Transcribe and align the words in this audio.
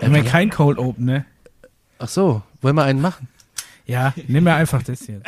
Haben 0.00 0.14
wir 0.14 0.24
kein 0.24 0.50
Cold 0.50 0.78
Open, 0.78 1.04
ne? 1.04 1.26
Ach 1.98 2.08
so, 2.08 2.42
wollen 2.60 2.76
wir 2.76 2.84
einen 2.84 3.00
machen? 3.00 3.28
Ja, 3.86 4.14
nimm 4.28 4.44
mir 4.44 4.54
einfach 4.54 4.82
das 4.82 5.06
jetzt. 5.06 5.26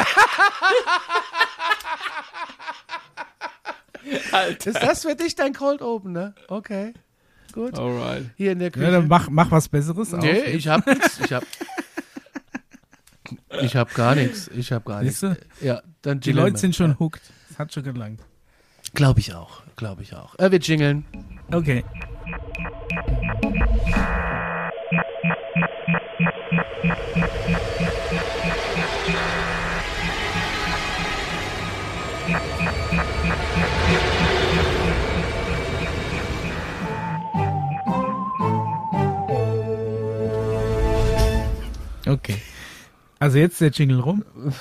Ist 4.66 4.82
das 4.82 5.02
für 5.02 5.14
dich 5.14 5.34
dein 5.34 5.52
Cold 5.52 5.82
Open, 5.82 6.12
ne? 6.12 6.34
Okay. 6.48 6.94
Gut. 7.52 7.78
Alright. 7.78 8.26
Hier 8.36 8.52
in 8.52 8.58
der 8.58 8.70
Küche. 8.70 8.86
Ja, 8.86 8.92
dann 8.92 9.08
mach, 9.08 9.28
mach 9.30 9.50
was 9.50 9.68
Besseres 9.68 10.12
auf. 10.12 10.22
nee, 10.22 10.40
ich 10.42 10.68
hab 10.68 10.86
nichts. 10.86 11.20
Ich 11.20 11.32
hab. 11.32 11.44
Ich 13.60 13.76
hab 13.76 13.94
gar 13.94 14.14
nichts. 14.14 14.48
Ich 14.48 14.72
hab 14.72 14.84
gar 14.84 15.02
nichts. 15.02 15.24
Ja, 15.60 15.82
dann 16.02 16.20
Die 16.20 16.32
Leute 16.32 16.58
sind 16.58 16.76
schon 16.76 16.98
hooked. 16.98 17.22
Das 17.48 17.58
hat 17.58 17.72
schon 17.72 17.82
gelangt. 17.84 18.20
Glaube 18.94 19.20
ich 19.20 19.34
auch. 19.34 19.62
Glaube 19.76 20.02
ich 20.02 20.14
auch. 20.14 20.38
Äh, 20.38 20.50
wir 20.50 20.60
jingeln. 20.60 21.04
Okay. 21.52 21.84
Okay. 42.06 42.40
Also 43.18 43.38
jetzt 43.38 43.60
der 43.60 43.68
Jingle 43.70 44.00
rum. 44.00 44.24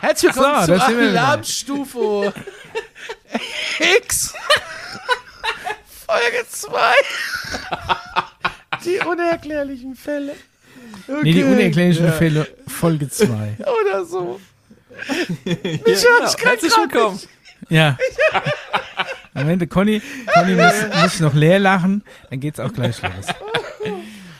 Herzlich 0.00 0.34
willkommen 0.34 0.66
So, 0.66 0.72
wieder. 0.72 1.08
Alarmstufe 1.08 2.32
X. 3.98 4.34
Folge 6.14 6.46
2. 6.48 6.78
Die 8.84 8.98
unerklärlichen 9.06 9.94
Fälle. 9.96 10.32
Okay. 11.08 11.20
Nee, 11.22 11.32
die 11.32 11.44
unerklärlichen 11.44 12.06
Ja. 12.06 12.12
Fälle, 12.12 12.46
Folge 12.68 13.08
2. 13.08 13.26
Oder 13.80 14.04
so. 14.04 14.40
Ja, 15.44 15.52
ich 15.64 15.82
genau. 15.82 16.18
kann 16.36 16.50
Herzlich 16.50 16.72
grad 16.72 16.92
willkommen. 16.92 17.20
Ja. 17.68 17.98
Am 19.34 19.48
Ende, 19.48 19.66
Conny, 19.66 20.00
Conny 20.32 20.54
muss, 20.54 21.02
muss 21.02 21.20
noch 21.20 21.34
leer 21.34 21.58
lachen, 21.58 22.04
dann 22.30 22.38
geht's 22.38 22.60
auch 22.60 22.72
gleich 22.72 23.02
los. 23.02 23.26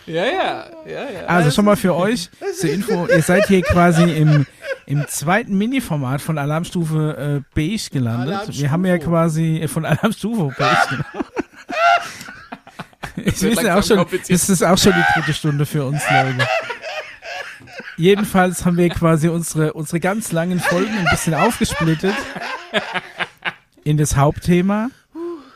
Ja, 0.07 0.25
ja, 0.25 0.67
ja, 0.87 1.11
ja. 1.11 1.27
Also 1.27 1.51
schon 1.51 1.65
mal 1.65 1.77
für 1.77 1.95
euch 1.95 2.29
zur 2.61 2.71
Info, 2.71 3.07
ihr 3.07 3.23
seid 3.23 3.47
hier 3.47 3.63
quasi 3.63 4.03
im, 4.03 4.47
im 4.87 5.09
zweiten 5.09 5.57
Mini-Format 5.57 6.21
von 6.21 6.37
Alarmstufe 6.37 7.43
äh, 7.43 7.55
Beige 7.55 7.89
gelandet. 7.91 8.29
Alarmstufe. 8.29 8.59
Wir 8.61 8.71
haben 8.71 8.85
ja 8.85 8.99
quasi 8.99 9.61
äh, 9.63 9.69
von 9.69 9.85
Alarmstufe 9.87 10.55
Beige 10.57 10.89
gelandet. 10.89 11.24
Ich 13.25 13.41
Wird 13.43 13.57
weiß 13.57 13.65
ja 13.65 13.75
langsam 13.75 13.99
auch 14.01 14.09
schon, 14.09 14.21
das 14.29 14.49
ist 14.49 14.63
auch 14.63 14.79
schon 14.79 14.93
die 14.93 15.13
dritte 15.21 15.33
Stunde 15.33 15.67
für 15.67 15.85
uns, 15.85 16.03
Leute. 16.11 16.47
Jedenfalls 17.97 18.65
haben 18.65 18.77
wir 18.77 18.89
quasi 18.91 19.29
unsere, 19.29 19.73
unsere 19.73 20.01
ganz 20.01 20.33
langen 20.33 20.61
Folgen 20.61 20.97
ein 20.99 21.07
bisschen 21.11 21.35
aufgesplittet 21.35 22.15
in 23.85 23.97
das 23.97 24.17
Hauptthema 24.17 24.91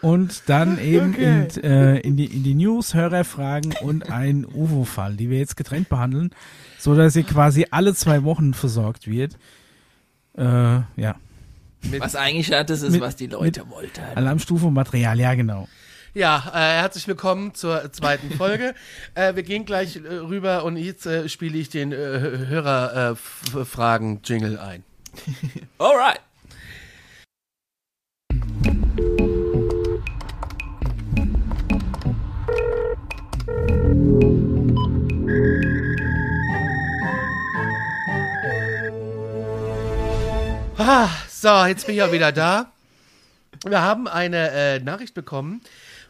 und 0.02 0.42
dann 0.46 0.78
eben 0.78 1.14
in, 1.14 1.48
äh, 1.62 1.98
in, 1.98 2.16
die, 2.16 2.26
in 2.26 2.44
die 2.44 2.54
News, 2.54 2.94
Hörerfragen 2.94 3.74
und 3.82 4.10
ein 4.10 4.44
UFO-Fall, 4.46 5.16
die 5.16 5.30
wir 5.30 5.38
jetzt 5.38 5.56
getrennt 5.56 5.88
behandeln, 5.88 6.30
so 6.78 6.94
dass 6.94 7.16
ihr 7.16 7.24
quasi 7.24 7.66
alle 7.70 7.94
zwei 7.94 8.22
Wochen 8.22 8.54
versorgt 8.54 9.08
wird. 9.08 9.36
Äh, 10.36 10.42
ja, 10.44 11.16
Was 11.98 12.14
eigentlich 12.14 12.48
ja 12.48 12.62
das 12.62 12.82
ist, 12.82 12.92
Mit- 12.92 13.00
was 13.00 13.16
die 13.16 13.26
Leute 13.26 13.68
wollten. 13.68 14.00
Alarmstufe 14.14 14.70
Material, 14.70 15.18
ja 15.18 15.34
genau. 15.34 15.68
Ja, 16.18 16.50
äh, 16.52 16.80
herzlich 16.80 17.06
willkommen 17.06 17.54
zur 17.54 17.92
zweiten 17.92 18.32
Folge. 18.32 18.74
äh, 19.14 19.36
wir 19.36 19.44
gehen 19.44 19.64
gleich 19.64 19.94
äh, 19.94 20.00
rüber 20.00 20.64
und 20.64 20.76
jetzt 20.76 21.06
äh, 21.06 21.28
spiele 21.28 21.56
ich 21.56 21.68
den 21.68 21.92
äh, 21.92 21.96
Hörerfragen-Jingle 21.96 24.58
ein. 24.58 24.82
Alright. 25.78 26.18
Ah, 40.78 41.10
so, 41.28 41.64
jetzt 41.66 41.86
bin 41.86 41.94
ich 41.94 42.02
auch 42.02 42.10
wieder 42.10 42.32
da. 42.32 42.72
Wir 43.64 43.82
haben 43.82 44.08
eine 44.08 44.50
äh, 44.50 44.80
Nachricht 44.80 45.14
bekommen 45.14 45.60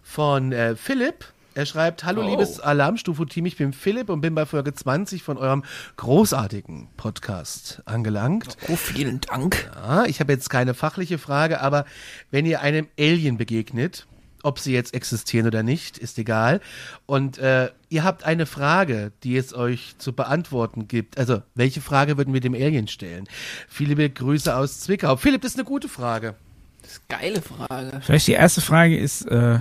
von 0.09 0.53
äh, 0.53 0.75
Philipp. 0.75 1.27
Er 1.55 1.67
schreibt, 1.67 2.05
hallo 2.05 2.23
Oh. 2.25 2.31
liebes 2.31 2.61
Alarmstufe-Team, 2.61 3.45
ich 3.45 3.57
bin 3.57 3.73
Philipp 3.75 4.09
und 4.09 4.21
bin 4.23 4.35
bei 4.35 4.47
Folge 4.47 4.73
20 4.73 5.23
von 5.23 5.37
eurem 5.37 5.65
großartigen 5.97 6.89
Podcast 6.97 7.83
angelangt. 7.85 8.57
Oh, 8.69 8.77
vielen 8.77 9.21
Dank. 9.21 9.71
Ja, 9.75 10.05
ich 10.07 10.21
habe 10.21 10.33
jetzt 10.33 10.49
keine 10.49 10.73
fachliche 10.73 11.19
Frage, 11.19 11.61
aber 11.61 11.85
wenn 12.31 12.47
ihr 12.47 12.63
einem 12.63 12.87
Alien 12.99 13.37
begegnet, 13.37 14.07
ob 14.43 14.61
sie 14.61 14.73
jetzt 14.73 14.95
existieren 14.95 15.47
oder 15.47 15.63
nicht, 15.63 15.99
ist 15.99 16.17
egal. 16.19 16.61
Und 17.07 17.37
äh, 17.39 17.71
ihr 17.91 18.03
habt 18.05 18.25
eine 18.25 18.47
Frage, 18.47 19.13
die 19.25 19.37
es 19.37 19.53
euch 19.53 19.95
zu 19.99 20.15
beantworten 20.15 20.89
gibt. 20.89 21.19
Also, 21.19 21.43
welche 21.55 21.81
Frage 21.83 22.17
würden 22.17 22.33
wir 22.33 22.41
dem 22.41 22.55
Alien 22.55 22.89
stellen? 22.89 23.29
Viele 23.69 23.91
liebe 23.91 24.09
Grüße 24.09 24.55
aus 24.57 24.81
Zwickau. 24.81 25.17
Philipp, 25.17 25.43
das 25.43 25.53
ist 25.53 25.59
eine 25.59 25.65
gute 25.67 25.89
Frage. 25.89 26.35
Das 26.83 26.93
ist 26.93 27.03
eine 27.09 27.21
geile 27.21 27.43
Frage. 27.43 28.01
Vielleicht 28.01 28.29
die 28.29 28.33
erste 28.33 28.61
Frage 28.61 28.97
ist, 28.97 29.23
äh, 29.27 29.59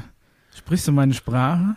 sprichst 0.57 0.87
du 0.87 0.91
meine 0.91 1.13
Sprache? 1.13 1.75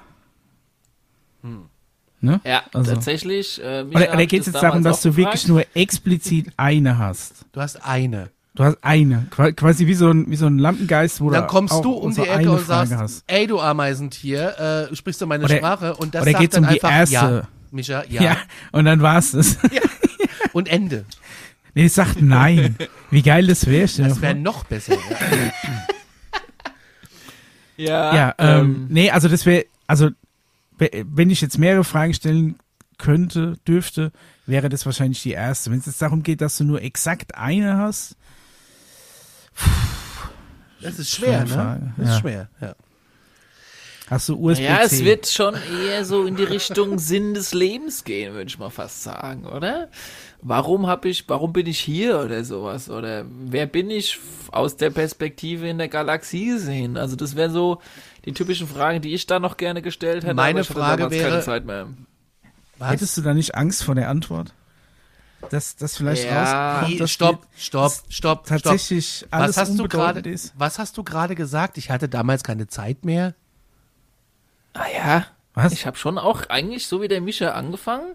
Ne? 2.23 2.41
Ja, 2.45 2.63
Also- 2.75 2.95
tatsächlich. 2.95 3.61
Äh, 3.63 3.85
Oder, 3.89 4.13
oder 4.13 4.21
ich 4.21 4.29
geht 4.29 4.41
es 4.41 4.47
jetzt 4.49 4.63
darum, 4.63 4.83
dass 4.83 5.01
du 5.03 5.11
auch 5.11 5.17
wirklich 5.17 5.43
gefragt. 5.45 5.49
nur 5.49 5.65
explizit 5.75 6.53
eine 6.57 6.99
hast? 6.99 7.47
Du 7.53 7.61
hast 7.61 7.85
eine. 7.85 8.31
Du 8.55 8.65
hast 8.65 8.79
eine, 8.83 9.27
qua- 9.31 9.53
quasi 9.53 9.87
wie 9.87 9.95
so 9.95 10.11
ein, 10.11 10.29
wie 10.31 10.37
so 10.37 10.47
ein 10.47 10.59
Lampengeist, 10.59 11.21
wo 11.21 11.31
Dann 11.31 11.47
kommst 11.47 11.73
auch 11.73 11.83
du 11.83 11.93
um 11.93 12.13
die 12.15 12.21
Ecke 12.23 12.51
und 12.51 12.59
Frage 12.61 12.89
sagst, 12.89 13.03
hast. 13.03 13.25
ey 13.29 13.47
du 13.47 13.61
Ameisentier, 13.61 14.89
äh, 14.91 14.95
sprichst 14.97 15.21
du 15.23 15.27
meine 15.27 15.45
Oder- 15.45 15.57
Sprache? 15.57 15.95
Und 15.97 16.15
das 16.15 16.23
oder 16.23 16.33
sagt 16.33 16.43
geht's 16.43 16.55
dann 16.57 16.65
um 16.65 16.71
die 16.71 16.83
einfach, 16.83 16.91
erste? 16.91 17.15
ja, 17.15 17.49
Micha, 17.71 18.05
ja. 18.11 18.23
Ja. 18.23 18.37
und 18.73 18.85
dann 18.85 19.01
war's 19.01 19.31
das. 19.33 19.57
Und 20.53 20.69
Ende. 20.69 21.05
nee, 21.75 21.87
sag 21.87 22.21
nein. 22.21 22.77
Wie 23.13 23.23
geil 23.23 23.47
das 23.47 23.67
wäre. 23.67 23.87
Das 23.87 24.21
wäre 24.21 24.35
noch 24.35 24.65
besser. 24.65 24.95
Ja. 24.95 24.99
Ja, 27.81 28.15
Ja, 28.15 28.35
ähm, 28.39 28.87
nee, 28.91 29.11
also 29.11 29.29
das 29.29 29.47
wäre, 29.47 29.65
also 29.87 30.11
we- 30.79 31.05
wenn 31.07 31.31
ich 31.31 31.41
jetzt 31.41 31.59
mehrere 31.59 31.85
Fragen 31.85 32.15
stellen 32.15 32.57
könnte, 32.99 33.57
dürfte, 33.67 34.13
wäre 34.47 34.69
das 34.69 34.85
wahrscheinlich 34.85 35.23
die 35.23 35.33
erste. 35.33 35.71
Wenn 35.71 35.79
es 35.79 35.87
jetzt 35.87 36.03
darum 36.03 36.23
geht, 36.23 36.41
dass 36.41 36.59
du 36.59 36.65
nur 36.65 36.83
exakt 36.83 37.35
eine 37.35 37.79
hast, 37.79 38.17
Das 40.83 40.99
ist 40.99 41.11
schwer, 41.11 41.45
ne? 41.45 41.93
Das 41.97 42.07
ist 42.09 42.15
ja. 42.15 42.21
schwer, 42.21 42.49
ja. 42.61 42.75
hast 44.09 44.29
du 44.29 44.39
USB-C. 44.39 44.65
ja, 44.65 44.81
es 44.83 45.05
wird 45.05 45.27
schon 45.29 45.55
eher 45.87 46.05
so 46.05 46.25
in 46.27 46.37
die 46.37 46.45
Richtung 46.45 46.99
Sinn 46.99 47.35
des 47.35 47.53
Lebens 47.53 48.05
gehen, 48.05 48.33
würde 48.33 48.47
ich 48.49 48.59
mal 48.59 48.71
fast 48.71 49.03
sagen, 49.03 49.45
oder? 49.47 49.89
Warum 50.43 50.87
hab 50.87 51.05
ich, 51.05 51.29
warum 51.29 51.53
bin 51.53 51.67
ich 51.67 51.79
hier 51.79 52.19
oder 52.21 52.45
sowas? 52.45 52.89
Oder 52.89 53.25
wer 53.29 53.67
bin 53.67 53.91
ich 53.91 54.19
aus 54.53 54.77
der 54.77 54.89
Perspektive 54.91 55.69
in 55.69 55.77
der 55.79 55.89
Galaxie 55.89 56.47
gesehen? 56.47 56.97
Also 56.97 57.15
das 57.15 57.37
wären 57.37 57.53
so 57.53 57.81
die 58.25 58.33
typischen 58.33 58.67
Fragen, 58.67 59.03
die 59.03 59.13
ich 59.13 59.27
da 59.27 59.39
noch 59.39 59.59
gerne 59.59 59.83
gestellt 59.83 60.25
hätte. 60.25 60.35
Meine 60.35 60.61
aber 60.61 60.61
ich 60.61 60.71
hatte 60.71 60.79
Frage 60.81 61.11
wäre- 61.11 61.41
Zeit 61.43 61.67
mehr. 61.67 61.89
Was? 62.79 62.91
Hättest 62.93 63.17
du 63.19 63.21
da 63.23 63.35
nicht 63.35 63.55
Angst 63.55 63.83
vor 63.85 63.95
der 63.95 64.09
Antwort? 64.09 64.55
Dass 65.51 65.77
das 65.77 65.97
vielleicht 65.97 66.25
Ja. 66.25 66.81
rauskommt, 66.81 67.01
dass 67.01 67.11
stopp, 67.11 67.47
stopp, 67.57 67.91
stopp, 67.93 68.13
stopp. 68.13 68.47
tatsächlich 68.47 69.27
alles 69.31 69.57
Was 69.57 69.69
hast 69.69 69.79
du 69.79 69.89
gerade? 69.89 70.21
ist? 70.29 70.53
Was 70.57 70.79
hast 70.79 70.97
du 70.97 71.05
gerade 71.05 71.35
gesagt? 71.35 71.77
Ich 71.79 71.91
hatte 71.91 72.09
damals 72.09 72.43
keine 72.45 72.67
Zeit 72.67 73.05
mehr. 73.05 73.35
Ah 74.75 74.85
ja, 74.95 75.27
Was? 75.55 75.73
ich 75.73 75.87
habe 75.87 75.97
schon 75.97 76.17
auch 76.19 76.49
eigentlich 76.49 76.87
so 76.87 77.03
wie 77.03 77.09
der 77.09 77.21
Mischa 77.21 77.51
angefangen 77.51 78.13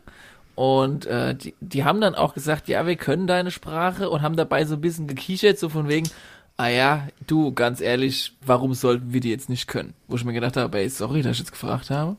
und 0.55 1.05
äh, 1.05 1.35
die, 1.35 1.53
die 1.59 1.83
haben 1.83 2.01
dann 2.01 2.15
auch 2.15 2.33
gesagt, 2.33 2.67
ja, 2.67 2.87
wir 2.87 2.95
können 2.95 3.27
deine 3.27 3.51
Sprache 3.51 4.09
und 4.09 4.21
haben 4.21 4.35
dabei 4.35 4.65
so 4.65 4.75
ein 4.75 4.81
bisschen 4.81 5.07
gekichert, 5.07 5.59
so 5.59 5.69
von 5.69 5.87
wegen, 5.89 6.09
ah 6.57 6.67
ja, 6.67 7.07
du, 7.27 7.53
ganz 7.53 7.81
ehrlich, 7.81 8.33
warum 8.45 8.73
sollten 8.73 9.11
wir 9.13 9.19
die 9.21 9.29
jetzt 9.31 9.49
nicht 9.49 9.67
können? 9.67 9.93
Wo 10.07 10.15
ich 10.15 10.23
mir 10.23 10.33
gedacht 10.33 10.55
habe, 10.57 10.77
ey, 10.79 10.89
sorry, 10.89 11.21
dass 11.21 11.33
ich 11.33 11.39
jetzt 11.39 11.51
gefragt 11.51 11.89
habe. 11.89 12.15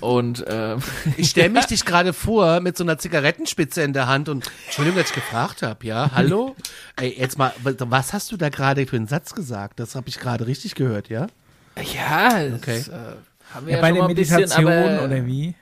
Und 0.00 0.44
ähm, 0.48 0.80
Ich 1.16 1.30
stelle 1.30 1.48
mich 1.50 1.66
dich 1.66 1.84
gerade 1.84 2.12
vor 2.12 2.60
mit 2.60 2.76
so 2.76 2.84
einer 2.84 2.98
Zigarettenspitze 2.98 3.82
in 3.82 3.92
der 3.92 4.06
Hand 4.06 4.28
und 4.28 4.48
Entschuldigung, 4.66 4.98
dass 5.00 5.08
ich 5.10 5.14
gefragt 5.14 5.62
habe, 5.62 5.84
ja? 5.86 6.10
Hallo? 6.14 6.54
Ey, 6.96 7.16
jetzt 7.18 7.36
mal, 7.38 7.52
was 7.62 8.12
hast 8.12 8.30
du 8.30 8.36
da 8.36 8.48
gerade 8.48 8.86
für 8.86 8.96
einen 8.96 9.08
Satz 9.08 9.34
gesagt? 9.34 9.80
Das 9.80 9.94
habe 9.96 10.08
ich 10.08 10.18
gerade 10.20 10.46
richtig 10.46 10.74
gehört, 10.76 11.08
ja? 11.08 11.26
ja, 11.94 12.48
das, 12.48 12.54
Okay. 12.60 12.78
äh, 12.78 13.54
haben 13.54 13.66
wir 13.66 13.72
Ja, 13.72 13.76
ja, 13.76 13.80
bei 13.80 13.88
schon 13.88 13.94
der 13.94 14.02
mal 14.04 14.08
ein 14.10 14.14
bisschen, 14.14 14.36
Meditation 14.36 14.72
aber, 14.72 15.04
oder 15.04 15.26
wie? 15.26 15.54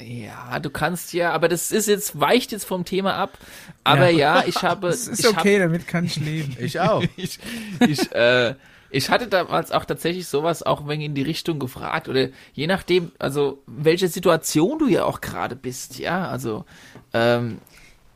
Ja, 0.00 0.58
du 0.60 0.70
kannst 0.70 1.12
ja, 1.12 1.32
aber 1.32 1.48
das 1.48 1.72
ist 1.72 1.88
jetzt, 1.88 2.20
weicht 2.20 2.52
jetzt 2.52 2.64
vom 2.64 2.84
Thema 2.84 3.14
ab. 3.14 3.36
Aber 3.84 4.10
ja, 4.10 4.44
ich 4.46 4.62
habe. 4.62 4.88
Das 4.90 5.08
ist 5.08 5.20
ich 5.20 5.26
hab, 5.26 5.38
okay, 5.38 5.58
damit 5.58 5.88
kann 5.88 6.04
ich 6.04 6.16
leben. 6.16 6.56
Ich 6.60 6.78
auch. 6.80 7.02
ich, 7.16 7.38
ich, 7.80 8.12
äh, 8.12 8.54
Ich 8.90 9.10
hatte 9.10 9.26
damals 9.26 9.72
auch 9.72 9.84
tatsächlich 9.84 10.28
sowas 10.28 10.62
auch 10.62 10.86
wenn 10.86 11.00
in 11.00 11.14
die 11.14 11.22
Richtung 11.22 11.58
gefragt 11.58 12.08
oder 12.08 12.28
je 12.54 12.66
nachdem, 12.66 13.12
also 13.18 13.62
welche 13.66 14.08
Situation 14.08 14.78
du 14.78 14.86
ja 14.86 15.04
auch 15.04 15.20
gerade 15.20 15.56
bist, 15.56 15.98
ja, 15.98 16.28
also 16.28 16.64
ähm, 17.12 17.58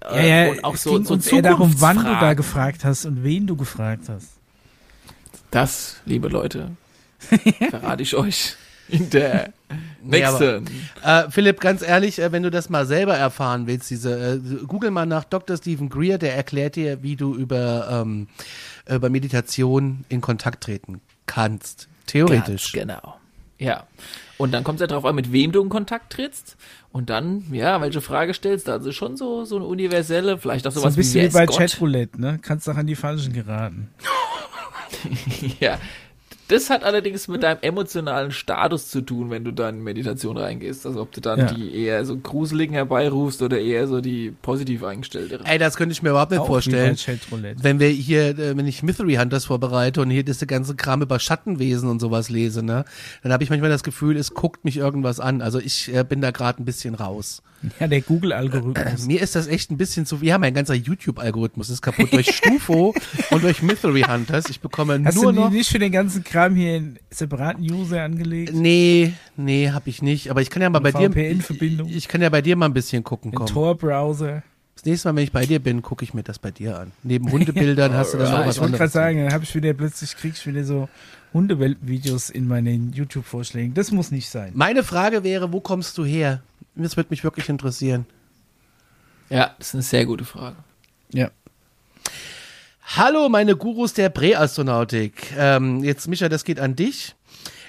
Ja, 0.02 0.22
ja, 0.22 0.50
und 0.50 0.64
auch 0.64 0.74
es 0.74 0.84
so, 0.84 0.94
ging 0.94 1.04
so 1.04 1.14
uns 1.14 1.26
eher 1.26 1.42
darum, 1.42 1.74
wann 1.78 1.98
du 1.98 2.04
da 2.04 2.34
gefragt 2.34 2.84
hast 2.84 3.04
und 3.04 3.22
wen 3.24 3.46
du 3.46 3.56
gefragt 3.56 4.04
hast. 4.08 4.28
Das, 5.50 6.00
liebe 6.06 6.28
Leute, 6.28 6.70
verrate 7.70 8.02
ich 8.02 8.14
euch 8.14 8.56
in 8.88 9.10
der 9.10 9.52
Nee, 10.02 10.24
aber- 10.24 10.60
nächsten. 10.60 10.76
Äh, 11.02 11.30
Philipp, 11.30 11.60
ganz 11.60 11.82
ehrlich, 11.82 12.18
äh, 12.18 12.32
wenn 12.32 12.42
du 12.42 12.50
das 12.50 12.68
mal 12.70 12.86
selber 12.86 13.16
erfahren 13.16 13.66
willst, 13.66 13.90
diese, 13.90 14.34
äh, 14.34 14.64
google 14.66 14.90
mal 14.90 15.06
nach 15.06 15.24
Dr. 15.24 15.56
Stephen 15.56 15.88
Greer, 15.88 16.18
der 16.18 16.34
erklärt 16.36 16.76
dir, 16.76 17.02
wie 17.02 17.16
du 17.16 17.34
über, 17.34 17.88
ähm, 17.90 18.28
über 18.88 19.10
Meditation 19.10 20.04
in 20.08 20.20
Kontakt 20.20 20.64
treten 20.64 21.00
kannst. 21.26 21.88
Theoretisch. 22.06 22.72
Ganz 22.72 22.88
genau. 22.88 23.16
Ja. 23.58 23.84
Und 24.38 24.52
dann 24.52 24.64
kommt 24.64 24.76
es 24.76 24.80
ja 24.80 24.86
darauf 24.88 25.04
an, 25.04 25.14
mit 25.14 25.30
wem 25.32 25.52
du 25.52 25.62
in 25.62 25.68
Kontakt 25.68 26.12
trittst. 26.14 26.56
Und 26.90 27.10
dann, 27.10 27.44
ja, 27.52 27.80
welche 27.80 28.00
Frage 28.00 28.34
stellst 28.34 28.66
du? 28.66 28.72
Also 28.72 28.90
schon 28.90 29.16
so, 29.16 29.44
so 29.44 29.56
eine 29.56 29.64
universelle, 29.64 30.36
vielleicht 30.36 30.66
auch 30.66 30.72
So 30.72 30.80
sowas 30.80 30.94
ein 30.94 30.96
bisschen 30.96 31.22
wie, 31.22 31.28
wie 31.28 31.32
bei? 31.32 31.46
Chatroulette, 31.46 32.20
ne? 32.20 32.38
Kannst 32.42 32.66
doch 32.66 32.76
an 32.76 32.86
die 32.88 32.96
Falschen 32.96 33.32
geraten. 33.32 33.88
Ja. 35.60 35.78
Das 36.52 36.68
hat 36.70 36.84
allerdings 36.84 37.28
mit 37.28 37.42
deinem 37.42 37.58
emotionalen 37.62 38.30
Status 38.30 38.88
zu 38.90 39.00
tun, 39.00 39.30
wenn 39.30 39.42
du 39.42 39.52
dann 39.52 39.76
in 39.78 39.82
Meditation 39.82 40.36
reingehst. 40.36 40.84
Also 40.86 41.00
ob 41.00 41.10
du 41.12 41.20
dann 41.22 41.38
Ja. 41.40 41.46
die 41.46 41.74
eher 41.74 42.04
so 42.04 42.16
gruseligen 42.16 42.74
herbeirufst 42.74 43.40
oder 43.40 43.58
eher 43.58 43.86
so 43.88 44.00
die 44.02 44.32
positiv 44.42 44.84
eingestellteren. 44.84 45.46
Ey, 45.46 45.58
das 45.58 45.76
könnte 45.76 45.92
ich 45.92 46.02
mir 46.02 46.10
überhaupt 46.10 46.30
nicht 46.30 46.40
Auch 46.40 46.46
vorstellen. 46.46 46.96
Wenn 47.62 47.80
wir 47.80 47.88
hier, 47.88 48.38
äh, 48.38 48.56
wenn 48.56 48.66
ich 48.66 48.82
Mystery 48.82 49.14
Hunters 49.14 49.46
vorbereite 49.46 50.02
und 50.02 50.10
hier 50.10 50.24
das 50.24 50.46
ganze 50.46 50.74
Kram 50.76 51.00
über 51.02 51.18
Schattenwesen 51.18 51.88
und 51.88 52.00
sowas 52.00 52.28
lese, 52.28 52.62
ne, 52.62 52.84
dann 53.22 53.32
habe 53.32 53.42
ich 53.44 53.48
manchmal 53.50 53.70
das 53.70 53.82
Gefühl, 53.82 54.16
es 54.16 54.34
guckt 54.34 54.64
mich 54.64 54.76
irgendwas 54.76 55.20
an. 55.20 55.40
Also 55.40 55.58
ich 55.58 55.94
äh, 55.94 56.04
bin 56.04 56.20
da 56.20 56.32
gerade 56.32 56.62
ein 56.62 56.66
bisschen 56.66 56.94
raus. 56.94 57.42
Ja, 57.78 57.86
der 57.86 58.00
Google-Algorithmus. 58.00 59.06
Mir 59.06 59.20
ist 59.22 59.36
das 59.36 59.46
echt 59.46 59.70
ein 59.70 59.76
bisschen 59.76 60.04
zu. 60.04 60.18
Ja, 60.20 60.36
mein 60.36 60.52
ganzer 60.52 60.74
YouTube-Algorithmus 60.74 61.70
ist 61.70 61.80
kaputt 61.80 62.12
durch 62.12 62.26
Stufo 62.36 62.92
und 63.30 63.44
durch 63.44 63.62
Mystery 63.62 64.02
Hunters. 64.02 64.46
Ich 64.50 64.58
bekomme 64.60 65.00
Hast 65.04 65.14
nur 65.14 65.32
du 65.32 65.42
noch. 65.42 65.50
nicht 65.50 65.70
für 65.70 65.78
den 65.78 65.92
ganzen 65.92 66.24
Kram 66.24 66.41
hier 66.50 66.74
einen 66.76 66.98
separaten 67.10 67.62
User 67.62 68.02
angelegt? 68.02 68.52
Nee, 68.54 69.12
nee, 69.36 69.70
hab 69.70 69.86
ich 69.86 70.02
nicht. 70.02 70.30
Aber 70.30 70.42
ich 70.42 70.50
kann 70.50 70.62
ja 70.62 70.70
mal 70.70 70.80
bei 70.80 70.92
dir. 70.92 71.10
VPN-Verbindung? 71.10 71.88
Ich 71.88 72.08
kann 72.08 72.20
ja 72.22 72.28
bei 72.28 72.42
dir 72.42 72.56
mal 72.56 72.66
ein 72.66 72.74
bisschen 72.74 73.04
gucken 73.04 73.30
Den 73.30 73.36
kommen. 73.38 73.48
Tor-Browser? 73.48 74.42
Das 74.74 74.84
nächste 74.84 75.08
Mal, 75.08 75.16
wenn 75.16 75.24
ich 75.24 75.32
bei 75.32 75.46
dir 75.46 75.58
bin, 75.60 75.82
gucke 75.82 76.04
ich 76.04 76.12
mir 76.14 76.22
das 76.22 76.38
bei 76.38 76.50
dir 76.50 76.78
an. 76.78 76.92
Neben 77.02 77.30
Hundebildern 77.30 77.92
hast 77.94 78.14
du 78.14 78.18
dann 78.18 78.26
Ja, 78.32 78.38
noch 78.40 78.46
was 78.46 78.56
ich 78.56 78.60
wollte 78.60 78.72
gerade 78.72 78.84
anderes. 78.84 78.92
sagen, 78.92 79.18
dann 79.24 79.32
habe 79.32 79.44
ich 79.44 79.54
wieder 79.54 79.72
plötzlich 79.74 80.16
krieg 80.16 80.32
ich 80.34 80.46
wieder 80.46 80.64
so 80.64 80.88
Hundewelt-Videos 81.34 82.30
in 82.30 82.48
meinen 82.48 82.92
YouTube-Vorschlägen. 82.92 83.74
Das 83.74 83.90
muss 83.92 84.10
nicht 84.10 84.28
sein. 84.28 84.52
Meine 84.54 84.82
Frage 84.82 85.22
wäre, 85.24 85.52
wo 85.52 85.60
kommst 85.60 85.96
du 85.98 86.04
her? 86.04 86.42
Das 86.74 86.96
würde 86.96 87.08
mich 87.10 87.22
wirklich 87.22 87.48
interessieren. 87.48 88.06
Ja, 89.30 89.54
das 89.58 89.68
ist 89.68 89.74
eine 89.74 89.82
sehr 89.82 90.06
gute 90.06 90.24
Frage. 90.24 90.56
Ja. 91.12 91.30
Hallo, 92.84 93.28
meine 93.28 93.56
Gurus 93.56 93.94
der 93.94 94.08
Präastronautik. 94.08 95.32
Ähm, 95.38 95.82
jetzt, 95.84 96.08
Micha, 96.08 96.28
das 96.28 96.44
geht 96.44 96.60
an 96.60 96.76
dich. 96.76 97.14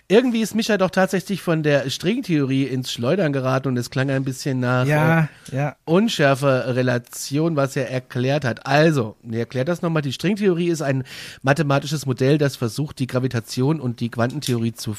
Irgendwie 0.10 0.42
ist 0.42 0.54
Micha 0.54 0.78
doch 0.78 0.90
tatsächlich 0.90 1.42
von 1.42 1.64
der 1.64 1.90
Stringtheorie 1.90 2.64
ins 2.64 2.92
Schleudern 2.92 3.32
geraten 3.32 3.70
und 3.70 3.78
es 3.78 3.90
klang 3.90 4.10
ein 4.10 4.26
bisschen 4.26 4.60
nach 4.60 4.86
äh, 4.86 4.90
Ja, 4.90 5.30
ja. 5.52 5.76
unschärfe 5.86 6.76
Relation, 6.76 7.56
was 7.56 7.76
er 7.78 7.90
erklärt 7.90 8.44
hat. 8.44 8.68
Also, 8.68 9.16
er 9.32 9.40
erklärt 9.40 9.70
das 9.70 9.82
nochmal. 9.82 10.02
Die 10.02 10.12
Stringtheorie 10.12 10.68
ist 10.68 10.82
ein 10.82 11.06
mathematisches 11.42 12.06
Modell, 12.06 12.38
das 12.38 12.58
versucht, 12.58 13.00
die 13.00 13.08
Gravitation 13.08 13.80
und 13.80 14.02
die 14.02 14.10
Quantentheorie 14.10 14.74
zu 14.74 14.94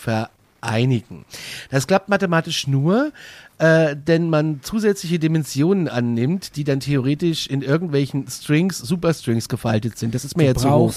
vereinigen. 0.64 1.25
Das 1.70 1.87
klappt 1.87 2.08
mathematisch 2.08 2.66
nur, 2.66 3.12
äh, 3.58 3.94
denn 3.96 4.31
man 4.31 4.61
zusätzliche 4.62 5.19
Dimensionen 5.19 5.88
annimmt, 5.88 6.56
die 6.56 6.64
dann 6.64 6.81
theoretisch 6.81 7.46
in 7.46 7.62
irgendwelchen 7.62 8.26
Strings, 8.28 8.78
Superstrings 8.78 9.49
gefaltet 9.49 9.99
sind. 9.99 10.14
Das 10.14 10.25
ist 10.25 10.37
mir 10.37 10.44
Du 10.44 10.49
jetzt 10.49 10.62
zu 10.62 10.70
hoch. 10.70 10.94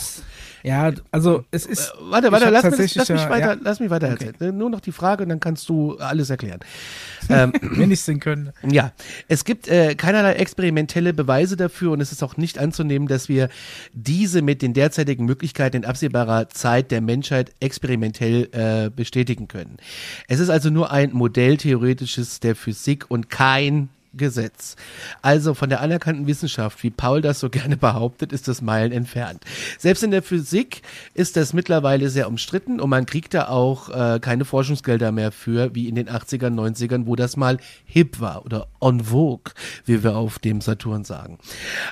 Ja, 0.63 0.92
also 1.12 1.44
es 1.51 1.65
ist. 1.65 1.94
Warte, 2.00 2.27
ich 2.27 2.33
warte, 2.33 2.45
hab 2.48 2.54
lass, 2.54 2.77
mich, 2.77 2.95
lass 2.95 3.09
mich 3.09 3.30
weiter, 3.30 3.54
ja, 3.54 3.57
lass 3.62 3.80
mich 3.80 3.89
weiter 3.89 4.12
Okay. 4.13 4.27
erzählen. 4.27 4.57
Nur 4.57 4.69
noch 4.69 4.80
die 4.80 4.92
Frage 4.92 5.24
und 5.24 5.30
dann 5.30 5.39
kannst 5.39 5.68
du 5.69 5.98
alles 5.98 6.30
erklären. 6.30 6.59
ähm, 7.30 7.54
Wenn 7.62 7.92
ich 7.92 8.00
es 8.00 8.06
denn 8.06 8.19
könnte. 8.19 8.54
ja, 8.69 8.92
es 9.27 9.44
gibt 9.44 9.68
äh, 9.68 9.95
keinerlei 9.95 10.33
experimentelle 10.33 11.13
Beweise 11.13 11.57
dafür 11.57 11.92
und 11.92 12.01
es 12.01 12.12
ist 12.12 12.24
auch 12.24 12.38
nicht 12.38 12.57
anzunehmen, 12.59 13.07
dass 13.07 13.27
wir 13.30 13.50
diese 13.94 14.42
mit 14.42 14.62
den 14.62 14.74
derzeitigen 14.74 15.25
Möglichkeiten 15.25 15.77
in 15.77 15.86
absehbarer 15.86 16.50
Zeit 16.50 16.92
der 16.92 17.01
Menschheit 17.01 17.51
experimentell 17.59 18.50
äh, 18.51 18.89
bestätigen 18.89 19.48
können. 19.48 19.77
Es 20.27 20.39
ist 20.39 20.50
also 20.50 20.69
nur 20.69 20.92
ein 20.92 21.12
Modell 21.13 21.57
theoretisches 21.57 22.39
der 22.39 22.56
Physik 22.56 23.06
und 23.09 23.30
kein 23.30 23.89
Gesetz. 24.18 24.75
Also 25.22 25.54
von 25.54 25.69
der 25.69 25.81
anerkannten 25.81 26.28
Wissenschaft, 26.28 26.84
wie 26.84 26.90
Paul 26.90 27.22
das 27.22 27.40
so 27.40 27.50
gerne 27.50 27.78
behauptet, 27.78 28.31
ist 28.34 28.48
das 28.48 28.62
Meilen 28.62 28.92
entfernt. 28.92 29.44
Selbst 29.78 30.04
in 30.04 30.12
der 30.12 30.24
Physik 30.24 30.81
ist 31.14 31.38
das 31.38 31.54
mittlerweile 31.54 32.10
sehr 32.10 32.28
umstritten 32.28 32.80
und 32.80 32.90
man 32.90 33.06
kriegt 33.06 33.34
da 33.34 33.48
auch 33.48 33.90
äh, 33.90 34.19
keine 34.19 34.46
Forschungsgelder 34.46 35.12
mehr 35.12 35.31
für, 35.31 35.74
wie 35.75 35.88
in 35.88 35.96
den 35.96 36.10
80ern, 36.10 36.54
90ern, 36.54 37.06
wo 37.06 37.16
das 37.16 37.38
mal 37.38 37.58
hip 37.86 38.19
war 38.19 38.46
oder 38.46 38.68
en 38.81 39.02
vogue, 39.02 39.54
wie 39.86 40.04
wir 40.04 40.16
auf 40.16 40.40
dem 40.40 40.62
Saturn 40.62 41.04
sagen. 41.04 41.38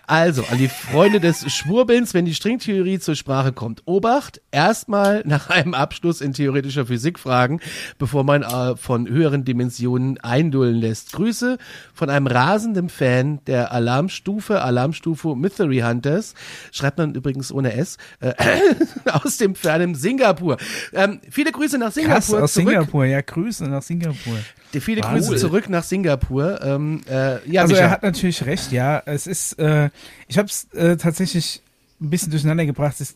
Also, 0.07 0.43
an 0.45 0.57
die 0.57 0.67
Freunde 0.67 1.19
des 1.19 1.51
Schwurbelns, 1.51 2.13
wenn 2.13 2.25
die 2.25 2.35
Stringtheorie 2.35 2.99
zur 2.99 3.15
Sprache 3.15 3.53
kommt, 3.53 3.83
Obacht, 3.85 4.41
erstmal 4.51 5.23
nach 5.25 5.49
einem 5.49 5.73
Abschluss 5.73 6.21
in 6.21 6.33
theoretischer 6.33 6.85
Physik 6.85 7.19
fragen, 7.19 7.59
bevor 7.97 8.23
man 8.23 8.43
äh, 8.43 8.75
von 8.75 9.07
höheren 9.07 9.45
Dimensionen 9.45 10.19
eindullen 10.19 10.75
lässt. 10.75 11.13
Grüße 11.13 11.57
von 11.93 12.09
einem 12.15 12.27
rasenden 12.27 12.89
Fan 12.89 13.39
der 13.45 13.71
Alarmstufe, 13.71 14.61
Alarmstufe 14.61 15.35
Mystery 15.35 15.79
Hunters, 15.79 16.33
schreibt 16.71 16.97
man 16.97 17.13
übrigens 17.15 17.51
ohne 17.51 17.73
S, 17.73 17.97
äh, 18.19 18.33
aus 19.11 19.37
dem 19.37 19.55
fernen 19.55 19.95
Singapur. 19.95 20.57
Ähm, 20.93 21.19
viele 21.29 21.51
Grüße 21.51 21.77
nach 21.77 21.91
Singapur 21.91 22.15
Krass, 22.15 22.33
aus 22.33 22.53
zurück. 22.53 22.69
Singapur. 22.69 23.05
Ja, 23.05 23.21
Grüße 23.21 23.65
nach 23.65 23.81
Singapur. 23.81 24.37
Die 24.73 24.81
Viele 24.81 25.03
Wahnsinn. 25.03 25.29
Grüße 25.29 25.41
zurück 25.41 25.69
nach 25.69 25.83
Singapur. 25.83 26.61
Ähm, 26.61 27.01
äh, 27.09 27.49
ja, 27.49 27.61
also 27.61 27.73
Micha. 27.73 27.85
er 27.85 27.91
hat 27.91 28.03
natürlich 28.03 28.45
recht, 28.45 28.71
ja. 28.71 29.01
Es 29.05 29.27
ist, 29.27 29.53
äh, 29.59 29.89
ich 30.27 30.37
habe 30.37 30.47
es 30.47 30.65
äh, 30.73 30.97
tatsächlich 30.97 31.61
ein 32.01 32.09
bisschen 32.09 32.31
durcheinander 32.31 32.65
gebracht. 32.65 32.95
Das, 32.99 33.15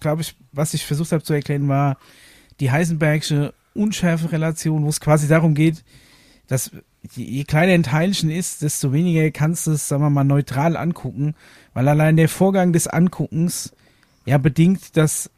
glaube 0.00 0.22
ich, 0.22 0.36
was 0.52 0.74
ich 0.74 0.84
versucht 0.84 1.12
habe 1.12 1.22
zu 1.22 1.32
erklären, 1.32 1.68
war 1.68 1.96
die 2.60 2.70
Heisenbergsche 2.70 3.54
Unschärferelation, 3.74 4.84
wo 4.84 4.88
es 4.88 5.00
quasi 5.00 5.28
darum 5.28 5.54
geht, 5.54 5.84
dass 6.48 6.70
je, 7.02 7.24
je 7.24 7.44
kleiner 7.44 7.72
ein 7.72 7.82
Teilchen 7.82 8.30
ist, 8.30 8.62
desto 8.62 8.92
weniger 8.92 9.30
kannst 9.30 9.66
du 9.66 9.72
es, 9.72 9.88
sagen 9.88 10.02
wir 10.02 10.10
mal, 10.10 10.24
neutral 10.24 10.76
angucken, 10.76 11.34
weil 11.74 11.88
allein 11.88 12.16
der 12.16 12.28
Vorgang 12.28 12.72
des 12.72 12.86
Anguckens 12.86 13.72
ja 14.26 14.38
bedingt, 14.38 14.96
dass, 14.96 15.30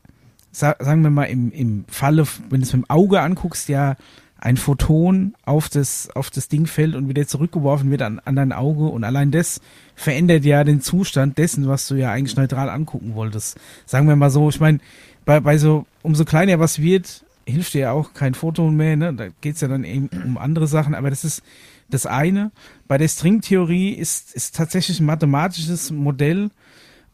sa 0.50 0.76
sagen 0.78 1.02
wir 1.02 1.10
mal, 1.10 1.24
im, 1.24 1.52
im 1.52 1.84
Falle, 1.88 2.26
wenn 2.50 2.60
du 2.60 2.66
es 2.66 2.72
mit 2.72 2.84
dem 2.84 2.90
Auge 2.90 3.20
anguckst, 3.20 3.68
ja 3.68 3.96
ein 4.38 4.56
Photon 4.56 5.34
auf 5.44 5.68
das, 5.68 6.10
auf 6.16 6.28
das 6.28 6.48
Ding 6.48 6.66
fällt 6.66 6.96
und 6.96 7.08
wieder 7.08 7.28
zurückgeworfen 7.28 7.92
wird 7.92 8.02
an, 8.02 8.20
an 8.24 8.34
dein 8.34 8.52
Auge 8.52 8.86
und 8.86 9.04
allein 9.04 9.30
das 9.30 9.60
verändert 9.94 10.44
ja 10.44 10.64
den 10.64 10.80
Zustand 10.80 11.38
dessen, 11.38 11.68
was 11.68 11.86
du 11.86 11.94
ja 11.94 12.10
eigentlich 12.10 12.36
neutral 12.36 12.68
angucken 12.68 13.14
wolltest. 13.14 13.56
Sagen 13.86 14.08
wir 14.08 14.16
mal 14.16 14.30
so, 14.30 14.48
ich 14.48 14.58
meine, 14.58 14.80
bei, 15.24 15.38
bei 15.38 15.58
so, 15.58 15.86
umso 16.02 16.24
kleiner 16.24 16.58
was 16.58 16.80
wird, 16.80 17.24
hilft 17.46 17.74
dir 17.74 17.80
ja 17.80 17.92
auch 17.92 18.14
kein 18.14 18.34
Photon 18.34 18.76
mehr, 18.76 18.96
ne? 18.96 19.14
Da 19.14 19.28
geht's 19.40 19.60
ja 19.60 19.68
dann 19.68 19.84
eben 19.84 20.08
um 20.24 20.38
andere 20.38 20.66
Sachen, 20.66 20.94
aber 20.94 21.10
das 21.10 21.24
ist 21.24 21.42
das 21.90 22.06
eine. 22.06 22.52
Bei 22.88 22.98
der 22.98 23.08
Stringtheorie 23.08 23.90
ist, 23.90 24.34
ist 24.34 24.56
tatsächlich 24.56 25.00
ein 25.00 25.06
mathematisches 25.06 25.90
Modell, 25.90 26.50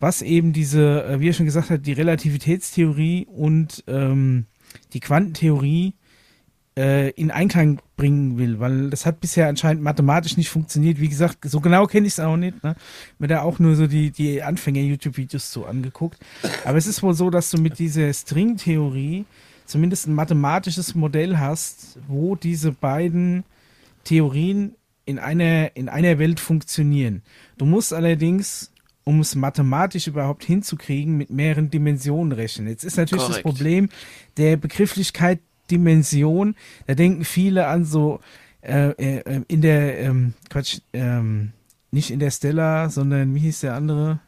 was 0.00 0.22
eben 0.22 0.52
diese, 0.52 1.04
äh, 1.04 1.20
wie 1.20 1.28
er 1.28 1.32
schon 1.32 1.46
gesagt 1.46 1.70
hat, 1.70 1.86
die 1.86 1.92
Relativitätstheorie 1.92 3.26
und 3.26 3.84
ähm, 3.88 4.46
die 4.92 5.00
Quantentheorie 5.00 5.94
äh, 6.78 7.10
in 7.10 7.32
Einklang 7.32 7.80
bringen 7.96 8.38
will, 8.38 8.60
weil 8.60 8.90
das 8.90 9.04
hat 9.04 9.20
bisher 9.20 9.48
anscheinend 9.48 9.82
mathematisch 9.82 10.36
nicht 10.36 10.48
funktioniert. 10.48 11.00
Wie 11.00 11.08
gesagt, 11.08 11.38
so 11.44 11.60
genau 11.60 11.86
kenne 11.86 12.06
ich 12.06 12.12
es 12.12 12.20
auch 12.20 12.36
nicht. 12.36 12.62
Ne? 12.62 12.76
Mir 13.18 13.26
da 13.26 13.42
auch 13.42 13.58
nur 13.58 13.74
so 13.74 13.88
die, 13.88 14.12
die 14.12 14.42
Anfänger-YouTube-Videos 14.42 15.50
so 15.50 15.66
angeguckt. 15.66 16.20
Aber 16.64 16.78
es 16.78 16.86
ist 16.86 17.02
wohl 17.02 17.14
so, 17.14 17.30
dass 17.30 17.50
du 17.50 17.58
mit 17.58 17.80
dieser 17.80 18.12
Stringtheorie 18.12 19.24
zumindest 19.68 20.06
ein 20.06 20.14
mathematisches 20.14 20.94
Modell 20.94 21.38
hast, 21.38 21.98
wo 22.08 22.34
diese 22.34 22.72
beiden 22.72 23.44
Theorien 24.04 24.74
in 25.04 25.18
einer, 25.18 25.76
in 25.76 25.88
einer 25.88 26.18
Welt 26.18 26.40
funktionieren. 26.40 27.22
Du 27.58 27.66
musst 27.66 27.92
allerdings, 27.92 28.72
um 29.04 29.20
es 29.20 29.34
mathematisch 29.34 30.06
überhaupt 30.06 30.44
hinzukriegen, 30.44 31.16
mit 31.16 31.30
mehreren 31.30 31.70
Dimensionen 31.70 32.32
rechnen. 32.32 32.68
Jetzt 32.68 32.84
ist 32.84 32.96
natürlich 32.96 33.24
das 33.24 33.42
Korrekt. 33.42 33.44
Problem 33.44 33.88
der 34.36 34.56
Begrifflichkeit 34.56 35.40
Dimension. 35.70 36.54
Da 36.86 36.94
denken 36.94 37.24
viele 37.24 37.66
an 37.66 37.84
so 37.84 38.20
äh, 38.62 38.90
äh, 38.90 39.42
in 39.48 39.60
der 39.60 39.98
ähm, 40.00 40.34
Quatsch, 40.48 40.78
ähm, 40.92 41.52
nicht 41.90 42.10
in 42.10 42.18
der 42.18 42.30
Stella, 42.30 42.88
sondern 42.88 43.34
wie 43.34 43.40
hieß 43.40 43.60
der 43.60 43.74
andere? 43.74 44.20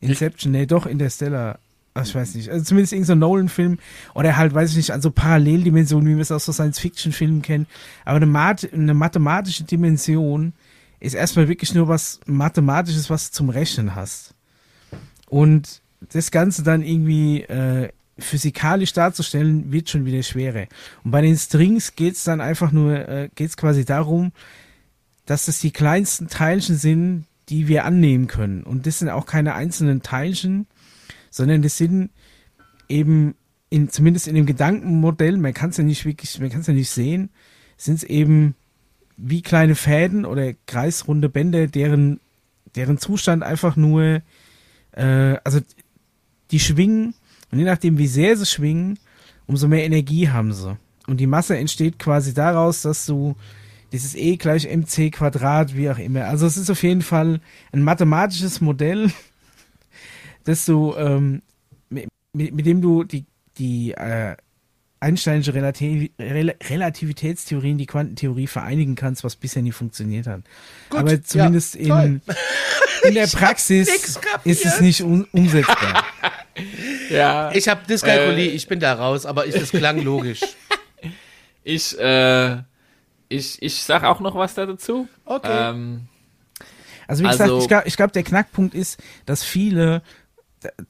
Inception, 0.00 0.52
nee, 0.52 0.66
doch 0.66 0.86
in 0.86 0.98
der 0.98 1.10
Stella. 1.10 1.58
Also 1.94 2.10
ich 2.10 2.14
weiß 2.14 2.34
nicht, 2.34 2.48
also 2.48 2.64
zumindest 2.64 2.92
irgendein 2.92 3.20
so 3.20 3.26
Nolan-Film 3.26 3.78
oder 4.14 4.36
halt, 4.36 4.54
weiß 4.54 4.70
ich 4.70 4.76
nicht, 4.76 4.92
an 4.92 5.02
so 5.02 5.10
Paralleldimensionen, 5.10 6.08
wie 6.08 6.14
wir 6.14 6.22
es 6.22 6.32
aus 6.32 6.46
so 6.46 6.52
Science-Fiction-Filmen 6.52 7.42
kennen. 7.42 7.66
Aber 8.04 8.16
eine, 8.16 8.26
Math 8.26 8.72
eine 8.72 8.94
mathematische 8.94 9.64
Dimension 9.64 10.54
ist 11.00 11.14
erstmal 11.14 11.48
wirklich 11.48 11.74
nur 11.74 11.88
was 11.88 12.20
Mathematisches, 12.26 13.10
was 13.10 13.30
du 13.30 13.36
zum 13.36 13.50
Rechnen 13.50 13.94
hast. 13.94 14.34
Und 15.28 15.82
das 16.12 16.30
Ganze 16.30 16.62
dann 16.62 16.82
irgendwie 16.82 17.42
äh, 17.42 17.90
physikalisch 18.18 18.92
darzustellen, 18.92 19.72
wird 19.72 19.90
schon 19.90 20.04
wieder 20.04 20.22
schwerer. 20.22 20.66
Und 21.04 21.10
bei 21.10 21.20
den 21.20 21.36
Strings 21.36 21.94
geht 21.94 22.14
es 22.14 22.24
dann 22.24 22.40
einfach 22.40 22.72
nur, 22.72 23.08
äh, 23.08 23.28
geht 23.34 23.50
es 23.50 23.56
quasi 23.56 23.84
darum, 23.84 24.32
dass 25.26 25.46
das 25.46 25.60
die 25.60 25.70
kleinsten 25.70 26.28
Teilchen 26.28 26.76
sind, 26.76 27.26
die 27.48 27.68
wir 27.68 27.84
annehmen 27.84 28.28
können. 28.28 28.62
Und 28.62 28.86
das 28.86 29.00
sind 29.00 29.08
auch 29.08 29.26
keine 29.26 29.54
einzelnen 29.54 30.02
Teilchen, 30.02 30.66
sondern 31.32 31.62
das 31.62 31.76
sind 31.76 32.10
eben 32.88 33.34
in, 33.70 33.88
zumindest 33.88 34.28
in 34.28 34.36
dem 34.36 34.46
Gedankenmodell, 34.46 35.38
man 35.38 35.54
kann 35.54 35.70
es 35.70 35.78
ja 35.78 35.82
nicht 35.82 36.04
wirklich, 36.04 36.38
man 36.38 36.50
kann 36.50 36.60
es 36.60 36.66
ja 36.66 36.74
nicht 36.74 36.90
sehen, 36.90 37.30
sind 37.76 37.94
es 37.96 38.04
eben 38.04 38.54
wie 39.16 39.42
kleine 39.42 39.74
Fäden 39.74 40.24
oder 40.24 40.52
kreisrunde 40.66 41.28
Bänder, 41.28 41.66
deren, 41.66 42.20
deren 42.76 42.98
Zustand 42.98 43.42
einfach 43.42 43.76
nur, 43.76 44.22
äh, 44.92 45.36
also 45.42 45.60
die 46.50 46.60
schwingen 46.60 47.14
und 47.50 47.58
je 47.58 47.64
nachdem, 47.64 47.96
wie 47.96 48.06
sehr 48.06 48.36
sie 48.36 48.46
schwingen, 48.46 48.98
umso 49.46 49.68
mehr 49.68 49.84
Energie 49.84 50.28
haben 50.28 50.52
sie. 50.52 50.76
Und 51.06 51.18
die 51.18 51.26
Masse 51.26 51.56
entsteht 51.56 51.98
quasi 51.98 52.34
daraus, 52.34 52.82
dass 52.82 53.06
du 53.06 53.36
dieses 53.90 54.14
E 54.14 54.36
gleich 54.36 54.66
mc 54.66 55.10
Quadrat, 55.10 55.76
wie 55.76 55.90
auch 55.90 55.98
immer. 55.98 56.26
Also 56.26 56.46
es 56.46 56.56
ist 56.56 56.70
auf 56.70 56.82
jeden 56.82 57.02
Fall 57.02 57.40
ein 57.72 57.82
mathematisches 57.82 58.60
Modell, 58.60 59.10
dass 60.44 60.64
du, 60.64 60.94
ähm, 60.96 61.42
mit, 61.88 62.08
mit, 62.32 62.66
dem 62.66 62.80
du 62.80 63.04
die, 63.04 63.24
die 63.58 63.92
äh, 63.92 64.36
Einsteinische 65.00 65.52
Relativ 65.52 66.10
Rel 66.18 66.54
Relativitätstheorien, 66.62 67.76
die 67.76 67.86
Quantentheorie 67.86 68.46
vereinigen 68.46 68.94
kannst, 68.94 69.24
was 69.24 69.34
bisher 69.34 69.60
nie 69.60 69.72
funktioniert 69.72 70.28
hat. 70.28 70.42
Gut, 70.90 71.00
Aber 71.00 71.22
zumindest 71.22 71.74
ja, 71.74 72.02
in, 72.04 72.22
in 73.02 73.14
der 73.14 73.26
Praxis 73.26 73.88
ist 74.44 74.64
es 74.64 74.80
nicht 74.80 75.02
un 75.02 75.26
umsetzbar. 75.32 76.04
ja. 77.10 77.50
Ich 77.52 77.68
habe 77.68 77.80
Dyskalkulie, 77.88 78.50
äh, 78.50 78.54
ich 78.54 78.68
bin 78.68 78.78
da 78.78 78.94
raus, 78.94 79.26
aber 79.26 79.46
es 79.46 79.70
klang 79.70 80.00
logisch. 80.00 80.40
Ich, 81.64 81.96
äh, 81.96 82.56
ich, 83.28 83.62
ich 83.62 83.84
sag 83.84 84.02
auch 84.02 84.18
noch 84.18 84.34
was 84.34 84.54
dazu. 84.54 85.06
Okay. 85.24 85.70
Ähm, 85.70 86.08
also 87.06 87.22
wie 87.22 87.28
gesagt, 87.28 87.50
also, 87.50 87.62
ich 87.62 87.68
glaube, 87.68 87.86
ich 87.86 87.96
glaub, 87.96 88.12
der 88.12 88.22
Knackpunkt 88.24 88.74
ist, 88.74 89.00
dass 89.26 89.44
viele 89.44 90.02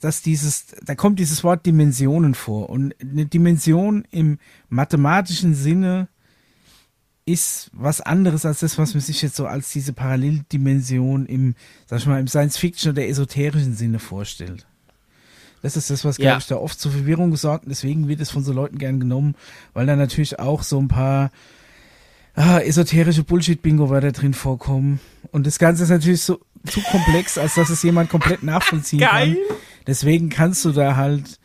dass 0.00 0.22
dieses, 0.22 0.66
da 0.84 0.94
kommt 0.94 1.18
dieses 1.18 1.44
Wort 1.44 1.66
Dimensionen 1.66 2.34
vor. 2.34 2.70
Und 2.70 2.94
eine 3.00 3.26
Dimension 3.26 4.04
im 4.10 4.38
mathematischen 4.68 5.54
Sinne 5.54 6.08
ist 7.24 7.70
was 7.72 8.00
anderes 8.00 8.44
als 8.44 8.60
das, 8.60 8.78
was 8.78 8.94
man 8.94 9.00
sich 9.00 9.22
jetzt 9.22 9.36
so 9.36 9.46
als 9.46 9.70
diese 9.70 9.92
Paralleldimension 9.92 11.26
im, 11.26 11.54
sag 11.86 12.00
ich 12.00 12.06
mal, 12.06 12.20
im 12.20 12.26
Science-Fiction 12.26 12.92
oder 12.92 13.06
esoterischen 13.06 13.74
Sinne 13.74 13.98
vorstellt. 13.98 14.66
Das 15.62 15.76
ist 15.76 15.90
das, 15.90 16.04
was, 16.04 16.16
glaube 16.16 16.32
ja. 16.32 16.38
ich, 16.38 16.46
da 16.46 16.56
oft 16.56 16.78
zur 16.80 16.90
Verwirrung 16.90 17.30
gesorgt. 17.30 17.64
Und 17.64 17.70
deswegen 17.70 18.08
wird 18.08 18.20
es 18.20 18.30
von 18.30 18.42
so 18.42 18.52
Leuten 18.52 18.78
gern 18.78 18.98
genommen, 18.98 19.36
weil 19.72 19.86
da 19.86 19.94
natürlich 19.94 20.40
auch 20.40 20.64
so 20.64 20.80
ein 20.80 20.88
paar 20.88 21.30
ah, 22.34 22.58
esoterische 22.58 23.24
Bullshit-Bingo-Wörter 23.24 24.12
drin 24.12 24.34
vorkommen. 24.34 25.00
Und 25.30 25.46
das 25.46 25.58
Ganze 25.58 25.84
ist 25.84 25.90
natürlich 25.90 26.22
so 26.22 26.40
zu 26.66 26.80
komplex, 26.82 27.38
als 27.38 27.54
dass 27.54 27.70
es 27.70 27.82
jemand 27.82 28.10
komplett 28.10 28.42
nachvollziehen 28.42 29.00
Geil. 29.00 29.36
kann. 29.48 29.56
Deswegen 29.86 30.28
kannst 30.28 30.64
du 30.64 30.72
da 30.72 30.96
halt, 30.96 31.38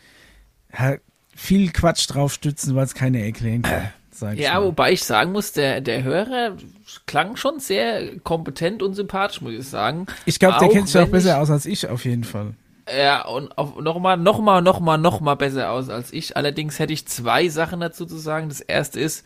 halt 0.71 1.01
viel 1.35 1.71
Quatsch 1.71 2.07
drauf 2.09 2.33
stützen, 2.33 2.75
weil 2.75 2.85
es 2.85 2.93
keine 2.93 3.23
erklären 3.23 3.63
kann. 3.63 3.89
ja, 4.35 4.55
mal. 4.55 4.67
wobei 4.67 4.93
ich 4.93 5.03
sagen 5.03 5.31
muss, 5.31 5.53
der, 5.53 5.81
der 5.81 6.03
Hörer 6.03 6.57
klang 7.05 7.35
schon 7.35 7.59
sehr 7.59 8.19
kompetent 8.19 8.83
und 8.83 8.93
sympathisch, 8.93 9.41
muss 9.41 9.53
ich 9.53 9.67
sagen. 9.67 10.05
Ich 10.25 10.39
glaube, 10.39 10.57
der 10.59 10.69
kennt 10.69 10.87
sich 10.87 11.01
auch 11.01 11.07
besser 11.07 11.39
aus 11.39 11.49
als 11.49 11.65
ich, 11.65 11.87
auf 11.87 12.05
jeden 12.05 12.23
Fall. 12.23 12.53
Ja, 12.95 13.25
und 13.25 13.49
nochmal, 13.81 14.17
nochmal, 14.17 14.61
nochmal, 14.61 14.97
nochmal 14.97 15.35
besser 15.35 15.71
aus 15.71 15.89
als 15.89 16.13
ich. 16.13 16.37
Allerdings 16.37 16.79
hätte 16.79 16.93
ich 16.93 17.05
zwei 17.05 17.49
Sachen 17.49 17.81
dazu 17.81 18.05
zu 18.05 18.17
sagen. 18.17 18.47
Das 18.49 18.61
erste 18.61 18.99
ist, 18.99 19.25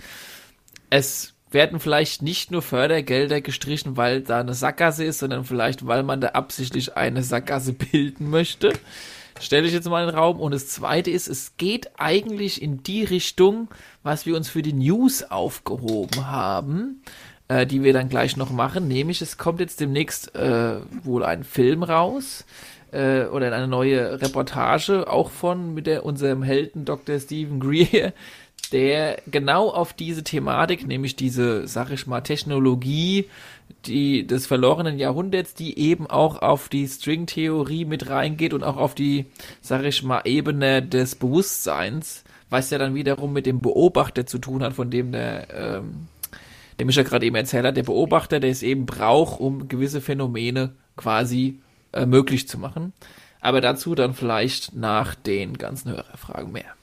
es 0.90 1.31
werden 1.52 1.80
vielleicht 1.80 2.22
nicht 2.22 2.52
nur 2.52 2.62
Fördergelder 2.62 3.42
gestrichen, 3.42 3.98
weil 3.98 4.22
da 4.22 4.40
eine 4.40 4.54
Sackgasse 4.54 5.04
ist, 5.04 5.20
sondern 5.20 5.46
vielleicht, 5.46 5.86
weil 5.86 6.04
man 6.04 6.22
da 6.22 6.30
absichtlich 6.30 6.96
eine 6.96 7.24
Sackgasse 7.24 7.74
bilden 7.92 8.30
möchte. 8.30 8.74
Stelle 9.40 9.68
ich 9.68 9.74
jetzt 9.74 9.90
mal 9.90 10.02
in 10.04 10.10
den 10.10 10.18
Raum. 10.18 10.40
Und 10.40 10.54
das 10.54 10.68
zweite 10.68 11.12
ist, 11.12 11.28
es 11.28 11.58
geht 11.58 11.92
eigentlich 11.98 12.62
in 12.62 12.84
die 12.84 13.04
Richtung, 13.04 13.70
was 14.04 14.26
wir 14.26 14.36
uns 14.36 14.50
für 14.50 14.62
die 14.62 14.74
News 14.74 15.24
aufgehoben 15.24 16.28
haben, 16.28 17.02
äh, 17.48 17.66
die 17.66 17.84
wir 17.84 17.94
dann 17.94 18.10
gleich 18.10 18.38
noch 18.38 18.52
machen. 18.52 18.88
Nämlich, 18.88 19.22
es 19.22 19.38
kommt 19.38 19.60
jetzt 19.60 19.80
demnächst 19.80 20.36
äh, 20.36 20.76
wohl 21.04 21.24
ein 21.26 21.44
Film 21.44 21.84
raus 21.84 22.46
äh, 22.92 23.24
oder 23.26 23.52
eine 23.54 23.68
neue 23.68 24.22
Reportage, 24.22 25.10
auch 25.10 25.32
von 25.32 25.74
mit 25.74 25.88
der, 25.88 26.06
unserem 26.06 26.44
Helden 26.44 26.86
Dr. 26.86 27.20
Stephen 27.20 27.60
Greer, 27.60 28.14
der 28.72 29.22
genau 29.30 29.70
auf 29.70 29.94
diese 29.94 30.24
Thematik, 30.24 30.88
nämlich 30.88 31.16
diese, 31.16 31.68
sag 31.68 31.92
ich 31.92 32.08
mal, 32.08 32.22
Technologie, 32.22 33.30
die 33.86 34.26
des 34.26 34.48
verlorenen 34.48 35.00
Jahrhunderts, 35.00 35.54
die 35.54 35.78
eben 35.78 36.08
auch 36.08 36.42
auf 36.42 36.70
die 36.70 36.88
Stringtheorie 36.88 37.86
mit 37.86 38.10
reingeht 38.10 38.54
und 38.54 38.64
auch 38.64 38.78
auf 38.78 38.96
die, 38.96 39.26
sag 39.62 39.84
ich 39.84 40.04
mal, 40.04 40.22
Ebene 40.26 40.82
des 40.82 41.16
Bewusstseins, 41.16 42.24
was 42.50 42.70
ja 42.70 42.78
dann 42.78 42.96
wiederum 42.96 43.34
mit 43.34 43.46
dem 43.46 43.60
Beobachter 43.60 44.26
zu 44.26 44.38
tun 44.38 44.64
hat, 44.64 44.74
von 44.74 44.90
dem 44.90 45.12
der, 45.12 45.48
ähm, 45.54 46.08
dem 46.80 46.90
ich 46.90 46.96
ja 46.96 47.04
gerade 47.04 47.26
eben 47.26 47.36
erzählt 47.36 47.66
hat, 47.66 47.78
der 47.78 47.84
Beobachter, 47.84 48.40
der 48.40 48.52
es 48.52 48.64
eben 48.64 48.86
braucht, 48.86 49.40
um 49.40 49.68
gewisse 49.68 50.02
Phänomene 50.02 50.74
quasi 50.96 51.60
äh, 51.94 52.06
möglich 52.06 52.48
zu 52.48 52.58
machen. 52.58 52.94
Aber 53.40 53.62
dazu 53.62 53.96
dann 53.96 54.14
vielleicht 54.14 54.76
nach 54.76 55.16
den 55.16 55.58
ganzen 55.58 55.92
Hörerfragen 55.92 56.52
mehr. 56.52 56.76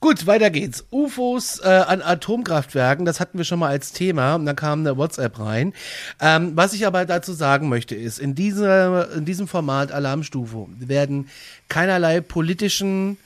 Gut, 0.00 0.26
weiter 0.26 0.50
geht's. 0.50 0.84
UFOs 0.90 1.60
äh, 1.60 1.68
an 1.68 2.02
Atomkraftwerken, 2.02 3.06
das 3.06 3.20
hatten 3.20 3.38
wir 3.38 3.44
schon 3.44 3.58
mal 3.58 3.70
als 3.70 3.92
Thema 3.92 4.34
und 4.34 4.44
da 4.44 4.52
kam 4.52 4.80
eine 4.80 4.96
WhatsApp 4.96 5.38
rein. 5.38 5.72
Ähm, 6.20 6.52
was 6.54 6.74
ich 6.74 6.86
aber 6.86 7.06
dazu 7.06 7.32
sagen 7.32 7.68
möchte 7.68 7.94
ist, 7.94 8.18
in, 8.18 8.34
dieser, 8.34 9.12
in 9.14 9.24
diesem 9.24 9.48
Format 9.48 9.92
Alarmstufe 9.92 10.66
werden 10.78 11.28
keinerlei 11.68 12.20
politischen 12.20 13.16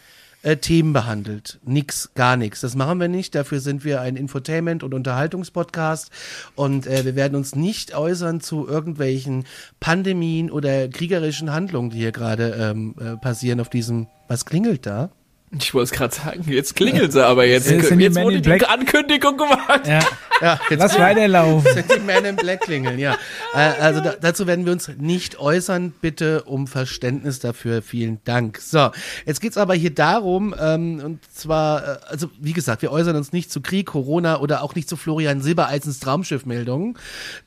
äh, 0.43 0.57
Themen 0.57 0.93
behandelt. 0.93 1.59
Nix, 1.65 2.11
gar 2.15 2.37
nichts. 2.37 2.61
Das 2.61 2.77
machen 2.77 3.01
wir 3.01 3.09
nicht. 3.09 3.35
Dafür 3.35 3.61
sind 3.61 3.85
wir 3.85 4.01
ein 4.01 4.17
Infotainment- 4.17 4.85
und 4.85 4.95
Unterhaltungspodcast 4.95 6.11
und 6.55 6.87
äh, 6.87 7.05
wir 7.05 7.17
werden 7.17 7.35
uns 7.35 7.57
nicht 7.57 7.97
äußern 7.97 8.41
zu 8.41 8.69
irgendwelchen 8.69 9.45
Pandemien 9.81 10.51
oder 10.51 10.89
kriegerischen 10.89 11.53
Handlungen, 11.53 11.91
die 11.91 11.99
hier 11.99 12.13
gerade 12.13 12.57
ähm, 12.59 12.95
äh, 13.01 13.17
passieren 13.17 13.61
auf 13.61 13.69
diesem. 13.69 14.07
Was 14.29 14.45
klingelt 14.45 14.87
da? 14.87 15.11
Ich 15.50 15.73
wollte 15.73 15.85
es 15.85 15.90
gerade 15.93 16.14
sagen, 16.14 16.45
jetzt 16.47 16.76
klingelt 16.76 17.12
sie 17.12 17.25
aber 17.25 17.47
jetzt. 17.47 17.71
Jetzt, 17.71 17.90
wurde 17.90 18.40
die 18.40 18.67
Ankündigung 18.67 19.37
gemacht. 19.38 19.87
Ja, 19.87 20.00
ja 20.40 20.61
jetzt 20.71 20.80
Lass 20.80 20.99
weiterlaufen. 20.99 21.73
Sind 21.73 21.92
die 21.95 22.00
Men 22.00 22.25
in 22.25 22.37
Black 22.37 22.61
klingeln, 22.61 22.99
ja. 22.99 23.16
Äh, 23.54 23.59
also 23.80 24.00
da, 24.00 24.14
dazu 24.21 24.47
werden 24.47 24.64
wir 24.64 24.73
uns 24.73 24.88
nicht 24.99 25.38
äußern. 25.38 25.92
Bitte 26.00 26.42
um 26.45 26.66
Verständnis 26.66 27.38
dafür. 27.38 27.83
Vielen 27.83 28.21
Dank. 28.25 28.59
So, 28.59 28.90
jetzt 29.26 29.40
geht's 29.40 29.57
aber 29.57 29.75
hier 29.75 29.95
darum, 29.95 30.54
ähm, 30.59 31.00
und 31.04 31.33
zwar, 31.33 31.83
äh, 31.83 31.99
also 32.09 32.30
wie 32.40 32.52
gesagt, 32.52 32.83
wir 32.83 32.92
äußern 32.92 33.16
uns 33.16 33.33
nicht 33.33 33.50
zu 33.50 33.61
Krieg, 33.61 33.87
Corona 33.87 34.40
oder 34.40 34.62
auch 34.62 34.75
nicht 34.75 34.88
zu 34.88 34.97
Florian 34.97 35.40
Silbereisens 35.40 36.00
Traumschiffmeldungen, 36.00 36.97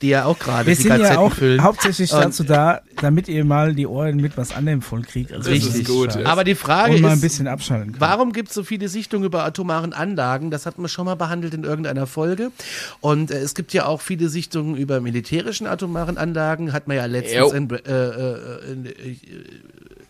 die 0.01 0.10
ja 0.10 0.25
auch 0.25 0.39
gerade 0.39 0.69
die 0.69 0.75
sind 0.75 1.00
ja 1.00 1.17
auch 1.17 1.33
füllen. 1.33 1.63
hauptsächlich 1.63 2.12
und 2.12 2.21
dazu 2.21 2.43
da, 2.43 2.81
damit 3.01 3.27
ihr 3.27 3.45
mal 3.45 3.75
die 3.75 3.88
Ohren 3.88 4.17
mit 4.17 4.38
was 4.38 4.53
anderem 4.53 4.81
vollkriegt. 4.81 5.31
Also 5.31 5.50
richtig. 5.50 5.88
gut. 5.88 6.17
Aber 6.25 6.43
die 6.43 6.55
Frage 6.55 6.95
und 6.95 7.01
mal 7.01 7.12
ein 7.12 7.21
bisschen 7.21 7.48
abschalten 7.48 7.93
können. 7.93 8.01
Warum 8.01 8.33
gibt 8.33 8.50
es 8.50 8.55
so 8.55 8.63
viele 8.63 8.88
Sichtungen 8.88 9.25
über 9.25 9.43
atomaren 9.43 9.93
Anlagen? 9.93 10.51
Das 10.51 10.65
hatten 10.65 10.81
wir 10.81 10.89
schon 10.89 11.05
mal 11.05 11.15
behandelt 11.15 11.53
in 11.53 11.63
irgendeiner 11.63 12.07
Folge. 12.07 12.51
Und 13.00 13.31
äh, 13.31 13.39
es 13.39 13.55
gibt 13.55 13.73
ja 13.73 13.85
auch 13.85 14.01
viele 14.01 14.29
Sichtungen 14.29 14.75
über 14.75 15.01
militärischen 15.01 15.67
atomaren 15.67 16.17
Anlagen. 16.17 16.73
Hat 16.73 16.88
man 16.88 16.97
ja 16.97 17.05
letztens 17.05 17.53
in, 17.53 17.69
äh, 17.69 17.75
äh, 17.75 18.71
in, 18.71 18.85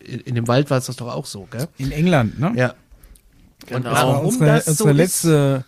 in, 0.00 0.20
in, 0.20 0.34
dem 0.34 0.48
Wald 0.48 0.70
war 0.70 0.78
es 0.78 0.86
das 0.86 0.96
doch 0.96 1.12
auch 1.12 1.26
so, 1.26 1.48
gell? 1.50 1.68
In 1.78 1.92
England, 1.92 2.38
ne? 2.38 2.52
Ja. 2.56 2.74
Genau. 3.66 3.76
Und 3.76 3.84
warum 3.84 4.26
unsere, 4.26 4.46
das 4.46 4.68
unsere 4.68 4.88
so 4.88 4.94
letzte 4.94 5.64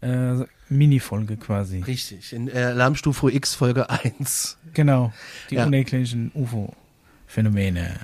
äh, 0.00 0.44
Mini-Folge 0.68 1.36
quasi. 1.36 1.80
Richtig, 1.80 2.32
in 2.32 2.48
äh, 2.48 2.58
Alarmstufe 2.58 3.32
X 3.32 3.54
Folge 3.54 3.90
1. 3.90 4.58
Genau, 4.72 5.12
die 5.50 5.56
ja. 5.56 5.66
unerklärlichen 5.66 6.32
UFO-Phänomene. 6.34 7.98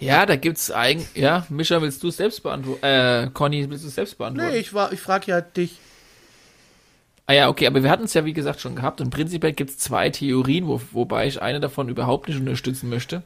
Ja, 0.00 0.26
da 0.26 0.36
gibt's 0.36 0.70
eigentlich, 0.70 1.08
ja, 1.14 1.44
Mischa, 1.48 1.82
willst 1.82 2.02
du 2.02 2.08
es 2.08 2.16
selbst 2.16 2.42
beantworten? 2.42 2.84
Äh, 2.84 3.30
Conny, 3.32 3.68
willst 3.68 3.84
du 3.84 3.88
es 3.88 3.94
selbst 3.94 4.16
beantworten? 4.16 4.52
Nee, 4.52 4.58
ich, 4.58 4.72
war, 4.72 4.92
ich 4.92 5.00
frage 5.00 5.26
ja 5.26 5.40
dich. 5.40 5.78
Ah 7.30 7.34
ja, 7.34 7.48
okay, 7.50 7.66
aber 7.66 7.82
wir 7.82 7.90
hatten 7.90 8.04
es 8.04 8.14
ja 8.14 8.24
wie 8.24 8.32
gesagt 8.32 8.58
schon 8.58 8.74
gehabt 8.74 9.02
und 9.02 9.10
prinzipiell 9.10 9.52
gibt's 9.52 9.76
zwei 9.76 10.08
Theorien, 10.08 10.66
wo, 10.66 10.80
wobei 10.92 11.26
ich 11.26 11.42
eine 11.42 11.60
davon 11.60 11.90
überhaupt 11.90 12.26
nicht 12.26 12.40
unterstützen 12.40 12.88
möchte. 12.88 13.22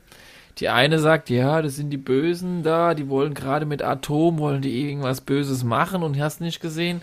Die 0.59 0.69
eine 0.69 0.99
sagt, 0.99 1.31
ja, 1.31 1.63
das 1.63 1.77
sind 1.77 1.91
die 1.91 1.99
Bösen 1.99 2.65
da, 2.65 2.95
die 2.95 3.09
wollen 3.09 3.33
gerade 3.33 3.65
mit 3.65 3.81
Atom, 3.81 4.41
wollen 4.41 4.61
die 4.61 4.89
irgendwas 4.89 5.21
Böses 5.21 5.63
machen 5.63 6.03
und 6.03 6.19
hast 6.19 6.41
nicht 6.41 6.61
gesehen. 6.61 7.01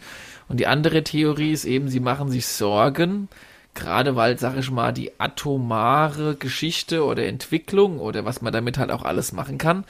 Und 0.49 0.59
die 0.59 0.67
andere 0.67 1.01
Theorie 1.05 1.53
ist 1.53 1.63
eben, 1.63 1.87
sie 1.87 2.01
machen 2.01 2.29
sich 2.29 2.45
Sorgen, 2.47 3.29
gerade 3.75 4.17
weil, 4.17 4.37
sag 4.37 4.57
ich 4.57 4.69
mal, 4.69 4.91
die 4.91 5.11
atomare 5.21 6.35
Geschichte 6.35 7.05
oder 7.05 7.25
Entwicklung 7.25 7.99
oder 7.99 8.25
was 8.25 8.41
man 8.41 8.51
damit 8.51 8.77
halt 8.77 8.91
auch 8.91 9.03
alles 9.03 9.31
machen 9.31 9.57
kann, 9.57 9.85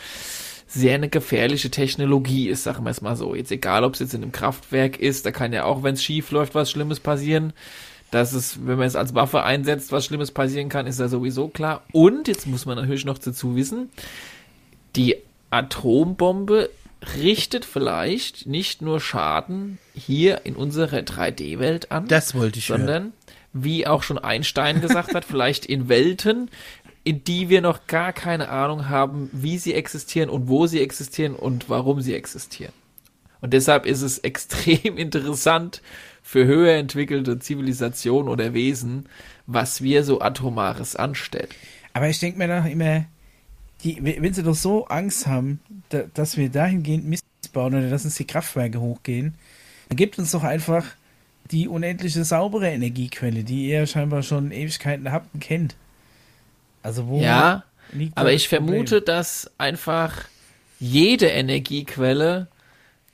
sehr 0.72 0.96
eine 0.96 1.10
gefährliche 1.10 1.72
Technologie 1.72 2.48
ist, 2.48 2.64
sagen 2.64 2.84
wir 2.84 2.92
es 2.92 3.02
mal 3.02 3.16
so. 3.16 3.34
Jetzt 3.36 3.52
egal, 3.52 3.84
ob 3.84 3.96
es 3.96 4.00
jetzt 4.00 4.14
in 4.14 4.22
einem 4.22 4.32
Kraftwerk 4.32 5.00
ist, 5.00 5.26
da 5.26 5.32
kann 5.32 5.52
ja 5.52 5.66
auch, 5.66 5.82
wenn 5.84 5.96
es 5.96 6.04
schief 6.04 6.30
läuft, 6.32 6.54
was 6.56 6.70
Schlimmes 6.72 7.00
passieren. 7.00 7.54
Dass 8.12 8.34
es, 8.34 8.66
wenn 8.66 8.78
man 8.78 8.88
es 8.88 8.96
als 8.96 9.14
Waffe 9.14 9.44
einsetzt, 9.44 9.92
was 9.92 10.06
Schlimmes 10.06 10.32
passieren 10.32 10.70
kann, 10.70 10.88
ist 10.88 11.00
ja 11.00 11.08
sowieso 11.08 11.48
klar. 11.48 11.84
Und 11.92 12.28
jetzt 12.28 12.48
muss 12.48 12.66
man 12.66 12.76
natürlich 12.78 13.06
noch 13.06 13.18
dazu 13.18 13.56
wissen, 13.56 13.90
die 14.96 15.16
Atombombe 15.52 16.70
richtet 17.18 17.66
vielleicht 17.66 18.46
nicht 18.46 18.82
nur 18.82 19.00
Schaden 19.00 19.78
hier 19.94 20.42
in 20.44 20.56
unserer 20.56 20.98
3D-Welt 21.00 21.92
an, 21.92 22.08
Das 22.08 22.36
wollte 22.36 22.60
ich 22.60 22.70
hören. 22.70 22.82
sondern 22.82 23.14
wie 23.54 23.88
auch 23.88 24.04
schon 24.04 24.18
Einstein 24.20 24.82
gesagt 24.82 25.16
hat, 25.16 25.26
vielleicht 25.28 25.66
in 25.66 25.88
Welten, 25.90 26.50
in 27.04 27.24
die 27.24 27.50
wir 27.50 27.62
noch 27.62 27.88
gar 27.88 28.14
keine 28.14 28.50
Ahnung 28.50 28.90
haben, 28.90 29.30
wie 29.32 29.58
sie 29.58 29.74
existieren 29.74 30.30
und 30.30 30.48
wo 30.48 30.68
sie 30.68 30.82
existieren 30.82 31.36
und 31.36 31.70
warum 31.70 32.02
sie 32.02 32.14
existieren. 32.14 32.74
Und 33.42 33.54
deshalb 33.54 33.86
ist 33.86 34.02
es 34.02 34.18
extrem 34.20 34.98
interessant 34.98 35.82
für 36.22 36.46
höher 36.46 36.76
entwickelte 36.76 37.40
Zivilisationen 37.40 38.30
oder 38.30 38.54
Wesen, 38.54 39.08
was 39.48 39.82
wir 39.82 40.04
so 40.04 40.22
Atomares 40.22 40.96
anstellen. 40.96 41.48
Aber 41.94 42.10
ich 42.10 42.20
denke 42.20 42.38
mir 42.38 42.48
doch 42.48 42.70
immer, 42.70 43.06
die, 43.84 43.98
wenn 44.04 44.34
sie 44.34 44.44
doch 44.44 44.56
so 44.56 44.86
Angst 44.88 45.26
haben, 45.26 45.60
da, 45.90 46.04
dass 46.14 46.38
wir 46.38 46.50
dahingehend 46.50 47.06
Mist 47.06 47.24
bauen 47.54 47.74
oder 47.74 47.90
dass 47.90 48.06
uns 48.06 48.16
die 48.16 48.28
Kraftwerke 48.28 48.80
hochgehen, 48.80 49.36
dann 49.88 49.96
gibt 49.96 50.20
uns 50.20 50.32
doch 50.32 50.44
einfach 50.44 50.86
die 51.50 51.68
unendliche 51.68 52.24
saubere 52.24 52.70
Energiequelle, 52.70 53.44
die 53.44 53.70
ihr 53.70 53.88
scheinbar 53.88 54.22
schon 54.22 54.52
Ewigkeiten 54.52 55.12
habt 55.12 55.34
und 55.34 55.40
kennt. 55.40 55.76
Also 56.84 57.08
wo 57.08 57.48
Ja, 57.48 57.64
liegt 57.90 58.16
Aber 58.16 58.34
ich 58.34 58.50
vermute, 58.50 59.02
Problem? 59.02 59.02
dass 59.02 59.52
einfach 59.58 60.26
jede 60.80 61.28
Energiequelle 61.28 62.48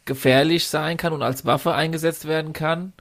gefährlich 0.06 0.68
sein 0.68 0.98
kann 0.98 1.14
und 1.14 1.24
als 1.24 1.46
Waffe 1.46 1.74
eingesetzt 1.76 2.28
werden 2.28 2.54
kann. 2.54 2.94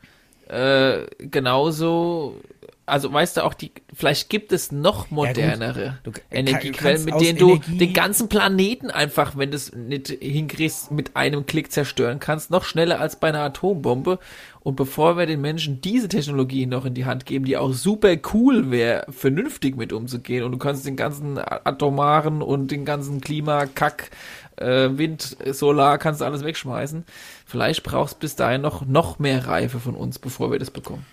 Äh, 0.49 1.07
genauso, 1.19 2.41
also 2.87 3.13
weißt 3.13 3.37
du 3.39 3.45
auch, 3.45 3.55
die, 3.55 3.73
vielleicht 3.93 4.29
gibt 4.29 4.53
es 4.53 4.71
noch 4.71 5.11
modernere 5.11 5.99
Du- 6.05 6.11
du 6.11 6.21
Energiequellen, 6.31 7.05
mit 7.05 7.21
denen 7.21 7.39
du 7.39 7.51
Energie- 7.53 7.79
den 7.79 7.93
ganzen 7.95 8.29
Planeten 8.29 8.91
einfach, 8.91 9.37
wenn 9.37 9.51
du 9.51 9.57
es 9.57 9.73
nicht 9.75 10.09
hinkriegst, 10.09 10.91
mit 10.91 11.17
einem 11.17 11.47
Klick 11.47 11.73
zerstören 11.73 12.21
kannst, 12.21 12.51
noch 12.51 12.65
schneller 12.65 13.01
als 13.01 13.17
bei 13.17 13.29
einer 13.29 13.41
Atombombe. 13.41 14.19
Und 14.61 14.77
bevor 14.77 15.17
wir 15.19 15.27
den 15.27 15.41
Menschen 15.41 15.81
diese 15.83 16.09
Technologie 16.09 16.67
noch 16.67 16.85
in 16.87 16.95
die 16.95 17.05
Hand 17.05 17.27
geben, 17.27 17.45
die 17.45 17.57
auch 17.57 17.73
super 17.73 18.15
cool 18.33 18.71
wäre, 18.71 19.05
vernünftig 19.11 19.77
mit 19.77 19.93
umzugehen, 19.93 20.43
und 20.45 20.53
du 20.53 20.59
kannst 20.59 20.87
den 20.87 20.97
ganzen 20.97 21.39
atomaren 21.39 22.41
und 22.43 22.71
den 22.71 22.85
ganzen 22.85 23.21
Klimakack, 23.21 24.11
äh, 24.57 24.91
Wind, 24.93 25.37
Solar, 25.53 25.99
kannst 25.99 26.21
du 26.21 26.25
alles 26.25 26.45
wegschmeißen. 26.45 27.05
Vielleicht 27.47 27.83
brauchst 27.83 28.21
bis 28.21 28.37
dahin 28.37 28.63
noch, 28.63 28.87
noch 28.87 29.19
mehr 29.19 29.47
Reife 29.47 29.81
von 29.81 29.95
uns, 29.95 30.19
bevor 30.19 30.51
wir 30.51 30.59
das 30.59 30.71
bekommen. 30.71 31.05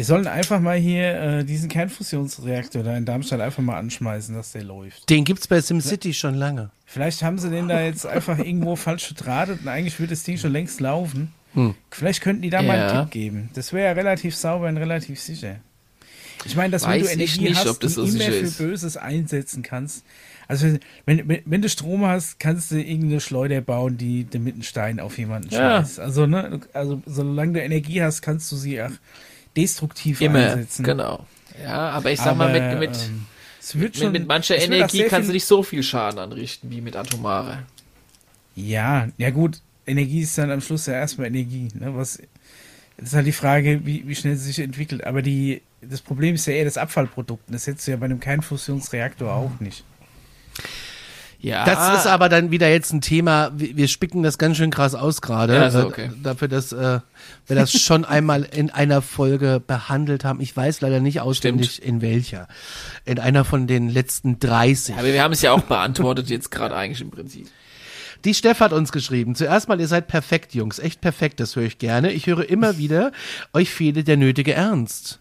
Wir 0.00 0.06
sollen 0.06 0.26
einfach 0.26 0.60
mal 0.60 0.78
hier 0.78 1.12
äh, 1.40 1.44
diesen 1.44 1.68
Kernfusionsreaktor 1.68 2.82
da 2.82 2.96
in 2.96 3.04
Darmstadt 3.04 3.40
einfach 3.42 3.62
mal 3.62 3.76
anschmeißen, 3.78 4.34
dass 4.34 4.52
der 4.52 4.64
läuft. 4.64 5.10
Den 5.10 5.24
gibt's 5.26 5.46
bei 5.46 5.60
SimCity 5.60 6.14
schon 6.14 6.36
lange. 6.36 6.70
Vielleicht 6.86 7.22
haben 7.22 7.38
sie 7.38 7.50
den 7.50 7.68
da 7.68 7.82
jetzt 7.82 8.06
einfach 8.06 8.38
irgendwo 8.38 8.76
falsch 8.76 9.08
verdrahtet 9.08 9.60
und 9.60 9.68
eigentlich 9.68 9.98
würde 10.00 10.14
das 10.14 10.22
Ding 10.22 10.38
schon 10.38 10.52
längst 10.52 10.80
laufen. 10.80 11.34
Hm. 11.52 11.74
Vielleicht 11.90 12.22
könnten 12.22 12.40
die 12.40 12.48
da 12.48 12.62
mal 12.62 12.78
Ja. 12.78 12.88
einen 12.92 13.02
Tipp 13.02 13.10
geben. 13.12 13.50
Das 13.52 13.74
wäre 13.74 13.88
ja 13.88 13.92
relativ 13.92 14.34
sauber 14.34 14.68
und 14.68 14.78
relativ 14.78 15.20
sicher. 15.20 15.56
Ich 16.46 16.56
meine, 16.56 16.70
dass 16.70 16.84
wenn 16.84 16.92
Weiß 16.92 17.02
du 17.02 17.06
ich 17.08 17.12
Energie 17.12 17.40
nicht, 17.50 17.56
hast, 17.58 17.66
ob 17.66 17.80
das 17.80 17.96
die 17.96 18.00
so 18.00 18.04
immer 18.06 18.24
für 18.24 18.30
ist. 18.32 18.56
Böses 18.56 18.96
einsetzen 18.96 19.62
kannst. 19.62 20.02
Also 20.48 20.78
wenn, 21.04 21.28
wenn, 21.28 21.42
wenn 21.44 21.60
du 21.60 21.68
Strom 21.68 22.06
hast, 22.06 22.40
kannst 22.40 22.70
du 22.70 22.76
irgendeine 22.82 23.20
Schleuder 23.20 23.60
bauen, 23.60 23.98
die 23.98 24.26
damit 24.30 24.54
einen 24.54 24.62
Stein 24.62 24.98
auf 24.98 25.18
jemanden 25.18 25.50
Ja. 25.50 25.80
schmeißt. 25.84 26.00
Also, 26.00 26.24
ne, 26.24 26.58
du- 26.62 26.66
also 26.78 27.02
solange 27.04 27.52
du 27.52 27.60
Energie 27.60 28.02
hast, 28.02 28.22
kannst 28.22 28.50
du 28.50 28.56
sie 28.56 28.80
auch 28.82 28.88
destruktiv 29.56 30.20
Immer, 30.20 30.50
einsetzen. 30.52 30.84
genau. 30.84 31.26
Ja, 31.62 31.90
aber 31.90 32.10
ich 32.10 32.20
sag 32.20 32.36
mal, 32.36 32.52
mit, 32.52 32.78
mit, 32.78 32.98
ähm, 33.08 33.26
mit, 33.74 33.96
schon, 33.96 34.12
mit 34.12 34.26
mancher 34.26 34.56
Energie 34.56 35.04
kannst 35.04 35.28
du 35.28 35.32
nicht 35.32 35.44
so 35.44 35.62
viel 35.62 35.82
Schaden 35.82 36.18
anrichten 36.18 36.70
wie 36.70 36.80
mit 36.80 36.96
atomarer. 36.96 37.64
Ja, 38.54 39.08
ja 39.18 39.30
gut, 39.30 39.60
Energie 39.86 40.20
ist 40.20 40.36
dann 40.38 40.50
am 40.50 40.60
Schluss 40.60 40.86
ja 40.86 40.94
erstmal 40.94 41.26
Energie. 41.28 41.68
Ne? 41.74 41.94
Was, 41.94 42.20
das 42.96 43.08
ist 43.08 43.14
halt 43.14 43.26
die 43.26 43.32
Frage, 43.32 43.84
wie, 43.84 44.06
wie 44.06 44.14
schnell 44.14 44.36
sie 44.36 44.46
sich 44.46 44.58
entwickelt. 44.58 45.04
Aber 45.04 45.22
die, 45.22 45.62
das 45.80 46.00
Problem 46.00 46.34
ist 46.34 46.46
ja 46.46 46.52
eher 46.54 46.64
das 46.64 46.76
Abfallprodukt. 46.76 47.48
Und 47.48 47.54
Das 47.54 47.66
hättest 47.66 47.86
du 47.86 47.92
ja 47.92 47.96
bei 47.96 48.06
einem 48.06 48.20
Kernfusionsreaktor 48.20 49.32
auch 49.32 49.58
nicht. 49.60 49.84
Ja, 51.42 51.64
Das 51.64 52.00
ist 52.00 52.06
aber 52.06 52.28
dann 52.28 52.50
wieder 52.50 52.68
jetzt 52.68 52.92
ein 52.92 53.00
Thema, 53.00 53.50
wir 53.54 53.88
spicken 53.88 54.22
das 54.22 54.36
ganz 54.36 54.58
schön 54.58 54.70
krass 54.70 54.94
aus 54.94 55.22
gerade. 55.22 55.54
Ja, 55.54 55.80
äh, 55.80 55.84
okay. 55.84 56.10
Dafür, 56.22 56.48
dass 56.48 56.72
äh, 56.72 57.00
wir 57.46 57.56
das 57.56 57.72
schon 57.72 58.04
einmal 58.04 58.42
in 58.42 58.68
einer 58.70 59.00
Folge 59.00 59.62
behandelt 59.66 60.24
haben. 60.24 60.40
Ich 60.40 60.54
weiß 60.54 60.82
leider 60.82 61.00
nicht 61.00 61.20
auswendig 61.20 61.82
in 61.82 62.02
welcher. 62.02 62.46
In 63.06 63.18
einer 63.18 63.44
von 63.44 63.66
den 63.66 63.88
letzten 63.88 64.38
30. 64.38 64.96
aber 64.96 65.06
wir 65.06 65.22
haben 65.22 65.32
es 65.32 65.40
ja 65.40 65.52
auch 65.52 65.62
beantwortet 65.62 66.28
jetzt 66.28 66.50
gerade 66.50 66.76
eigentlich 66.76 67.00
im 67.00 67.10
Prinzip. 67.10 67.48
Die 68.24 68.34
Steff 68.34 68.60
hat 68.60 68.74
uns 68.74 68.92
geschrieben. 68.92 69.34
Zuerst 69.34 69.68
mal, 69.68 69.80
ihr 69.80 69.88
seid 69.88 70.06
perfekt, 70.08 70.54
Jungs. 70.54 70.78
Echt 70.78 71.00
perfekt, 71.00 71.40
das 71.40 71.56
höre 71.56 71.64
ich 71.64 71.78
gerne. 71.78 72.12
Ich 72.12 72.26
höre 72.26 72.48
immer 72.48 72.76
wieder, 72.76 73.12
euch 73.54 73.70
fehle 73.70 74.04
der 74.04 74.18
nötige 74.18 74.52
Ernst. 74.52 75.20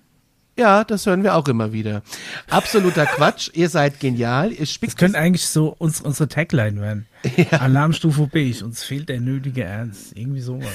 Ja, 0.60 0.84
das 0.84 1.06
hören 1.06 1.24
wir 1.24 1.36
auch 1.36 1.48
immer 1.48 1.72
wieder. 1.72 2.02
Absoluter 2.50 3.06
Quatsch. 3.16 3.50
Ihr 3.54 3.70
seid 3.70 4.00
genial. 4.02 4.52
Ihr 4.52 4.60
Das 4.60 4.72
spickt 4.72 4.98
könnte 4.98 5.18
eigentlich 5.18 5.48
so 5.48 5.74
uns, 5.78 6.02
unsere 6.02 6.28
Tagline 6.28 6.82
werden. 6.82 7.08
Alarmstufe 7.52 8.28
beige, 8.28 8.64
uns 8.66 8.84
fehlt 8.84 9.08
der 9.10 9.22
nötige 9.22 9.64
Ernst. 9.64 10.18
Irgendwie 10.18 10.42
sowas. 10.42 10.68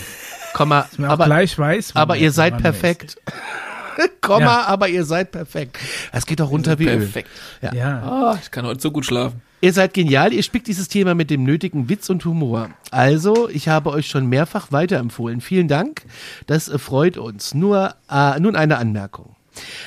Komma, 0.55 0.83
Dass 0.83 0.99
man 0.99 1.09
auch 1.11 1.13
aber, 1.15 1.27
gleich 1.27 1.59
weiß. 1.59 1.95
wo 1.95 1.99
aber 1.99 2.17
ihr 2.17 2.33
seid 2.33 2.57
perfekt. 2.59 3.19
Komma, 4.23 4.41
Ja. 4.45 4.65
aber 4.67 4.89
ihr 4.89 5.05
seid 5.05 5.31
perfekt. 5.33 5.79
Das 6.13 6.27
geht 6.27 6.41
doch 6.41 6.51
runter 6.51 6.79
wie 6.79 6.87
Öl. 6.89 6.99
Perfekt. 6.99 7.29
ist. 7.63 7.75
Ja. 7.75 7.99
Ah, 8.03 8.39
ich 8.43 8.51
kann 8.51 8.65
heute 8.67 8.81
so 8.81 8.91
gut 8.91 9.05
schlafen. 9.05 9.41
Ihr 9.61 9.73
seid 9.73 9.95
genial, 9.95 10.33
ihr 10.33 10.43
spickt 10.43 10.67
dieses 10.67 10.89
Thema 10.89 11.15
mit 11.15 11.31
dem 11.31 11.45
nötigen 11.45 11.89
Witz 11.89 12.11
und 12.11 12.25
Humor. 12.25 12.71
Also, 12.91 13.49
ich 13.49 13.69
habe 13.69 13.91
euch 13.91 14.09
schon 14.09 14.27
mehrfach 14.27 14.73
weiterempfohlen. 14.73 15.41
Vielen 15.41 15.69
Dank, 15.69 16.03
das 16.47 16.69
äh, 16.69 16.79
freut 16.79 17.17
uns. 17.19 17.55
Nur, 17.55 17.95
äh, 18.11 18.41
nun 18.41 18.57
eine 18.57 18.79
Anmerkung. 18.79 19.34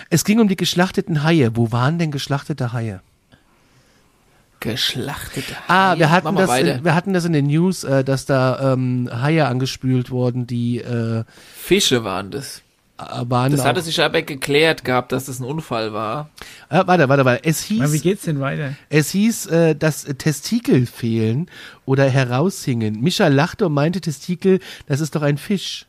Es 0.10 0.24
ging 0.24 0.40
um 0.40 0.48
die 0.48 0.56
geschlachteten 0.56 1.24
Haie. 1.24 1.56
Wo 1.56 1.72
waren 1.72 2.00
denn 2.00 2.12
geschlachtete 2.12 2.74
Haie? 2.74 3.02
Geschlachtete 4.60 5.54
Ah, 5.68 5.92
Haie. 5.92 6.00
wir 6.00 6.10
hatten, 6.12 6.36
das 6.36 6.58
in, 6.60 6.84
wir 6.84 6.96
hatten 6.96 7.14
das 7.14 7.26
in 7.26 7.34
den 7.34 7.46
News, 7.48 7.84
äh, 7.84 8.04
dass 8.04 8.26
da 8.26 8.74
ähm, 8.74 9.08
Haie 9.12 9.46
angespült 9.46 10.10
wurden, 10.10 10.48
die 10.48 10.80
äh, 10.80 11.24
Fische 11.56 12.04
waren 12.04 12.32
das. 12.32 12.64
waren. 12.98 13.52
Das 13.52 13.64
hatte 13.66 13.82
sich 13.82 14.02
aber 14.02 14.24
geklärt 14.24 14.84
gehabt, 14.84 15.12
dass 15.12 15.26
das 15.26 15.40
ein 15.40 15.44
Unfall 15.46 15.94
war. 15.94 16.32
äh, 16.70 16.82
warte, 16.88 17.08
warte, 17.08 17.24
warte. 17.24 17.44
Es 17.44 17.62
hieß, 17.62 17.82
Aber 17.82 17.94
wie 17.94 18.00
geht's 18.00 18.24
denn 18.24 18.40
weiter? 18.40 18.74
Es 18.90 19.12
hieß, 19.12 19.46
äh, 19.48 19.76
dass 19.76 20.06
äh, 20.06 20.16
Testikel 20.16 20.88
fehlen 20.88 21.52
oder 21.86 22.10
heraushingen. 22.10 23.00
Mischa 23.00 23.28
lachte 23.28 23.68
und 23.68 23.74
meinte, 23.74 24.02
Testikel, 24.02 24.60
das 24.88 25.02
ist 25.02 25.14
doch 25.16 25.22
ein 25.22 25.38
Fisch. 25.38 25.86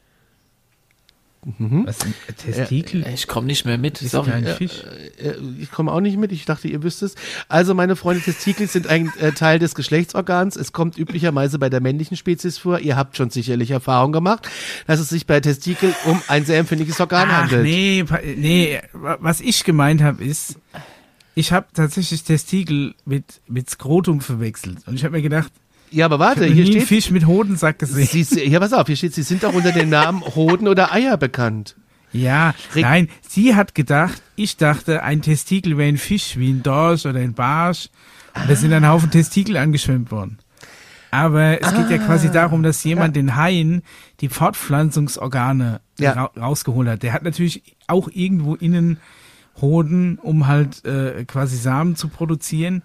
Was 1.45 2.01
ein 2.05 2.15
Testikel? 2.37 3.07
Ich 3.15 3.27
komme 3.29 3.47
nicht 3.47 3.65
mehr 3.65 3.79
mit. 3.79 4.03
ist 4.03 4.11
Sorry. 4.11 4.31
kein 4.31 4.45
Ja, 4.45 4.55
Fisch. 4.55 4.83
Äh, 5.23 5.35
ich 5.61 5.71
komme 5.71 5.93
auch 5.93 6.01
nicht 6.01 6.17
mit, 6.19 6.33
ich 6.33 6.45
dachte, 6.45 6.69
ihr 6.69 6.83
wüsst 6.83 7.03
es. 7.03 7.15
Also, 7.49 7.75
meine 7.75 7.97
Freunde, 7.97 8.23
Testikel 8.23 8.67
sind 8.69 8.87
ein 8.89 9.13
äh, 9.21 9.33
Teil 9.33 9.59
des 9.59 9.75
Geschlechtsorgans. 9.75 10.57
Es 10.57 10.73
kommt 10.73 10.99
üblicherweise 10.99 11.59
bei 11.59 11.71
der 11.71 11.81
männlichen 11.81 12.17
Spezies 12.17 12.59
vor. 12.59 12.81
Ihr 12.81 12.97
habt 12.97 13.17
schon 13.17 13.31
sicherlich 13.31 13.71
Erfahrung 13.71 14.13
gemacht, 14.13 14.49
dass 14.87 14.99
es 15.01 15.09
sich 15.09 15.27
bei 15.27 15.41
Testikel 15.41 15.95
um 16.07 16.21
ein 16.29 16.45
sehr 16.45 16.59
empfindliches 16.59 17.01
Organ 17.01 17.29
Ach, 17.31 17.43
handelt. 17.43 17.63
nee, 17.63 18.05
nee, 18.37 18.81
wa- 18.93 19.19
was 19.21 19.41
ich 19.41 19.65
gemeint 19.65 20.03
habe 20.03 20.25
ist, 20.25 20.57
ich 21.35 21.53
habe 21.53 21.67
tatsächlich 21.73 22.25
Testikel 22.25 22.95
mit, 23.05 23.41
mit 23.47 23.71
Skrotum 23.71 24.21
verwechselt. 24.21 24.79
Und 24.87 24.95
ich 24.97 25.05
habe 25.05 25.17
mir 25.17 25.23
gedacht, 25.23 25.53
Ja, 25.91 26.05
aber 26.07 26.17
ich 26.17 26.21
warte, 26.21 26.41
habe 26.45 26.53
hier 26.53 26.67
steht, 26.67 26.83
Fisch 26.85 27.11
mit 27.11 27.27
Hodensack 27.27 27.79
gesehen. 27.79 28.25
sie, 28.25 28.45
ja, 28.49 28.61
pass 28.61 28.73
auf, 28.73 28.87
hier 28.87 28.97
steht, 28.97 29.15
sie 29.15 29.23
sind 29.23 29.45
auch 29.45 29.55
unter 29.55 29.73
dem 29.73 29.89
Namen 29.91 30.23
Hoden 30.35 30.69
oder 30.69 30.93
Eier 30.93 31.17
bekannt. 31.17 31.77
Ja, 32.13 32.55
Reg- 32.75 32.83
nein, 32.83 33.09
sie 33.29 33.55
hat 33.55 33.75
gedacht, 33.75 34.23
ich 34.37 34.57
dachte, 34.57 35.03
ein 35.03 35.21
Testikel 35.23 35.77
wäre 35.77 35.89
ein 35.89 35.99
Fisch, 35.99 36.37
wie 36.39 36.51
ein 36.51 36.63
Dorsch 36.63 37.05
oder 37.07 37.21
ein 37.21 37.35
Barsch. 37.35 37.89
Und 38.35 38.49
da 38.49 38.55
sind 38.57 38.73
ein 38.73 38.87
Haufen 38.89 39.11
Testikel 39.11 39.57
angeschwemmt 39.57 40.11
worden. 40.11 40.39
Aber 41.11 41.61
es 41.63 41.75
geht 41.75 41.91
ja 41.91 41.99
quasi 41.99 42.31
darum, 42.31 42.63
dass 42.63 42.85
jemand 42.85 43.17
den 43.17 43.35
Haien 43.37 43.83
die 44.21 44.29
Fortpflanzungsorgane 44.29 45.81
Ja. 45.99 46.13
ra 46.13 46.31
rausgeholt 46.37 46.89
hat. 46.89 47.03
Der 47.03 47.13
hat 47.13 47.23
natürlich 47.25 47.63
auch 47.87 48.09
irgendwo 48.13 48.55
innen 48.55 48.99
Hoden, 49.61 50.19
um 50.23 50.47
halt 50.47 50.85
äh, 50.85 51.25
quasi 51.25 51.57
Samen 51.57 51.97
zu 51.97 52.09
produzieren. 52.09 52.83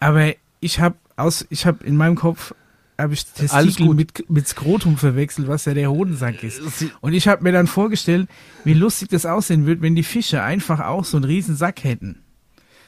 Aber 0.00 0.32
ich 0.60 0.80
habe 0.80 0.96
aus, 1.18 1.46
ich 1.50 1.66
habe 1.66 1.84
in 1.84 1.96
meinem 1.96 2.16
Kopf 2.16 2.54
habe 2.98 3.14
ich 3.14 3.24
Testikel 3.26 3.94
mit, 3.94 4.28
mit 4.28 4.48
Skrotum 4.48 4.96
verwechselt, 4.96 5.46
was 5.46 5.66
ja 5.66 5.74
der 5.74 5.90
Hodensack 5.90 6.42
ist. 6.42 6.60
Und 7.00 7.12
ich 7.12 7.28
habe 7.28 7.44
mir 7.44 7.52
dann 7.52 7.68
vorgestellt, 7.68 8.28
wie 8.64 8.74
lustig 8.74 9.08
das 9.08 9.24
aussehen 9.24 9.66
würde, 9.66 9.82
wenn 9.82 9.94
die 9.94 10.02
Fische 10.02 10.42
einfach 10.42 10.80
auch 10.80 11.04
so 11.04 11.16
einen 11.16 11.24
riesen 11.24 11.54
Sack 11.54 11.84
hätten. 11.84 12.22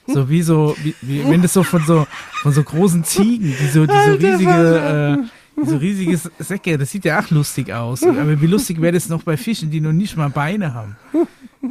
So 0.09 0.29
wie 0.29 0.43
so, 0.43 0.77
wie, 0.83 0.95
wie 1.03 1.25
wenn 1.29 1.43
das 1.43 1.53
so 1.53 1.63
von 1.63 1.85
so 1.87 2.09
von 2.43 2.53
so 2.53 2.65
großen 2.65 3.05
Ziegen, 3.05 3.55
die 3.61 3.67
so, 3.69 3.87
die 3.87 3.93
so 3.93 4.13
riesige, 4.15 5.21
äh, 5.61 5.65
so 5.65 5.77
riesige 5.77 6.19
Säcke, 6.41 6.77
das 6.77 6.91
sieht 6.91 7.05
ja 7.05 7.21
auch 7.21 7.31
lustig 7.31 7.73
aus. 7.73 8.03
Aber 8.03 8.41
wie 8.41 8.47
lustig 8.47 8.81
wäre 8.81 8.93
das 8.93 9.09
noch 9.09 9.23
bei 9.23 9.37
Fischen, 9.37 9.71
die 9.71 9.81
noch 9.81 9.93
nicht 9.93 10.17
mal 10.17 10.31
Beine 10.31 10.75
haben. 10.75 10.97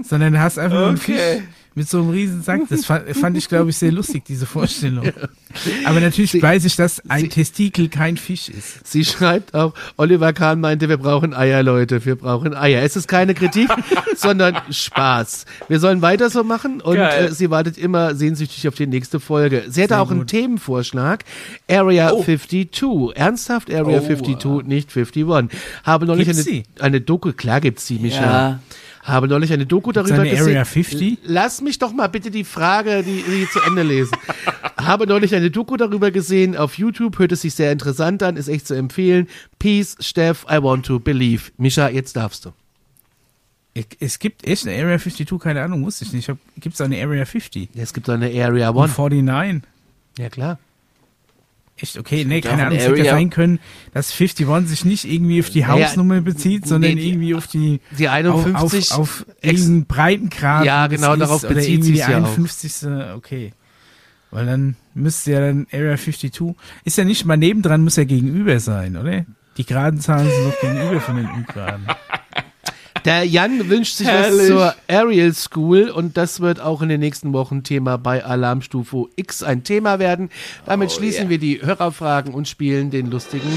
Sondern 0.04 0.32
du 0.32 0.40
hast 0.40 0.58
einfach 0.58 0.78
nur 0.78 0.88
einen 0.90 0.98
Okay. 0.98 1.40
Fisch 1.40 1.44
mit 1.80 1.88
so 1.88 2.00
einem 2.00 2.10
riesen 2.10 2.42
Sack. 2.44 2.60
Das 2.70 2.86
fand, 2.86 3.10
fand 3.16 3.38
ich, 3.38 3.48
glaube 3.48 3.70
ich, 3.70 3.78
sehr 3.78 3.94
lustig, 3.94 4.26
diese 4.26 4.46
Vorstellung. 4.46 5.10
Aber 5.86 6.02
natürlich 6.02 6.32
Sie- 6.32 6.44
weiß 6.44 6.66
ich, 6.66 6.76
dass 6.76 7.02
ein 7.10 7.22
Sie- 7.22 7.30
Testikel 7.30 7.88
kein 7.88 8.18
Fisch 8.18 8.50
ist. 8.50 8.86
Sie 8.86 9.06
schreibt 9.06 9.54
auch, 9.56 9.74
Oliver 9.96 10.34
Kahn 10.34 10.60
meinte, 10.60 10.90
wir 10.90 10.98
brauchen 10.98 11.34
Eier, 11.34 11.64
Leute, 11.64 12.04
wir 12.06 12.18
brauchen 12.18 12.54
Eier. 12.54 12.84
Es 12.84 12.98
ist 12.98 13.08
keine 13.08 13.34
Kritik, 13.34 13.70
sondern 14.18 14.58
Spaß. 14.70 15.46
Wir 15.70 15.80
sollen 15.80 16.02
weiter 16.02 16.30
so 16.30 16.44
machen 16.44 16.82
und 16.82 16.98
äh, 16.98 17.32
sie 17.32 17.50
wartet 17.50 17.78
immer 17.78 18.14
sehnsüchtig 18.14 18.68
auf 18.68 18.76
die 18.76 18.86
nächste 18.88 19.22
Folge. 19.22 19.64
Sie 19.70 19.82
hatte 19.82 19.94
Sehr 19.94 20.02
auch 20.02 20.12
einen 20.12 20.20
gut. 20.22 20.30
Themenvorschlag, 20.30 21.24
Area 21.70 22.12
Oh. 22.12 22.22
52. 22.24 23.16
Ernsthaft 23.16 23.72
Area 23.74 24.00
Oh, 24.00 24.06
52, 24.06 24.68
nicht 24.68 24.90
51. 24.96 25.58
Habe 25.86 26.06
neulich 26.06 26.28
eine, 26.30 26.64
eine 26.80 27.00
Doku, 27.00 27.32
klar 27.32 27.62
gibt's 27.62 27.88
sie, 27.88 28.00
Micha. 28.00 28.22
Ja. 28.22 28.60
Habe 29.04 29.28
neulich 29.28 29.52
eine 29.54 29.66
Doku 29.66 29.92
darüber 29.92 30.16
eine 30.16 30.30
gesehen. 30.30 30.44
Area 30.44 30.66
50? 30.66 31.20
Lass 31.24 31.62
mich 31.62 31.80
doch 31.80 31.94
mal 31.94 32.08
bitte 32.08 32.32
die 32.32 32.44
Frage, 32.44 33.04
die, 33.04 33.24
die 33.24 33.48
zu 33.50 33.60
Ende 33.62 33.84
lesen. 33.84 34.16
Habe 34.78 35.08
neulich 35.08 35.34
eine 35.36 35.52
Doku 35.52 35.78
darüber 35.78 36.12
gesehen 36.12 36.56
auf 36.56 36.78
YouTube, 36.78 37.20
hört 37.20 37.32
es 37.32 37.42
sich 37.42 37.54
sehr 37.54 37.72
interessant 37.72 38.24
an, 38.24 38.38
ist 38.38 38.48
echt 38.48 38.68
zu 38.68 38.76
empfehlen. 38.76 39.28
Peace, 39.58 39.96
Steff, 40.00 40.46
I 40.50 40.62
want 40.62 40.86
to 40.86 41.00
believe. 41.00 41.52
Mischa, 41.58 41.90
jetzt 41.90 42.16
darfst 42.16 42.46
du. 42.46 42.52
Es 44.00 44.20
gibt 44.20 44.46
echt 44.46 44.68
eine 44.68 44.76
Area 44.76 44.98
52, 44.98 45.40
keine 45.40 45.62
Ahnung, 45.62 45.86
wusste 45.86 46.04
ich 46.04 46.12
nicht. 46.12 46.30
Gibt 46.58 46.76
es 46.76 46.82
eine 46.82 47.02
Area 47.02 47.24
50? 47.24 47.70
Es 47.76 47.94
gibt 47.94 48.10
eine 48.10 48.26
Area 48.28 48.70
Und 48.70 48.76
One. 48.78 48.94
49? 49.24 49.64
Ja, 50.18 50.30
klar. 50.30 50.60
Echt, 51.82 51.98
okay, 51.98 52.26
nee, 52.26 52.42
keine 52.42 52.56
eine 52.56 52.66
Ahnung. 52.68 52.78
Es 52.80 52.88
hätte 52.88 52.98
ja 53.04 53.12
sein 53.14 53.30
können, 53.30 53.60
dass 53.94 54.12
51 54.14 54.68
sich 54.68 54.86
nicht 54.86 55.06
irgendwie 55.06 55.40
auf 55.40 55.50
die 55.50 55.66
Hausnummer 55.66 56.22
bezieht, 56.22 56.68
sondern 56.68 56.94
nee, 56.96 57.02
die- 57.02 57.10
irgendwie 57.10 57.36
auf 57.36 57.48
die 57.48 57.80
Die 57.98 58.10
51. 58.10 58.92
auf, 58.92 59.00
auf, 59.00 59.00
auf 59.00 59.26
irgendeinen 59.42 59.86
Breitengrad. 59.86 60.66
Ja, 60.66 60.88
genau, 60.88 61.16
darauf 61.16 61.42
bezieht 61.42 61.84
sich's 61.84 62.06
die 62.06 62.12
ja 62.12 62.22
auch. 62.24 62.36
51. 62.38 62.90
Okay. 63.16 63.54
Weil 64.32 64.46
dann 64.46 64.76
müsste 64.94 65.32
ja 65.32 65.40
dann 65.40 65.66
Area 65.72 65.98
52, 65.98 66.56
ist 66.84 66.98
ja 66.98 67.04
nicht 67.04 67.26
mal 67.26 67.38
nebendran, 67.38 67.84
muss 67.84 67.96
ja 67.96 68.04
gegenüber 68.04 68.60
sein, 68.60 68.96
oder? 68.98 69.26
Die 69.58 69.66
geraden 69.66 70.00
Zahlen 70.00 70.30
sind 70.30 70.46
doch 70.54 70.62
gegenüber 70.62 71.02
von 71.02 71.16
den 71.18 71.28
ungeraden. 71.30 71.88
Der 73.06 73.24
Jan 73.24 73.70
wünscht 73.70 73.96
sich 73.96 74.08
was 74.08 74.14
Herrlich. 74.14 74.48
zur 74.48 74.76
Aerial 74.88 75.34
School 75.34 75.90
und 75.90 76.18
das 76.18 76.42
wird 76.42 76.60
auch 76.60 76.82
in 76.82 76.90
den 76.90 77.00
nächsten 77.00 77.34
Wochen 77.34 77.64
Thema 77.64 77.98
bei 77.98 78.24
Alarmstufe 78.24 79.08
X 79.16 79.42
ein 79.44 79.64
Thema 79.64 80.00
werden. 80.00 80.30
Damit 80.66 80.90
Oh, 80.92 80.94
schließen 80.96 81.24
yeah. 81.24 81.30
wir 81.30 81.38
die 81.38 81.62
Hörerfragen 81.62 82.34
und 82.34 82.48
spielen 82.48 82.92
den 82.92 83.10
lustigen 83.10 83.50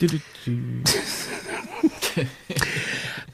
du, 0.00 0.06
du. 0.44 0.57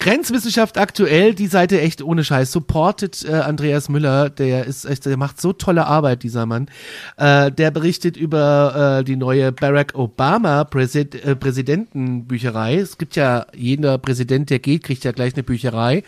Grenzwissenschaft 0.04 0.76
aktuell, 0.76 1.34
die 1.34 1.46
Seite 1.46 1.80
echt 1.80 2.02
ohne 2.02 2.24
Scheiß, 2.24 2.52
supportet 2.52 3.24
äh, 3.26 3.36
Andreas 3.36 3.88
Müller, 3.88 4.28
der 4.28 4.66
ist 4.66 4.84
echt, 4.84 5.06
der 5.06 5.16
macht 5.16 5.40
so 5.40 5.54
tolle 5.54 5.86
Arbeit, 5.86 6.22
dieser 6.22 6.44
Mann. 6.44 6.68
Äh, 7.16 7.50
der 7.50 7.70
berichtet 7.70 8.18
über 8.18 8.98
äh, 8.98 9.04
die 9.04 9.16
neue 9.16 9.50
Barack 9.50 9.94
Obama 9.94 10.64
Präsid 10.64 11.14
äh, 11.14 11.34
Präsidentenbücherei. 11.34 12.76
Es 12.76 12.98
gibt 12.98 13.16
ja, 13.16 13.46
jeder 13.54 13.96
Präsident, 13.96 14.50
der 14.50 14.58
geht, 14.58 14.82
kriegt 14.82 15.04
ja 15.04 15.12
gleich 15.12 15.32
eine 15.32 15.42
Bücherei. 15.42 16.02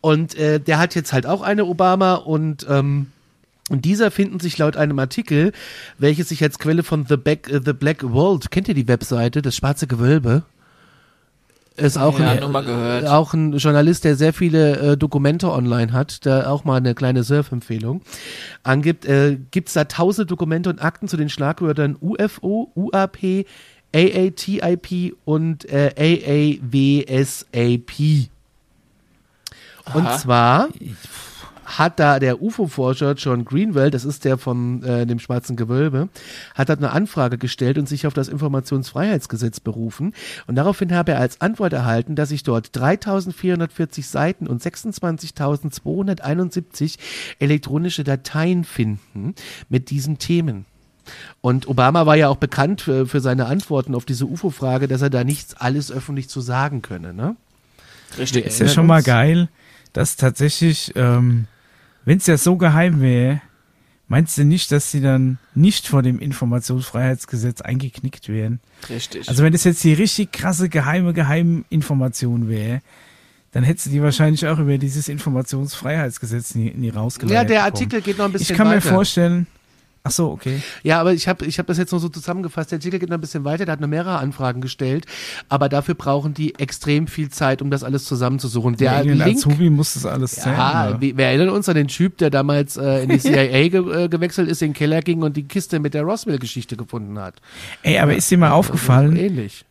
Und 0.00 0.34
äh, 0.36 0.58
der 0.58 0.78
hat 0.78 0.94
jetzt 0.94 1.12
halt 1.12 1.26
auch 1.26 1.42
eine 1.42 1.66
Obama 1.66 2.14
und 2.14 2.66
ähm, 2.70 3.08
und 3.68 3.84
dieser 3.84 4.10
finden 4.10 4.40
sich 4.40 4.56
laut 4.56 4.78
einem 4.78 4.98
Artikel, 4.98 5.52
welches 5.98 6.30
sich 6.30 6.42
als 6.42 6.58
Quelle 6.58 6.84
von 6.84 7.04
The, 7.06 7.18
Back, 7.18 7.50
äh, 7.50 7.60
The 7.62 7.74
Black 7.74 8.02
World, 8.02 8.50
kennt 8.50 8.68
ihr 8.68 8.74
die 8.74 8.88
Webseite, 8.88 9.42
das 9.42 9.56
schwarze 9.56 9.86
Gewölbe? 9.86 10.44
Ist 11.76 11.98
auch 11.98 12.18
Ja, 12.18 12.30
ein, 12.30 13.06
auch 13.06 13.34
ein 13.34 13.52
Journalist, 13.58 14.04
der 14.04 14.16
sehr 14.16 14.32
viele 14.32 14.92
äh, 14.92 14.96
Dokumente 14.96 15.52
online 15.52 15.92
hat, 15.92 16.24
da 16.24 16.48
auch 16.48 16.64
mal 16.64 16.76
eine 16.76 16.94
kleine 16.94 17.22
Surf-Empfehlung 17.22 18.00
angibt, 18.62 19.04
äh, 19.04 19.36
gibt 19.50 19.68
es 19.68 19.74
da 19.74 19.84
tausend 19.84 20.30
Dokumente 20.30 20.70
und 20.70 20.82
Akten 20.82 21.06
zu 21.06 21.18
den 21.18 21.28
Schlagwörtern 21.28 21.96
UFO, 22.00 22.72
UAP, 22.74 23.46
AATIP 23.94 25.16
und 25.24 25.66
äh, 25.68 25.92
AAWSAP. 26.72 27.90
Und 29.94 30.06
Aha. 30.06 30.18
zwar 30.18 30.68
hat 31.66 32.00
da 32.00 32.18
der 32.18 32.40
UFO-Forscher 32.40 33.12
John 33.14 33.44
Greenwell, 33.44 33.90
das 33.90 34.04
ist 34.04 34.24
der 34.24 34.38
von 34.38 34.82
äh, 34.82 35.06
dem 35.06 35.18
Schwarzen 35.18 35.56
Gewölbe, 35.56 36.08
hat 36.54 36.68
da 36.68 36.74
eine 36.74 36.92
Anfrage 36.92 37.38
gestellt 37.38 37.78
und 37.78 37.88
sich 37.88 38.06
auf 38.06 38.14
das 38.14 38.28
Informationsfreiheitsgesetz 38.28 39.58
berufen. 39.60 40.14
Und 40.46 40.54
daraufhin 40.54 40.94
habe 40.94 41.12
er 41.12 41.20
als 41.20 41.40
Antwort 41.40 41.72
erhalten, 41.72 42.14
dass 42.16 42.30
sich 42.30 42.42
dort 42.42 42.74
3440 42.74 44.06
Seiten 44.06 44.46
und 44.46 44.62
26.271 44.62 46.96
elektronische 47.38 48.04
Dateien 48.04 48.64
finden 48.64 49.34
mit 49.68 49.90
diesen 49.90 50.18
Themen. 50.18 50.64
Und 51.40 51.68
Obama 51.68 52.06
war 52.06 52.16
ja 52.16 52.28
auch 52.28 52.36
bekannt 52.36 52.80
für, 52.80 53.06
für 53.06 53.20
seine 53.20 53.46
Antworten 53.46 53.94
auf 53.94 54.04
diese 54.04 54.26
UFO-Frage, 54.26 54.88
dass 54.88 55.02
er 55.02 55.10
da 55.10 55.24
nichts 55.24 55.54
alles 55.54 55.92
öffentlich 55.92 56.28
zu 56.28 56.40
sagen 56.40 56.82
könne, 56.82 57.14
ne? 57.14 57.36
Richtig. 58.18 58.46
Ist 58.46 58.60
ja 58.60 58.68
schon 58.68 58.86
mal 58.86 59.02
geil, 59.02 59.48
dass 59.92 60.16
tatsächlich, 60.16 60.92
ähm, 60.94 61.46
wenn 62.06 62.16
es 62.18 62.26
ja 62.26 62.38
so 62.38 62.56
geheim 62.56 63.02
wäre, 63.02 63.42
meinst 64.08 64.38
du 64.38 64.44
nicht, 64.44 64.72
dass 64.72 64.90
sie 64.90 65.00
dann 65.02 65.38
nicht 65.54 65.86
vor 65.88 66.02
dem 66.02 66.18
Informationsfreiheitsgesetz 66.20 67.60
eingeknickt 67.60 68.28
wären? 68.28 68.60
Richtig. 68.88 69.28
Also 69.28 69.42
wenn 69.42 69.52
das 69.52 69.64
jetzt 69.64 69.84
die 69.84 69.92
richtig 69.92 70.32
krasse 70.32 70.68
geheime 70.70 71.12
Geheiminformation 71.12 72.48
wäre, 72.48 72.80
dann 73.52 73.64
hättest 73.64 73.86
du 73.86 73.90
die 73.90 74.02
wahrscheinlich 74.02 74.46
auch 74.46 74.58
über 74.58 74.78
dieses 74.78 75.08
Informationsfreiheitsgesetz 75.08 76.54
nie, 76.54 76.70
nie 76.72 76.90
rausgeleitet. 76.90 77.34
Ja, 77.34 77.44
der 77.44 77.54
bekommen. 77.56 77.72
Artikel 77.74 78.00
geht 78.02 78.18
noch 78.18 78.26
ein 78.26 78.32
bisschen 78.32 78.52
Ich 78.52 78.56
kann 78.56 78.68
weiter. 78.68 78.76
mir 78.76 78.94
vorstellen, 78.94 79.46
ach 80.06 80.10
so, 80.10 80.30
okay. 80.30 80.60
Ja, 80.82 81.00
aber 81.00 81.12
ich 81.12 81.28
habe 81.28 81.44
ich 81.44 81.58
hab 81.58 81.66
das 81.66 81.78
jetzt 81.78 81.90
nur 81.90 82.00
so 82.00 82.08
zusammengefasst. 82.08 82.70
Der 82.70 82.78
Artikel 82.78 82.98
geht 82.98 83.08
noch 83.08 83.16
ein 83.18 83.20
bisschen 83.20 83.44
weiter, 83.44 83.64
der 83.64 83.72
hat 83.72 83.80
noch 83.80 83.88
mehrere 83.88 84.18
Anfragen 84.18 84.60
gestellt, 84.60 85.06
aber 85.48 85.68
dafür 85.68 85.94
brauchen 85.94 86.32
die 86.32 86.54
extrem 86.58 87.06
viel 87.06 87.28
Zeit, 87.28 87.60
um 87.60 87.70
das 87.70 87.82
alles 87.82 88.04
zusammenzusuchen. 88.04 88.76
Der 88.76 89.04
Irgendein 89.04 89.28
Link, 89.28 89.38
Azubi 89.38 89.70
muss 89.70 89.94
das 89.94 90.06
alles 90.06 90.32
zählen. 90.32 90.56
ja, 90.56 91.00
wir, 91.00 91.16
wir 91.16 91.24
erinnern 91.26 91.50
uns 91.50 91.68
an 91.68 91.74
den 91.74 91.88
Typ, 91.88 92.18
der 92.18 92.30
damals 92.30 92.76
äh, 92.76 93.02
in 93.02 93.10
die 93.10 93.18
CIA 93.20 93.68
ge 93.68 94.04
äh, 94.04 94.08
gewechselt 94.08 94.48
ist, 94.48 94.62
in 94.62 94.68
den 94.68 94.74
Keller 94.74 95.02
ging 95.02 95.22
und 95.22 95.36
die 95.36 95.44
Kiste 95.44 95.80
mit 95.80 95.94
der 95.94 96.02
Roswell-Geschichte 96.02 96.76
gefunden 96.76 97.18
hat. 97.18 97.34
Ey, 97.82 97.98
aber 97.98 98.14
ist 98.14 98.30
dir 98.30 98.38
mal 98.38 98.52
aufgefallen, 98.52 99.16
Ähnlich. 99.16 99.64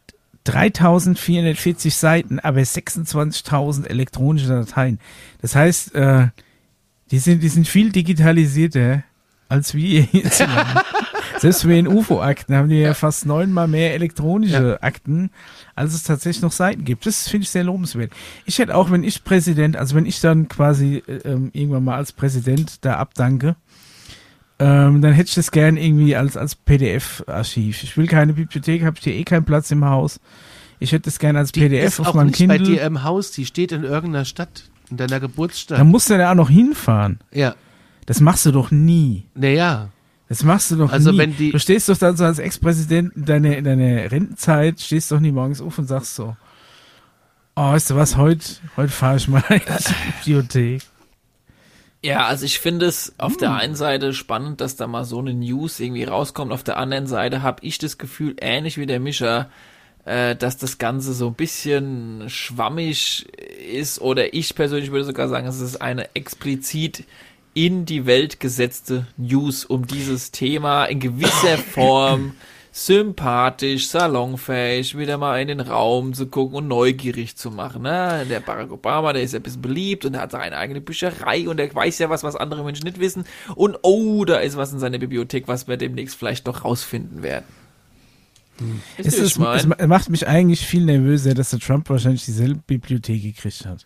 3440 0.46 1.96
Seiten, 1.96 2.40
aber 2.40 2.60
26.000 2.60 3.88
elektronische 3.88 4.48
Dateien. 4.48 5.00
Das 5.42 5.56
heißt, 5.56 5.96
äh, 5.96 6.28
die 7.12 7.20
sind, 7.20 7.44
die 7.44 7.50
sind 7.50 7.68
viel 7.68 7.92
digitalisierter 7.92 9.04
als 9.50 9.74
wir 9.74 10.02
hierzulande. 10.02 10.82
Selbst 11.40 11.68
wir 11.68 11.78
in 11.78 11.88
UFO-Akten 11.88 12.56
haben 12.56 12.70
die 12.70 12.78
ja 12.80 12.94
fast 12.94 13.26
neunmal 13.26 13.68
mehr 13.68 13.94
elektronische 13.94 14.82
Akten, 14.82 15.30
als 15.76 15.94
es 15.94 16.04
tatsächlich 16.04 16.42
noch 16.42 16.52
Seiten 16.52 16.86
gibt. 16.86 17.06
Das 17.06 17.28
finde 17.28 17.44
ich 17.44 17.50
sehr 17.50 17.64
lobenswert. 17.64 18.12
Ich 18.46 18.60
hätte 18.60 18.76
auch, 18.76 18.90
wenn 18.92 19.04
ich 19.04 19.24
Präsident, 19.24 19.76
also 19.78 19.96
wenn 19.96 20.06
ich 20.06 20.22
dann 20.22 20.48
quasi 20.48 21.04
äh, 21.08 21.18
ähm, 21.26 21.50
irgendwann 21.54 21.84
mal 21.84 21.96
als 21.98 22.14
Präsident 22.14 22.86
da 22.86 22.96
abdanke, 22.96 23.56
ähm, 24.58 25.02
dann 25.02 25.12
hätte 25.14 25.30
ich 25.30 25.36
das 25.36 25.52
gern 25.52 25.76
irgendwie 25.76 26.16
als, 26.16 26.38
als 26.38 26.56
PDF-Archiv. 26.56 27.84
Ich 27.84 27.98
will 27.98 28.08
keine 28.08 28.34
Bibliothek, 28.34 28.84
habe 28.86 28.96
ich 28.98 29.04
hier 29.04 29.14
eh 29.14 29.24
keinen 29.26 29.44
Platz 29.46 29.70
im 29.72 29.84
Haus. 29.86 30.20
Ich 30.80 30.92
hätte 30.94 31.04
das 31.04 31.20
gerne 31.20 31.40
als 31.40 31.52
Die 31.52 31.60
PDF 31.60 31.86
ist 31.86 32.00
auf 32.00 32.08
auch 32.08 32.14
meinem 32.16 32.28
nicht 32.28 32.48
bei 32.48 32.58
Kindle. 32.58 32.76
dir 32.76 32.82
im 32.84 33.04
Haus, 33.04 33.32
die 33.32 33.46
steht 33.46 33.72
in 33.72 33.84
irgendeiner 33.84 34.26
Stadt, 34.26 34.64
in 34.90 34.98
deiner 34.98 35.20
Geburtsstadt. 35.20 35.80
Da 35.80 35.84
musst 35.84 36.10
du 36.10 36.18
da 36.18 36.32
auch 36.32 36.36
noch 36.36 36.50
hinfahren. 36.50 37.20
ja, 37.34 37.56
Das 38.06 38.20
machst 38.22 38.46
du 38.46 38.52
doch 38.52 38.72
nie. 38.72 39.26
naja. 39.34 39.90
Das 40.28 40.44
machst 40.44 40.72
du 40.72 40.76
doch 40.78 40.92
Also 40.92 41.12
nie. 41.12 41.20
wenn 41.20 41.38
die- 41.38 41.52
du 41.52 41.60
stehst 41.60 41.88
doch 41.88 41.98
dann 41.98 42.18
so 42.18 42.24
als 42.26 42.40
Ex-Präsident 42.40 43.16
in 43.16 43.26
deiner 43.26 43.56
in 43.58 43.64
deiner 43.64 44.12
Rentenzeit, 44.12 44.80
stehst 44.80 45.12
doch 45.12 45.20
nie 45.20 45.32
morgens 45.32 45.62
auf 45.62 45.78
und 45.78 45.86
sagst 45.86 46.16
so, 46.16 46.36
oh, 47.56 47.62
weißt 47.72 47.92
du 47.92 47.96
was, 47.96 48.18
heute, 48.18 48.44
heute 48.76 48.92
fahre 48.92 49.18
ich 49.18 49.28
mal 49.28 49.44
in 49.50 49.60
die 49.60 49.94
Bibliothek. 50.26 50.82
Ja, 52.04 52.26
also 52.26 52.46
ich 52.46 52.60
finde 52.60 52.88
es 52.88 53.14
auf 53.20 53.38
der 53.38 53.54
einen 53.54 53.76
Seite 53.76 54.14
spannend, 54.14 54.62
dass 54.62 54.76
da 54.76 54.88
mal 54.88 55.06
so 55.06 55.20
eine 55.20 55.34
News 55.34 55.80
irgendwie 55.80 56.04
rauskommt. 56.04 56.52
Auf 56.52 56.64
der 56.64 56.78
anderen 56.78 57.06
Seite 57.08 57.42
habe 57.44 57.64
ich 57.64 57.78
das 57.78 57.98
Gefühl, 58.00 58.36
ähnlich 58.42 58.78
wie 58.78 58.86
der 58.88 59.00
Mischer, 59.00 59.50
äh, 60.06 60.36
dass 60.36 60.58
das 60.58 60.78
Ganze 60.80 61.14
so 61.14 61.28
ein 61.28 61.34
bisschen 61.36 62.30
schwammig 62.30 63.28
ist. 63.72 64.02
Oder 64.02 64.34
ich 64.36 64.54
persönlich 64.56 64.92
würde 64.92 65.06
sogar 65.06 65.28
sagen, 65.30 65.48
es 65.48 65.60
ist 65.60 65.82
eine 65.82 66.14
explizit 66.16 67.06
in 67.56 67.86
die 67.86 68.06
Welt 68.06 68.40
gesetzte 68.40 69.08
News, 69.18 69.66
um 69.66 69.88
dieses 69.88 70.30
Thema 70.30 70.86
in 70.86 71.00
gewisser 71.00 71.58
Form 71.74 72.34
sympathisch, 72.78 73.88
salonfähig, 73.88 74.98
wieder 74.98 75.18
mal 75.18 75.42
in 75.42 75.48
den 75.48 75.62
Raum 75.62 76.14
zu 76.14 76.28
gucken 76.28 76.58
und 76.58 76.68
neugierig 76.68 77.38
zu 77.38 77.50
machen. 77.50 77.84
Ne? 77.84 78.26
Der 78.30 78.42
Barack 78.42 78.70
Obama, 78.70 79.14
der 79.14 79.24
ist 79.24 79.32
ja 79.32 79.40
ein 79.40 79.44
bisschen 79.44 79.62
beliebt 79.62 80.04
und 80.04 80.16
er 80.16 80.22
hat 80.24 80.32
seine 80.32 80.58
eigene 80.58 80.82
Bücherei 80.82 81.48
und 81.48 81.58
er 81.58 81.74
weiß 81.74 82.00
ja 82.00 82.10
was, 82.10 82.24
was 82.24 82.36
andere 82.36 82.66
Menschen 82.66 82.84
nicht 82.84 83.00
wissen. 83.00 83.24
Und 83.56 83.78
oh, 83.84 84.26
da 84.26 84.40
ist 84.40 84.58
was 84.58 84.74
in 84.74 84.80
seiner 84.80 84.98
Bibliothek, 84.98 85.48
was 85.48 85.70
wir 85.70 85.78
demnächst 85.78 86.18
vielleicht 86.18 86.46
doch 86.48 86.66
rausfinden 86.66 87.24
werden. 87.24 87.46
Hm. 88.58 88.82
Es, 88.98 89.18
ist, 89.18 89.40
es 89.40 89.88
macht 89.88 90.10
mich 90.10 90.28
eigentlich 90.28 90.68
viel 90.68 90.84
nervöser, 90.84 91.34
dass 91.34 91.52
der 91.52 91.60
Trump 91.60 91.90
wahrscheinlich 91.90 92.26
dieselbe 92.26 92.60
Bibliothek 92.68 93.24
gekriegt 93.24 93.66
hat. 93.66 93.86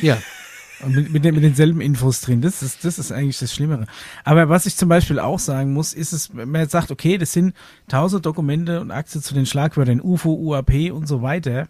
Ja. 0.00 0.22
Und 0.82 0.94
mit, 0.94 1.12
mit, 1.12 1.24
mit 1.24 1.42
denselben 1.42 1.80
Infos 1.80 2.20
drin. 2.20 2.40
Das 2.40 2.62
ist, 2.62 2.84
das 2.84 2.98
ist 2.98 3.12
eigentlich 3.12 3.38
das 3.38 3.54
Schlimmere. 3.54 3.86
Aber 4.24 4.48
was 4.48 4.66
ich 4.66 4.76
zum 4.76 4.88
Beispiel 4.88 5.20
auch 5.20 5.38
sagen 5.38 5.72
muss, 5.72 5.94
ist 5.94 6.12
es, 6.12 6.36
wenn 6.36 6.50
man 6.50 6.62
jetzt 6.62 6.72
sagt, 6.72 6.90
okay, 6.90 7.18
das 7.18 7.32
sind 7.32 7.54
tausend 7.88 8.26
Dokumente 8.26 8.80
und 8.80 8.90
Akte 8.90 9.20
zu 9.20 9.34
den 9.34 9.46
Schlagwörtern 9.46 10.00
UFO, 10.00 10.34
UAP 10.34 10.92
und 10.92 11.06
so 11.06 11.22
weiter, 11.22 11.68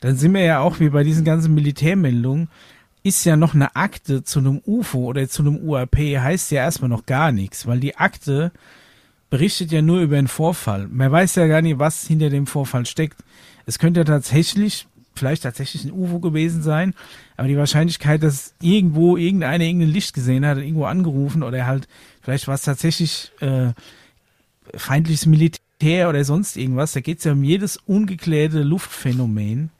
dann 0.00 0.16
sind 0.16 0.34
wir 0.34 0.42
ja 0.42 0.60
auch 0.60 0.78
wie 0.78 0.90
bei 0.90 1.02
diesen 1.02 1.24
ganzen 1.24 1.54
Militärmeldungen, 1.54 2.48
ist 3.02 3.24
ja 3.24 3.36
noch 3.36 3.54
eine 3.54 3.74
Akte 3.76 4.24
zu 4.24 4.40
einem 4.40 4.60
UFO 4.66 5.06
oder 5.06 5.28
zu 5.28 5.42
einem 5.42 5.56
UAP, 5.56 5.96
heißt 5.96 6.50
ja 6.50 6.62
erstmal 6.62 6.88
noch 6.88 7.06
gar 7.06 7.32
nichts, 7.32 7.66
weil 7.66 7.80
die 7.80 7.96
Akte 7.96 8.52
berichtet 9.30 9.72
ja 9.72 9.82
nur 9.82 10.00
über 10.00 10.18
einen 10.18 10.28
Vorfall. 10.28 10.88
Man 10.88 11.10
weiß 11.10 11.34
ja 11.36 11.46
gar 11.46 11.62
nicht, 11.62 11.78
was 11.78 12.06
hinter 12.06 12.30
dem 12.30 12.46
Vorfall 12.46 12.86
steckt. 12.86 13.18
Es 13.64 13.78
könnte 13.78 14.00
ja 14.00 14.04
tatsächlich 14.04 14.86
vielleicht 15.18 15.42
tatsächlich 15.42 15.84
ein 15.84 15.92
UFO 15.92 16.20
gewesen 16.20 16.62
sein, 16.62 16.94
aber 17.36 17.48
die 17.48 17.56
Wahrscheinlichkeit, 17.56 18.22
dass 18.22 18.54
irgendwo 18.60 19.16
irgendeiner 19.16 19.64
irgendein 19.64 19.90
Licht 19.90 20.14
gesehen 20.14 20.46
hat, 20.46 20.58
irgendwo 20.58 20.84
angerufen 20.84 21.42
oder 21.42 21.66
halt 21.66 21.88
vielleicht 22.22 22.48
war 22.48 22.54
es 22.54 22.62
tatsächlich 22.62 23.32
äh, 23.40 23.72
feindliches 24.74 25.26
Militär 25.26 26.08
oder 26.08 26.24
sonst 26.24 26.56
irgendwas, 26.56 26.92
da 26.92 27.00
geht 27.00 27.18
es 27.18 27.24
ja 27.24 27.32
um 27.32 27.44
jedes 27.44 27.76
ungeklärte 27.76 28.62
Luftphänomen. 28.62 29.70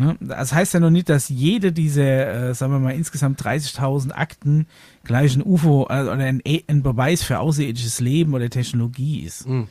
Ne? 0.00 0.16
Das 0.20 0.52
heißt 0.52 0.74
ja 0.74 0.80
noch 0.80 0.90
nicht, 0.90 1.08
dass 1.08 1.28
jede 1.28 1.72
dieser, 1.72 2.50
äh, 2.50 2.54
sagen 2.54 2.72
wir 2.72 2.80
mal, 2.80 2.94
insgesamt 2.94 3.40
30.000 3.40 4.12
Akten 4.12 4.66
gleich 5.04 5.36
ein 5.36 5.42
UFO 5.42 5.86
äh, 5.88 6.02
oder 6.02 6.16
ein, 6.16 6.42
ein, 6.44 6.82
Beweis 6.82 7.22
für 7.22 7.38
außerirdisches 7.38 8.00
Leben 8.00 8.34
oder 8.34 8.50
Technologie 8.50 9.20
ist. 9.20 9.48
Mhm. 9.48 9.68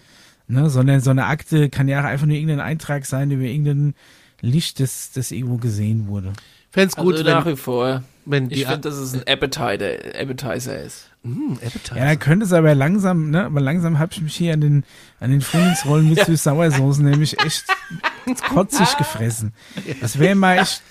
Ne? 0.47 0.69
Sondern 0.69 1.02
so 1.02 1.10
eine 1.10 1.26
Akte 1.26 1.69
kann 1.69 1.88
ja 1.88 2.04
einfach 2.04 2.26
nur 2.26 2.36
irgendein 2.36 2.62
Eintrag 2.62 3.06
sein 3.06 3.32
über 3.32 3.43
irgendein 3.43 3.95
Licht, 4.44 4.80
das, 4.80 5.12
das 5.14 5.32
irgendwo 5.32 5.58
gesehen 5.58 6.08
wurde. 6.08 6.34
Fände 6.70 6.90
es 6.90 6.96
gut, 6.96 7.14
also 7.14 7.26
wenn, 7.26 7.34
nach 7.34 7.46
wie 7.46 7.56
vor. 7.56 8.04
Wenn 8.26 8.52
ich 8.52 8.66
finde, 8.66 8.90
dass 8.90 8.96
es 8.96 9.14
ein 9.14 9.22
Appetizer, 9.26 10.20
Appetizer 10.20 10.82
ist. 10.82 11.10
Mm, 11.24 11.54
Appetizer. 11.54 11.98
Ja, 11.98 12.06
dann 12.06 12.20
könnte 12.20 12.46
es 12.46 12.52
aber 12.54 12.76
langsam, 12.76 13.30
ne, 13.32 13.46
aber 13.46 13.62
langsam 13.62 14.00
habe 14.00 14.12
ich 14.12 14.22
mich 14.22 14.36
hier 14.36 14.54
an 14.54 14.62
den, 14.62 14.84
an 15.20 15.32
den 15.32 15.42
Frühlingsrollen 15.42 16.10
mit 16.10 16.18
ja. 16.20 16.26
Süß-Sauersoßen 16.26 17.06
nämlich 17.06 17.40
echt 17.40 17.66
kotzig 18.50 18.98
gefressen. 18.98 19.54
Das 20.02 20.20
wäre 20.20 20.36
mal 20.36 20.60
echt 20.60 20.82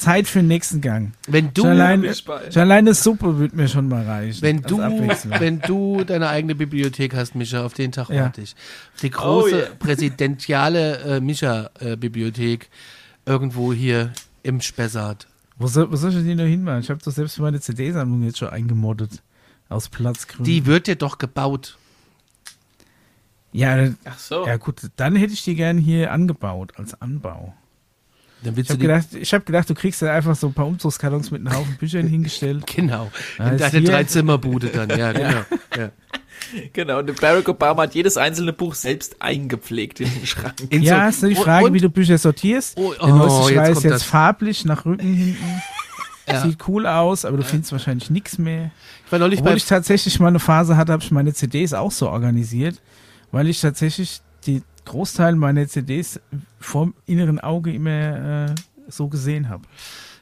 Zeit 0.00 0.26
für 0.26 0.40
den 0.40 0.48
nächsten 0.48 0.80
Gang. 0.80 1.12
Wenn 1.28 1.54
du, 1.54 1.62
schon 1.62 1.70
alleine, 1.70 2.14
schon 2.14 2.62
alleine 2.62 2.94
Suppe 2.94 3.38
würde 3.38 3.54
mir 3.54 3.68
schon 3.68 3.88
mal 3.88 4.04
reichen. 4.04 4.42
Wenn 4.42 4.62
du, 4.62 4.78
wenn 4.78 5.60
du 5.60 6.04
deine 6.04 6.28
eigene 6.28 6.54
Bibliothek 6.54 7.14
hast, 7.14 7.34
Micha, 7.34 7.64
auf 7.64 7.74
den 7.74 7.92
Tag 7.92 8.08
ja. 8.08 8.24
warte 8.24 8.40
ich. 8.40 8.56
Die 9.02 9.10
große 9.10 9.54
oh, 9.54 9.58
yeah. 9.58 9.68
präsidentiale 9.78 10.98
äh, 10.98 11.20
Micha-Bibliothek 11.20 12.64
äh, 12.64 13.30
irgendwo 13.30 13.72
hier 13.72 14.12
im 14.42 14.60
Spessart. 14.60 15.28
Wo 15.58 15.66
soll, 15.66 15.92
wo 15.92 15.96
soll 15.96 16.10
ich 16.10 16.24
denn 16.24 16.38
noch 16.38 16.44
hinmachen? 16.44 16.80
Ich 16.80 16.90
habe 16.90 17.00
doch 17.04 17.12
selbst 17.12 17.38
meine 17.38 17.60
CD-Sammlung 17.60 18.22
jetzt 18.22 18.38
schon 18.38 18.48
eingemoddet. 18.48 19.22
Aus 19.68 19.88
Platzgründen. 19.88 20.44
Die 20.44 20.66
wird 20.66 20.88
ja 20.88 20.96
doch 20.96 21.18
gebaut. 21.18 21.76
Ja, 23.52 23.88
Ach 24.04 24.18
so. 24.18 24.46
ja 24.46 24.56
gut, 24.56 24.80
dann 24.96 25.14
hätte 25.14 25.32
ich 25.32 25.44
die 25.44 25.54
gerne 25.54 25.80
hier 25.80 26.12
angebaut, 26.12 26.72
als 26.76 27.00
Anbau 27.00 27.54
ich 28.42 28.70
habe 28.70 28.78
gedacht, 28.78 29.06
hab 29.12 29.46
gedacht, 29.46 29.70
du 29.70 29.74
kriegst 29.74 30.02
da 30.02 30.12
einfach 30.12 30.34
so 30.34 30.46
ein 30.48 30.54
paar 30.54 30.66
Umzugskartons 30.66 31.30
mit 31.30 31.46
einem 31.46 31.56
Haufen 31.56 31.76
Büchern 31.76 32.06
hingestellt. 32.06 32.64
Genau. 32.74 33.10
In 33.38 33.58
deine 33.58 33.82
Dreizimmerbude 33.82 34.68
dann, 34.68 34.88
ja, 34.98 35.12
genau. 35.12 35.40
ja. 35.76 35.90
Genau, 36.72 36.98
und 37.00 37.20
Barack 37.20 37.48
Obama 37.48 37.82
hat 37.82 37.94
jedes 37.94 38.16
einzelne 38.16 38.52
Buch 38.52 38.74
selbst 38.74 39.20
eingepflegt 39.20 40.00
in 40.00 40.12
den 40.12 40.26
Schrank. 40.26 40.54
In 40.70 40.82
ja, 40.82 41.04
so, 41.04 41.08
ist 41.08 41.22
nur 41.22 41.30
die 41.30 41.36
Frage, 41.36 41.66
und, 41.66 41.74
wie 41.74 41.80
du 41.80 41.90
Bücher 41.90 42.16
sortierst. 42.16 42.78
Oh, 42.78 42.94
oh, 42.98 43.48
Der 43.48 43.56
jetzt 43.56 43.56
weiß 43.56 43.82
jetzt 43.82 43.92
das. 43.92 44.02
farblich 44.02 44.64
nach 44.64 44.86
Rücken 44.86 45.12
hinten. 45.12 45.62
Ja. 46.26 46.42
Sieht 46.42 46.68
cool 46.68 46.86
aus, 46.86 47.24
aber 47.24 47.36
du 47.36 47.42
findest 47.42 47.72
wahrscheinlich 47.72 48.08
nichts 48.10 48.38
mehr. 48.38 48.70
Ich 49.04 49.12
war 49.12 49.18
neulich 49.18 49.40
Obwohl 49.40 49.56
ich 49.56 49.66
tatsächlich 49.66 50.18
mal 50.20 50.28
eine 50.28 50.38
Phase 50.38 50.76
hatte, 50.76 50.92
habe 50.92 51.02
ich 51.02 51.10
meine 51.10 51.34
CDs 51.34 51.72
auch 51.74 51.90
so 51.90 52.08
organisiert, 52.08 52.80
weil 53.32 53.48
ich 53.48 53.60
tatsächlich 53.60 54.20
die 54.46 54.62
Großteil 54.84 55.36
meiner 55.36 55.66
CDs 55.68 56.20
vom 56.58 56.94
inneren 57.06 57.40
Auge 57.40 57.72
immer 57.72 58.46
äh, 58.50 58.54
so 58.88 59.08
gesehen 59.08 59.48
habe. 59.48 59.62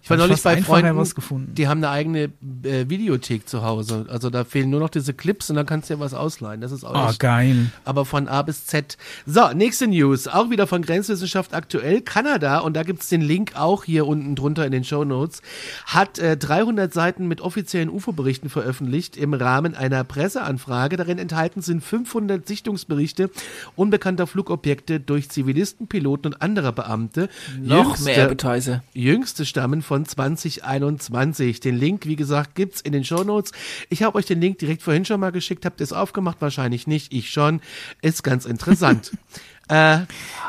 Ich 0.03 0.11
war 0.11 0.17
neulich 0.17 0.43
bei 0.43 0.63
Freunden, 0.63 0.97
was 0.97 1.15
gefunden. 1.15 1.55
die 1.55 1.69
haben 1.69 1.79
eine 1.79 1.91
eigene 1.91 2.31
äh, 2.63 2.89
Videothek 2.89 3.49
zu 3.49 3.63
Hause. 3.63 4.07
Also 4.09 4.31
da 4.31 4.45
fehlen 4.45 4.71
nur 4.71 4.81
noch 4.81 4.91
diese 4.91 5.13
Clips 5.13 5.51
und 5.51 5.57
dann 5.57 5.67
kannst 5.67 5.91
du 5.91 5.95
ja 5.95 6.01
was 6.01 6.15
ausleihen. 6.15 6.61
Das 6.61 6.73
ist 6.73 6.85
auch 6.85 7.11
oh, 7.11 7.15
geil. 7.19 7.71
Aber 7.85 8.05
von 8.05 8.29
A 8.29 8.43
bis 8.43 8.67
Z. 8.67 8.97
So, 9.27 9.53
nächste 9.53 9.87
News. 9.87 10.29
Auch 10.29 10.51
wieder 10.51 10.67
von 10.67 10.83
Grenzwissenschaft 10.83 11.55
aktuell. 11.55 12.01
Kanada, 12.01 12.59
und 12.61 12.75
da 12.75 12.83
gibt's 12.83 13.09
den 13.09 13.21
Link 13.21 13.53
auch 13.57 13.85
hier 13.85 14.07
unten 14.07 14.35
drunter 14.35 14.65
in 14.65 14.73
den 14.73 14.85
Show 14.85 15.05
Notes, 15.05 15.43
hat 15.87 16.19
äh, 16.19 16.37
300 16.37 16.93
Seiten 16.93 17.29
mit 17.29 17.41
offiziellen 17.41 17.89
UFO-Berichten 17.89 18.49
veröffentlicht 18.49 19.17
im 19.17 19.35
Rahmen 19.35 19.75
einer 19.75 20.05
Presseanfrage. 20.05 20.97
Darin 20.97 21.19
enthalten 21.19 21.63
sind 21.63 21.83
500 21.83 22.47
Sichtungsberichte 22.47 23.31
unbekannter 23.77 24.27
Flugobjekte 24.27 25.01
durch 25.01 25.29
Zivilisten, 25.29 25.87
Piloten 25.87 26.29
und 26.29 26.43
andere 26.43 26.73
Beamte. 26.73 27.29
Noch 27.61 27.87
jüngste, 27.87 28.05
mehr 28.05 28.25
Appetizer. 28.25 28.83
Jüngste 28.95 29.47
stammen 29.47 29.83
von 29.89 29.99
von 29.99 30.07
2021. 30.07 31.61
Den 31.61 31.77
Link, 31.77 32.07
wie 32.07 32.15
gesagt, 32.15 32.55
gibt's 32.55 32.81
in 32.81 32.93
den 32.93 33.05
Show 33.05 33.25
Notes. 33.25 33.53
Ich 33.89 34.03
habe 34.03 34.17
euch 34.17 34.27
den 34.27 34.41
Link 34.41 34.59
direkt 34.59 34.83
vorhin 34.83 35.05
schon 35.05 35.19
mal 35.19 35.33
geschickt. 35.33 35.65
Habt 35.65 35.81
ihr 35.81 35.85
es 35.85 35.93
aufgemacht? 35.93 36.41
Wahrscheinlich 36.41 36.87
nicht. 36.87 37.13
Ich 37.13 37.31
schon. 37.31 37.61
Ist 38.01 38.23
ganz 38.23 38.45
interessant. 38.45 39.13
äh, 39.69 40.01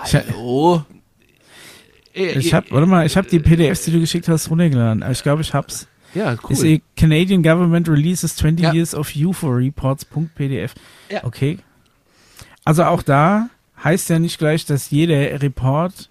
Hallo? 0.03 0.85
Ich 2.13 2.53
habe, 2.53 2.69
warte 2.71 2.85
mal, 2.85 3.05
ich 3.05 3.15
habe 3.17 3.27
die 3.27 3.39
PDFs, 3.39 3.85
die 3.85 3.91
du 3.91 3.99
geschickt 3.99 4.27
hast, 4.27 4.49
runtergeladen. 4.49 5.03
Ich 5.09 5.23
glaube, 5.23 5.41
ich 5.41 5.53
hab's. 5.53 5.87
Ja, 6.13 6.35
cool. 6.43 6.51
Ist 6.51 6.63
eh 6.63 6.81
Canadian 6.97 7.41
Government 7.43 7.87
releases 7.87 8.35
20 8.35 8.63
ja. 8.63 8.73
years 8.73 8.93
of 8.95 9.11
UFO 9.15 9.49
reports.pdf. 9.49 10.73
Ja. 11.09 11.23
Okay. 11.23 11.59
Also 12.65 12.83
auch 12.83 13.03
da 13.03 13.49
heißt 13.83 14.09
ja 14.09 14.19
nicht 14.19 14.37
gleich, 14.37 14.65
dass 14.65 14.89
jeder 14.89 15.41
Report 15.41 16.09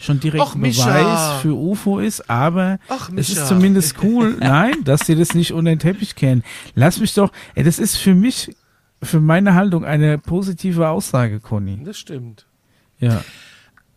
schon 0.00 0.18
direkt 0.18 0.42
Och, 0.42 0.54
ein 0.54 0.62
Beweis 0.62 1.42
für 1.42 1.54
UFO 1.54 1.98
ist, 1.98 2.28
aber 2.30 2.78
Ach, 2.88 3.10
es 3.14 3.28
ist 3.28 3.46
zumindest 3.46 3.96
cool, 4.02 4.36
nein, 4.40 4.82
dass 4.84 5.02
sie 5.06 5.14
das 5.14 5.34
nicht 5.34 5.52
unter 5.52 5.70
den 5.70 5.78
Teppich 5.78 6.16
kennen. 6.16 6.42
Lass 6.74 6.98
mich 6.98 7.14
doch, 7.14 7.30
ey, 7.54 7.62
das 7.62 7.78
ist 7.78 7.96
für 7.96 8.14
mich, 8.14 8.56
für 9.02 9.20
meine 9.20 9.54
Haltung 9.54 9.84
eine 9.84 10.18
positive 10.18 10.88
Aussage, 10.88 11.38
Conny. 11.40 11.80
Das 11.84 11.98
stimmt. 11.98 12.46
Ja. 12.98 13.22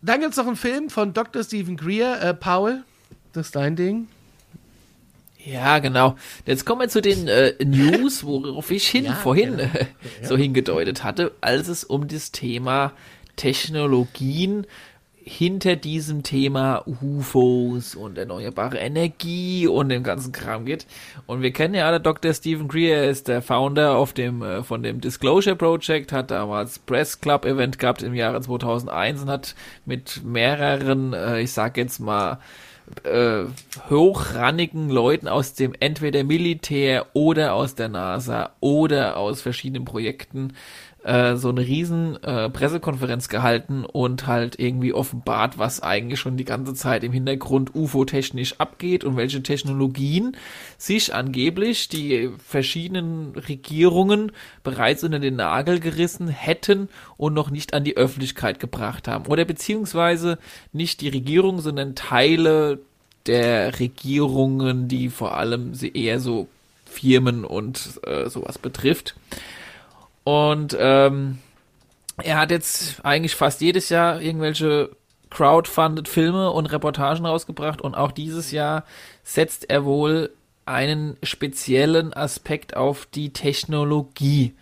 Dann 0.02 0.20
gibt 0.20 0.32
es 0.32 0.36
noch 0.36 0.46
einen 0.46 0.56
Film 0.56 0.90
von 0.90 1.14
Dr. 1.14 1.42
Stephen 1.42 1.76
Greer, 1.76 2.20
äh, 2.22 2.34
Paul, 2.34 2.84
das 3.32 3.46
ist 3.46 3.56
dein 3.56 3.74
Ding. 3.74 4.08
Ja, 5.44 5.78
genau. 5.78 6.16
Jetzt 6.46 6.64
kommen 6.64 6.82
wir 6.82 6.88
zu 6.88 7.02
den 7.02 7.28
äh, 7.28 7.52
News, 7.64 8.24
worauf 8.24 8.70
ich 8.70 8.86
hin, 8.88 9.04
ja, 9.06 9.12
vorhin 9.14 9.56
genau. 9.56 9.72
äh, 9.74 9.86
so 10.22 10.36
hingedeutet 10.36 11.02
hatte, 11.04 11.32
als 11.40 11.68
es 11.68 11.84
um 11.84 12.08
das 12.08 12.32
Thema 12.32 12.92
Technologien 13.36 14.66
hinter 15.24 15.76
diesem 15.76 16.22
Thema 16.22 16.84
UFOs 16.86 17.94
und 17.94 18.18
erneuerbare 18.18 18.78
Energie 18.78 19.66
und 19.66 19.88
dem 19.88 20.02
ganzen 20.02 20.32
Kram 20.32 20.66
geht. 20.66 20.86
Und 21.26 21.40
wir 21.40 21.50
kennen 21.50 21.74
ja 21.74 21.86
alle 21.86 22.00
Dr. 22.00 22.34
Stephen 22.34 22.68
Greer, 22.68 23.08
ist 23.08 23.28
der 23.28 23.40
Founder 23.40 23.96
auf 23.96 24.12
dem, 24.12 24.42
äh, 24.42 24.62
von 24.62 24.82
dem 24.82 25.00
Disclosure 25.00 25.56
Project, 25.56 26.12
hat 26.12 26.30
damals 26.30 26.78
Press 26.78 27.20
Club 27.20 27.46
Event 27.46 27.78
gehabt 27.78 28.02
im 28.02 28.14
Jahre 28.14 28.40
2001 28.42 29.22
und 29.22 29.30
hat 29.30 29.54
mit 29.86 30.22
mehreren, 30.24 31.14
äh, 31.14 31.40
ich 31.40 31.52
sag 31.52 31.78
jetzt 31.78 32.00
mal, 32.00 32.38
äh, 33.04 33.44
hochrannigen 33.88 34.90
Leuten 34.90 35.26
aus 35.26 35.54
dem 35.54 35.74
entweder 35.80 36.22
Militär 36.22 37.06
oder 37.14 37.54
aus 37.54 37.74
der 37.74 37.88
NASA 37.88 38.50
oder 38.60 39.16
aus 39.16 39.40
verschiedenen 39.40 39.86
Projekten 39.86 40.52
äh, 41.04 41.36
so 41.36 41.50
eine 41.50 41.60
riesen 41.60 42.22
äh, 42.22 42.48
Pressekonferenz 42.48 43.28
gehalten 43.28 43.84
und 43.84 44.26
halt 44.26 44.58
irgendwie 44.58 44.94
offenbart, 44.94 45.58
was 45.58 45.82
eigentlich 45.82 46.18
schon 46.18 46.38
die 46.38 46.46
ganze 46.46 46.74
Zeit 46.74 47.04
im 47.04 47.12
Hintergrund 47.12 47.74
UFO-technisch 47.74 48.58
abgeht 48.58 49.04
und 49.04 49.16
welche 49.16 49.42
Technologien 49.42 50.36
sich 50.78 51.14
angeblich 51.14 51.88
die 51.88 52.30
verschiedenen 52.38 53.32
Regierungen 53.36 54.32
bereits 54.62 55.04
unter 55.04 55.18
den 55.18 55.36
Nagel 55.36 55.78
gerissen 55.78 56.28
hätten 56.28 56.88
und 57.18 57.34
noch 57.34 57.50
nicht 57.50 57.74
an 57.74 57.84
die 57.84 57.98
Öffentlichkeit 57.98 58.58
gebracht 58.58 59.06
haben. 59.06 59.26
Oder 59.26 59.44
beziehungsweise 59.44 60.38
nicht 60.72 61.02
die 61.02 61.10
Regierung, 61.10 61.60
sondern 61.60 61.94
Teile 61.94 62.78
der 63.26 63.78
Regierungen, 63.78 64.88
die 64.88 65.10
vor 65.10 65.36
allem 65.36 65.72
eher 65.92 66.18
so 66.18 66.48
Firmen 66.86 67.44
und 67.44 68.00
äh, 68.06 68.30
sowas 68.30 68.56
betrifft. 68.56 69.14
Und 70.24 70.76
ähm, 70.78 71.38
er 72.22 72.38
hat 72.38 72.50
jetzt 72.50 73.04
eigentlich 73.04 73.34
fast 73.34 73.60
jedes 73.60 73.88
Jahr 73.90 74.20
irgendwelche 74.20 74.90
crowdfunded 75.30 76.08
Filme 76.08 76.50
und 76.50 76.66
Reportagen 76.66 77.26
rausgebracht 77.26 77.80
und 77.80 77.94
auch 77.94 78.12
dieses 78.12 78.52
Jahr 78.52 78.84
setzt 79.24 79.68
er 79.68 79.84
wohl 79.84 80.30
einen 80.64 81.16
speziellen 81.22 82.14
Aspekt 82.14 82.76
auf 82.76 83.06
die 83.06 83.32
Technologie. 83.32 84.54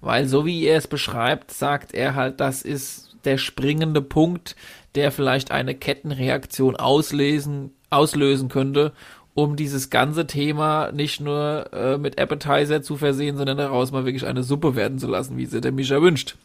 Weil 0.00 0.26
so 0.26 0.44
wie 0.44 0.64
er 0.64 0.76
es 0.76 0.88
beschreibt, 0.88 1.50
sagt 1.50 1.94
er 1.94 2.14
halt, 2.14 2.40
das 2.40 2.62
ist 2.62 3.16
der 3.24 3.38
springende 3.38 4.02
Punkt, 4.02 4.56
der 4.94 5.12
vielleicht 5.12 5.50
eine 5.50 5.74
Kettenreaktion 5.74 6.76
auslesen, 6.76 7.72
auslösen 7.90 8.48
könnte 8.48 8.92
um 9.36 9.54
dieses 9.54 9.90
ganze 9.90 10.26
Thema 10.26 10.90
nicht 10.92 11.20
nur 11.20 11.70
äh, 11.72 11.98
mit 11.98 12.18
Appetizer 12.18 12.82
zu 12.82 12.96
versehen, 12.96 13.36
sondern 13.36 13.58
daraus 13.58 13.92
mal 13.92 14.06
wirklich 14.06 14.26
eine 14.26 14.42
Suppe 14.42 14.74
werden 14.74 14.98
zu 14.98 15.06
lassen, 15.06 15.36
wie 15.36 15.44
sie 15.44 15.60
der 15.60 15.72
Mischa 15.72 16.00
wünscht. 16.00 16.36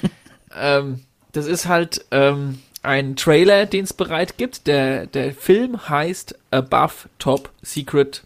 ähm, 0.60 0.98
das 1.30 1.46
ist 1.46 1.68
halt 1.68 2.04
ähm, 2.10 2.58
ein 2.82 3.14
Trailer, 3.14 3.66
den 3.66 3.84
es 3.84 3.92
bereit 3.92 4.36
gibt. 4.36 4.66
Der, 4.66 5.06
der 5.06 5.32
Film 5.32 5.88
heißt 5.88 6.36
Above 6.50 7.08
Top 7.20 7.50
Secret 7.62 8.24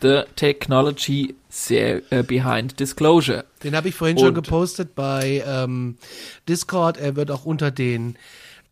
The 0.00 0.22
Technology 0.36 1.34
sehr, 1.48 2.02
äh, 2.12 2.22
Behind 2.22 2.78
Disclosure. 2.78 3.44
Den 3.64 3.74
habe 3.74 3.88
ich 3.88 3.96
vorhin 3.96 4.16
Und 4.16 4.26
schon 4.26 4.34
gepostet 4.34 4.94
bei 4.94 5.42
ähm, 5.44 5.98
Discord. 6.48 6.98
Er 6.98 7.16
wird 7.16 7.32
auch 7.32 7.44
unter 7.44 7.72
den 7.72 8.14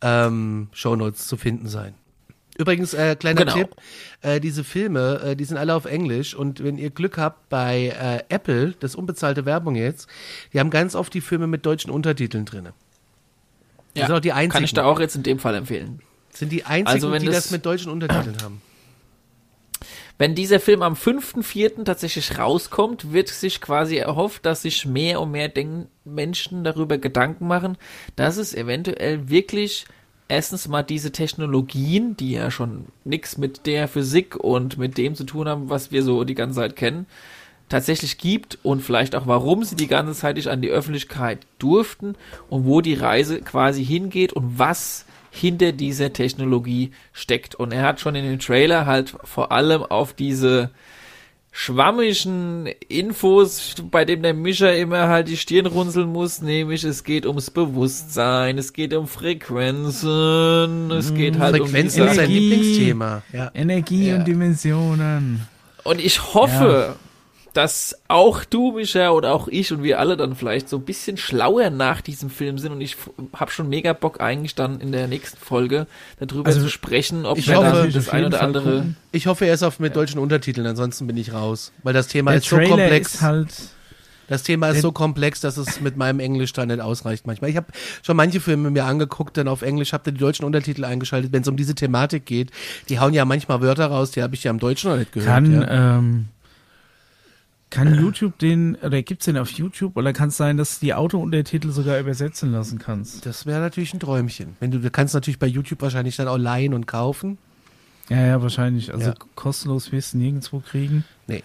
ähm, 0.01 0.69
Shownotes 0.71 1.27
zu 1.27 1.35
finden 1.35 1.67
sein. 1.67 1.95
Übrigens, 2.59 2.93
äh, 2.93 3.15
kleiner 3.15 3.45
genau. 3.45 3.53
Tipp, 3.53 3.75
äh, 4.21 4.41
diese 4.41 4.65
Filme, 4.65 5.21
äh, 5.23 5.35
die 5.37 5.45
sind 5.45 5.55
alle 5.55 5.73
auf 5.73 5.85
Englisch 5.85 6.35
und 6.35 6.61
wenn 6.61 6.77
ihr 6.77 6.89
Glück 6.89 7.17
habt 7.17 7.47
bei 7.47 7.87
äh, 7.87 8.33
Apple, 8.33 8.73
das 8.81 8.95
unbezahlte 8.95 9.45
Werbung 9.45 9.75
jetzt, 9.75 10.09
die 10.51 10.59
haben 10.59 10.69
ganz 10.69 10.93
oft 10.93 11.13
die 11.13 11.21
Filme 11.21 11.47
mit 11.47 11.65
deutschen 11.65 11.89
Untertiteln 11.89 12.43
drin. 12.43 12.67
Ja, 13.95 14.07
sind 14.07 14.15
auch 14.15 14.19
die 14.19 14.33
einzigen. 14.33 14.51
kann 14.51 14.63
ich 14.65 14.73
da 14.73 14.83
auch 14.83 14.99
jetzt 14.99 15.15
in 15.15 15.23
dem 15.23 15.39
Fall 15.39 15.55
empfehlen. 15.55 16.01
Sind 16.33 16.51
die 16.51 16.65
einzigen, 16.65 16.87
also 16.89 17.17
die 17.17 17.27
das, 17.27 17.35
das 17.35 17.51
mit 17.51 17.65
deutschen 17.65 17.93
Untertiteln 17.93 18.35
haben. 18.43 18.61
Wenn 20.17 20.35
dieser 20.35 20.59
Film 20.59 20.81
am 20.81 20.95
5.4. 20.95 21.85
tatsächlich 21.85 22.37
rauskommt, 22.37 23.13
wird 23.13 23.29
sich 23.29 23.61
quasi 23.61 23.95
erhofft, 23.95 24.45
dass 24.45 24.63
sich 24.63 24.85
mehr 24.85 25.21
und 25.21 25.31
mehr 25.31 25.49
Menschen 26.03 26.65
darüber 26.65 26.97
Gedanken 26.97 27.47
machen, 27.47 27.77
dass 28.17 28.35
es 28.35 28.53
eventuell 28.53 29.29
wirklich 29.29 29.85
erstens 30.29 30.67
mal 30.67 30.83
diese 30.83 31.11
Technologien, 31.11 32.15
die 32.15 32.31
ja 32.31 32.49
schon 32.49 32.85
nichts 33.03 33.37
mit 33.37 33.65
der 33.65 33.87
Physik 33.89 34.35
und 34.37 34.77
mit 34.77 34.97
dem 34.97 35.15
zu 35.15 35.25
tun 35.25 35.49
haben, 35.49 35.69
was 35.69 35.91
wir 35.91 36.03
so 36.03 36.23
die 36.23 36.35
ganze 36.35 36.59
Zeit 36.59 36.75
kennen, 36.77 37.07
tatsächlich 37.67 38.17
gibt 38.17 38.57
und 38.63 38.81
vielleicht 38.81 39.15
auch 39.15 39.27
warum 39.27 39.63
sie 39.63 39.75
die 39.75 39.87
ganze 39.87 40.13
Zeit 40.13 40.37
nicht 40.37 40.47
an 40.47 40.61
die 40.61 40.69
Öffentlichkeit 40.69 41.39
durften 41.57 42.15
und 42.49 42.65
wo 42.65 42.81
die 42.81 42.93
Reise 42.93 43.41
quasi 43.41 43.83
hingeht 43.83 44.31
und 44.33 44.57
was 44.57 45.05
hinter 45.31 45.71
dieser 45.71 46.13
Technologie 46.13 46.91
steckt. 47.11 47.55
Und 47.55 47.71
er 47.71 47.83
hat 47.83 47.99
schon 47.99 48.15
in 48.15 48.25
dem 48.25 48.39
Trailer 48.39 48.85
halt 48.85 49.15
vor 49.23 49.51
allem 49.51 49.83
auf 49.83 50.13
diese 50.13 50.71
schwammigen 51.59 52.67
Infos, 52.87 53.75
bei 53.91 54.05
dem 54.05 54.21
der 54.21 54.33
Mischer 54.33 54.73
immer 54.77 55.09
halt 55.09 55.27
die 55.27 55.35
Stirn 55.35 55.65
runzeln 55.65 56.07
muss, 56.07 56.41
nämlich 56.41 56.85
es 56.85 57.03
geht 57.03 57.25
ums 57.25 57.51
Bewusstsein, 57.51 58.57
es 58.57 58.71
geht 58.71 58.93
um 58.93 59.07
Frequenzen, 59.07 60.89
es 60.89 61.13
geht 61.13 61.37
halt 61.37 61.57
Frequenzen 61.57 61.61
um 61.61 61.67
Frequenzen 61.67 62.07
ist 62.07 62.15
sein 62.15 62.29
Lieblingsthema. 62.29 63.23
Ja. 63.33 63.51
Energie 63.53 64.07
ja. 64.07 64.15
und 64.15 64.25
Dimensionen. 64.25 65.47
Und 65.83 65.99
ich 65.99 66.33
hoffe, 66.33 66.95
ja 66.95 67.08
dass 67.59 67.97
auch 68.07 68.45
du, 68.45 68.71
Micha, 68.71 69.09
oder 69.09 69.33
auch 69.33 69.49
ich 69.49 69.73
und 69.73 69.83
wir 69.83 69.99
alle 69.99 70.15
dann 70.15 70.33
vielleicht 70.33 70.69
so 70.69 70.77
ein 70.77 70.83
bisschen 70.83 71.17
schlauer 71.17 71.69
nach 71.69 71.99
diesem 71.99 72.29
Film 72.29 72.57
sind 72.57 72.71
und 72.71 72.79
ich 72.79 72.95
habe 73.33 73.51
schon 73.51 73.67
mega 73.67 73.91
Bock 73.91 74.21
eigentlich 74.21 74.55
dann 74.55 74.79
in 74.79 74.93
der 74.93 75.09
nächsten 75.09 75.37
Folge 75.37 75.85
darüber 76.19 76.47
also, 76.47 76.61
zu 76.61 76.69
sprechen, 76.69 77.25
ob 77.25 77.37
wir 77.37 77.55
hoffe, 77.57 77.89
das 77.91 78.07
ein 78.07 78.23
oder 78.23 78.41
andere. 78.41 78.63
Gucken. 78.63 78.95
Ich 79.11 79.27
hoffe, 79.27 79.45
er 79.45 79.53
ist 79.53 79.63
auf 79.63 79.77
mit 79.79 79.93
deutschen 79.93 80.19
Untertiteln, 80.19 80.65
ansonsten 80.67 81.05
bin 81.05 81.17
ich 81.17 81.33
raus, 81.33 81.73
weil 81.83 81.93
das 81.93 82.07
Thema 82.07 82.31
der 82.31 82.39
ist 82.39 82.47
Trailer 82.47 82.63
so 82.63 82.75
komplex. 82.77 83.15
Ist 83.15 83.21
halt 83.21 83.49
das 84.29 84.43
Thema 84.43 84.69
ist 84.69 84.81
so 84.81 84.93
komplex, 84.93 85.41
dass 85.41 85.57
es 85.57 85.81
mit 85.81 85.97
meinem 85.97 86.21
Englisch 86.21 86.53
da 86.53 86.65
nicht 86.65 86.79
ausreicht 86.79 87.27
manchmal. 87.27 87.49
Ich 87.49 87.57
habe 87.57 87.67
schon 88.03 88.15
manche 88.15 88.39
Filme 88.39 88.69
mir 88.69 88.85
angeguckt, 88.85 89.35
dann 89.35 89.49
auf 89.49 89.63
Englisch, 89.63 89.91
habe 89.91 90.13
die 90.13 90.17
deutschen 90.17 90.45
Untertitel 90.45 90.85
eingeschaltet, 90.85 91.33
wenn 91.33 91.41
es 91.41 91.47
um 91.49 91.57
diese 91.57 91.75
Thematik 91.75 92.25
geht. 92.25 92.51
Die 92.87 92.99
hauen 92.99 93.13
ja 93.13 93.25
manchmal 93.25 93.59
Wörter 93.59 93.87
raus, 93.87 94.11
die 94.11 94.21
habe 94.21 94.35
ich 94.35 94.45
ja 94.45 94.51
im 94.51 94.59
Deutschen 94.59 94.91
noch 94.91 94.97
nicht 94.97 95.11
gehört. 95.11 95.29
Kann, 95.29 95.61
ja. 95.61 95.97
ähm, 95.97 96.25
kann 97.69 97.93
YouTube 97.93 98.37
den, 98.39 98.75
oder 98.75 99.01
gibt's 99.03 99.25
den 99.25 99.37
auf 99.37 99.51
YouTube? 99.51 99.95
Oder 99.95 100.11
kann 100.13 100.29
es 100.29 100.37
sein, 100.37 100.57
dass 100.57 100.79
du 100.79 100.85
die 100.87 100.93
Autountertitel 100.93 101.69
sogar 101.69 101.99
übersetzen 101.99 102.51
lassen 102.51 102.79
kannst? 102.79 103.25
Das 103.25 103.45
wäre 103.45 103.59
natürlich 103.59 103.93
ein 103.93 103.99
Träumchen. 103.99 104.55
Wenn 104.59 104.71
du, 104.71 104.79
du 104.79 104.89
kannst 104.89 105.13
natürlich 105.13 105.39
bei 105.39 105.47
YouTube 105.47 105.81
wahrscheinlich 105.81 106.15
dann 106.15 106.27
auch 106.27 106.37
leihen 106.37 106.73
und 106.73 106.87
kaufen. 106.87 107.37
Ja, 108.09 108.25
ja, 108.25 108.41
wahrscheinlich. 108.41 108.91
Also 108.91 109.09
ja. 109.09 109.15
kostenlos 109.35 109.91
wirst 109.91 110.13
du 110.13 110.17
nirgendwo 110.17 110.59
kriegen. 110.59 111.05
Nee. 111.27 111.43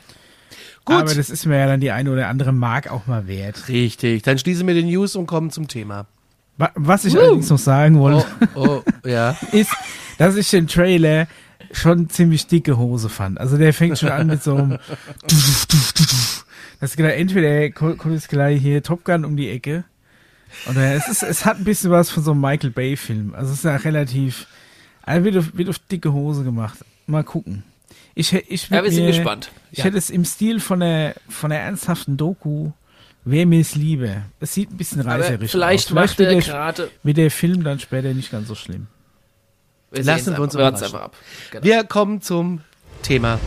Gut. 0.84 0.96
Aber 0.96 1.14
das 1.14 1.30
ist 1.30 1.44
mir 1.46 1.58
ja 1.58 1.66
dann 1.66 1.80
die 1.80 1.90
eine 1.90 2.10
oder 2.10 2.28
andere 2.28 2.52
Mark 2.52 2.90
auch 2.90 3.06
mal 3.06 3.26
wert. 3.26 3.68
Richtig. 3.68 4.22
Dann 4.22 4.38
schließen 4.38 4.66
wir 4.66 4.74
den 4.74 4.87
News 4.87 5.16
und 5.16 5.26
kommen 5.26 5.50
zum 5.50 5.68
Thema. 5.68 6.06
Was 6.56 7.04
ich 7.04 7.16
uh. 7.16 7.20
allerdings 7.20 7.50
noch 7.50 7.58
sagen 7.58 7.98
wollte, 7.98 8.24
oh, 8.54 8.82
oh, 9.04 9.08
ja. 9.08 9.37
ist, 9.52 9.74
dass 10.18 10.37
ich 10.37 10.48
den 10.50 10.68
Trailer 10.68 11.26
schon 11.72 12.08
ziemlich 12.08 12.46
dicke 12.46 12.76
Hose 12.76 13.08
fand. 13.08 13.38
Also 13.38 13.56
der 13.56 13.72
fängt 13.72 13.98
schon 13.98 14.10
an 14.10 14.26
mit 14.26 14.42
so 14.42 14.56
einem 14.56 14.78
Das 16.80 16.90
ist 16.90 16.96
genau, 16.96 17.08
entweder 17.08 17.70
kommt 17.70 18.12
jetzt 18.12 18.28
gleich 18.28 18.60
hier 18.60 18.82
Top 18.82 19.04
Gun 19.04 19.24
um 19.24 19.36
die 19.36 19.48
Ecke 19.48 19.84
oder 20.68 20.94
es 20.94 21.08
ist, 21.08 21.22
es 21.22 21.44
hat 21.44 21.58
ein 21.58 21.64
bisschen 21.64 21.90
was 21.90 22.10
von 22.10 22.22
so 22.22 22.32
einem 22.32 22.40
Michael 22.40 22.70
Bay 22.70 22.96
Film. 22.96 23.34
Also 23.34 23.52
es 23.52 23.58
ist 23.58 23.64
ja 23.64 23.76
relativ, 23.76 24.46
also 25.02 25.24
wird 25.24 25.36
auf, 25.36 25.56
wird 25.56 25.68
auf 25.68 25.78
dicke 25.78 26.12
Hose 26.12 26.44
gemacht. 26.44 26.78
Mal 27.06 27.24
gucken. 27.24 27.62
Ich, 28.14 28.32
ich 28.32 28.68
ja, 28.68 28.82
wir 28.82 28.90
sind 28.90 29.06
gespannt. 29.06 29.50
Ich 29.72 29.78
ja. 29.78 29.84
hätte 29.84 29.98
es 29.98 30.10
im 30.10 30.24
Stil 30.24 30.60
von 30.60 30.80
der, 30.80 31.14
von 31.28 31.50
der 31.50 31.60
ernsthaften 31.60 32.16
Doku 32.16 32.72
Wer 33.24 33.46
mir 33.46 33.60
es 33.60 33.74
liebe. 33.74 34.22
Es 34.38 34.52
sieht 34.52 34.70
ein 34.70 34.76
bisschen 34.76 35.02
vielleicht 35.02 35.42
aus. 35.42 35.50
Vielleicht 35.50 35.90
macht 35.92 36.20
er 36.20 36.34
gerade. 36.36 36.90
Mit 37.02 37.16
der 37.16 37.30
Film 37.30 37.64
dann 37.64 37.78
später 37.78 38.12
nicht 38.12 38.30
ganz 38.30 38.48
so 38.48 38.54
schlimm. 38.54 38.86
Wir 39.94 40.04
Lassen 40.04 40.37
wir 40.37 40.42
uns 40.42 40.54
überraschen. 40.54 40.96
ab. 40.96 41.16
Genau. 41.50 41.64
Wir 41.64 41.85
kommen 41.85 42.20
zum 42.20 42.61
Thema. 43.02 43.38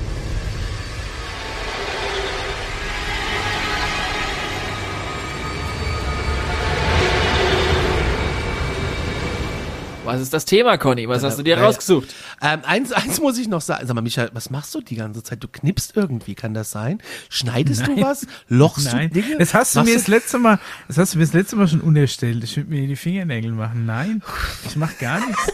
Was 10.06 10.22
ist 10.22 10.34
das 10.34 10.46
Thema, 10.46 10.78
Conny? 10.78 11.10
Was 11.10 11.22
hast 11.24 11.38
du 11.38 11.44
dir 11.44 11.58
rausgesucht? 11.58 12.16
Ähm, 12.42 12.62
eins, 12.64 12.94
eins 12.94 13.20
muss 13.20 13.38
ich 13.38 13.50
noch 13.50 13.60
sagen. 13.60 13.86
Sag 13.86 13.94
mal, 13.94 14.02
Michael, 14.02 14.30
was 14.32 14.50
machst 14.50 14.74
du 14.74 14.80
die 14.80 14.96
ganze 14.96 15.22
Zeit? 15.22 15.44
Du 15.44 15.50
knippst 15.50 15.98
irgendwie, 15.98 16.34
kann 16.34 16.54
das 16.54 16.72
sein? 16.72 17.02
Schneidest 17.30 17.82
Nein. 17.82 17.98
du 17.98 18.02
was? 18.04 18.26
Lochst 18.48 18.86
Nein. 18.94 19.10
du 19.10 19.22
Dinge? 19.22 19.38
Das 19.38 19.54
hast 19.54 19.76
du 19.76 19.84
mir 19.84 19.96
das 19.96 20.08
letzte 20.08 20.40
Mal, 20.40 20.60
das 20.88 20.98
hast 20.98 21.14
du 21.14 21.18
mir 21.18 21.26
das 21.26 21.34
letzte 21.34 21.58
Mal 21.58 21.68
schon 21.68 21.82
unerstellt. 21.82 22.42
Ich 22.42 22.56
würde 22.56 22.70
mir 22.70 22.88
die 22.88 22.96
Fingernägel 22.96 23.52
machen. 23.52 23.86
Nein, 23.86 24.24
ich 24.66 24.78
mach 24.78 24.98
gar 24.98 25.20
nichts. 25.28 25.42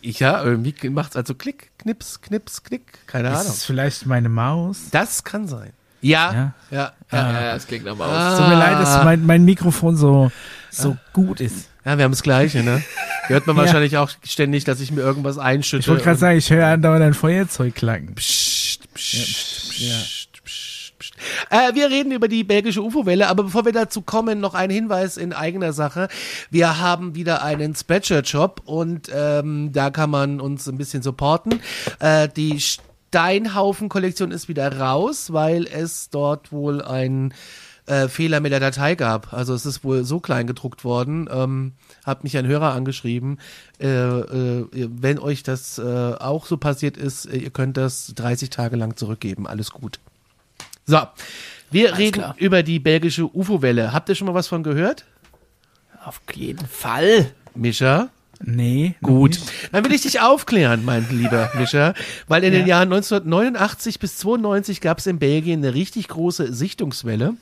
Ich 0.00 0.20
ja, 0.20 0.42
irgendwie 0.42 0.90
macht's 0.90 1.16
also 1.16 1.34
Klick, 1.34 1.72
Knips, 1.78 2.20
Knips, 2.20 2.62
Knick, 2.62 3.06
keine 3.06 3.28
ist 3.28 3.34
Ahnung. 3.34 3.46
Ist 3.46 3.56
es 3.58 3.64
vielleicht 3.64 4.06
meine 4.06 4.28
Maus? 4.28 4.90
Das 4.90 5.24
kann 5.24 5.48
sein. 5.48 5.72
Ja, 6.00 6.32
ja, 6.32 6.54
ja, 6.70 6.92
ja, 7.10 7.32
ja, 7.32 7.54
das 7.54 7.66
klingt 7.66 7.84
nach 7.84 7.96
Maus. 7.96 8.08
Ah. 8.08 8.38
Tut 8.38 8.48
mir 8.48 8.54
leid, 8.54 8.80
dass 8.80 9.04
mein, 9.04 9.26
mein 9.26 9.44
Mikrofon 9.44 9.96
so, 9.96 10.30
so 10.70 10.90
ah. 10.92 10.98
gut 11.12 11.40
ist. 11.40 11.68
Ja, 11.84 11.98
wir 11.98 12.04
haben 12.04 12.12
das 12.12 12.22
Gleiche, 12.22 12.62
ne? 12.62 12.82
Hört 13.26 13.46
man 13.46 13.56
ja. 13.56 13.62
wahrscheinlich 13.62 13.96
auch 13.96 14.10
ständig, 14.22 14.64
dass 14.64 14.80
ich 14.80 14.92
mir 14.92 15.00
irgendwas 15.00 15.38
einschütte. 15.38 15.80
Ich 15.80 15.88
wollte 15.88 16.04
gerade 16.04 16.18
sagen, 16.18 16.38
ich 16.38 16.50
höre 16.50 16.66
andauernd 16.66 17.02
ein 17.02 17.14
Feuerzeug 17.14 17.74
klacken. 17.74 18.14
Psst, 18.14 18.92
psst, 18.94 19.14
ja, 19.14 19.22
psst, 19.22 19.80
ja. 19.80 20.17
Äh, 21.50 21.74
wir 21.74 21.90
reden 21.90 22.12
über 22.12 22.28
die 22.28 22.44
belgische 22.44 22.82
UFO-Welle, 22.82 23.28
aber 23.28 23.44
bevor 23.44 23.64
wir 23.64 23.72
dazu 23.72 24.02
kommen, 24.02 24.40
noch 24.40 24.54
ein 24.54 24.70
Hinweis 24.70 25.16
in 25.16 25.32
eigener 25.32 25.72
Sache. 25.72 26.08
Wir 26.50 26.78
haben 26.78 27.14
wieder 27.14 27.42
einen 27.42 27.74
Spreadshirt-Shop 27.74 28.62
und 28.64 29.10
ähm, 29.14 29.72
da 29.72 29.90
kann 29.90 30.10
man 30.10 30.40
uns 30.40 30.68
ein 30.68 30.78
bisschen 30.78 31.02
supporten. 31.02 31.60
Äh, 32.00 32.28
die 32.28 32.60
Steinhaufen-Kollektion 32.60 34.30
ist 34.30 34.48
wieder 34.48 34.78
raus, 34.78 35.32
weil 35.32 35.66
es 35.66 36.10
dort 36.10 36.52
wohl 36.52 36.82
ein 36.82 37.32
äh, 37.86 38.08
Fehler 38.08 38.40
mit 38.40 38.52
der 38.52 38.60
Datei 38.60 38.94
gab. 38.94 39.32
Also 39.32 39.54
es 39.54 39.64
ist 39.64 39.82
wohl 39.82 40.04
so 40.04 40.20
klein 40.20 40.46
gedruckt 40.46 40.84
worden. 40.84 41.28
Ähm, 41.32 41.72
hat 42.04 42.22
mich 42.22 42.36
ein 42.36 42.46
Hörer 42.46 42.74
angeschrieben. 42.74 43.38
Äh, 43.80 43.86
äh, 43.88 44.66
wenn 44.72 45.18
euch 45.18 45.42
das 45.42 45.78
äh, 45.78 46.14
auch 46.18 46.46
so 46.46 46.58
passiert 46.58 46.96
ist, 46.96 47.24
ihr 47.24 47.50
könnt 47.50 47.76
das 47.76 48.12
30 48.14 48.50
Tage 48.50 48.76
lang 48.76 48.96
zurückgeben. 48.96 49.46
Alles 49.46 49.70
gut. 49.70 50.00
So, 50.88 51.00
wir 51.70 51.88
Alles 51.88 51.98
reden 51.98 52.12
klar. 52.22 52.34
über 52.38 52.62
die 52.62 52.78
belgische 52.80 53.24
UFO-Welle. 53.32 53.92
Habt 53.92 54.08
ihr 54.08 54.14
schon 54.14 54.26
mal 54.26 54.34
was 54.34 54.48
von 54.48 54.62
gehört? 54.62 55.04
Auf 56.04 56.20
jeden 56.34 56.66
Fall. 56.66 57.30
Mischa? 57.54 58.08
Nee. 58.40 58.94
Gut. 59.02 59.38
Dann 59.72 59.84
will 59.84 59.92
ich 59.92 60.02
dich 60.02 60.20
aufklären, 60.20 60.84
mein 60.84 61.06
lieber 61.10 61.50
Mischa, 61.58 61.92
weil 62.26 62.42
in 62.44 62.52
den 62.52 62.62
Ja. 62.62 62.78
Jahren 62.78 62.92
1989 62.92 63.98
bis 63.98 64.16
92 64.16 64.80
gab 64.80 64.98
es 64.98 65.06
in 65.06 65.18
Belgien 65.18 65.58
eine 65.62 65.74
richtig 65.74 66.08
große 66.08 66.52
Sichtungswelle. 66.54 67.34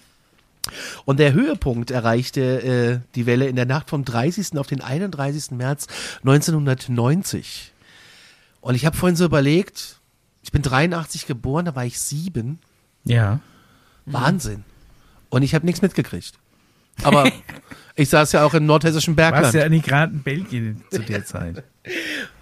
Und 1.04 1.20
der 1.20 1.32
Höhepunkt 1.32 1.92
erreichte 1.92 2.40
äh, 2.62 2.98
die 3.14 3.26
Welle 3.26 3.46
in 3.46 3.54
der 3.54 3.66
Nacht 3.66 3.88
vom 3.90 4.04
30. 4.04 4.58
auf 4.58 4.66
den 4.66 4.80
31. 4.80 5.52
März 5.52 5.86
1990. 6.24 7.72
Und 8.60 8.74
ich 8.74 8.84
habe 8.84 8.96
vorhin 8.96 9.14
so 9.14 9.24
überlegt, 9.24 9.98
ich 10.42 10.50
bin 10.50 10.62
83 10.62 11.26
geboren, 11.26 11.66
da 11.66 11.76
war 11.76 11.84
ich 11.84 12.00
sieben. 12.00 12.58
Ja. 13.06 13.40
Wahnsinn. 14.04 14.64
Und 15.30 15.42
ich 15.42 15.54
habe 15.54 15.66
nichts 15.66 15.82
mitgekriegt. 15.82 16.38
Aber 17.02 17.30
ich 17.94 18.08
saß 18.08 18.32
ja 18.32 18.44
auch 18.44 18.54
im 18.54 18.66
nordhessischen 18.66 19.16
Warst 19.16 19.32
Bergland. 19.32 19.54
ja 19.54 19.68
nicht 19.68 19.86
gerade 19.86 20.12
in 20.12 20.22
Belgien 20.22 20.82
zu 20.90 21.00
der 21.00 21.24
Zeit. 21.24 21.62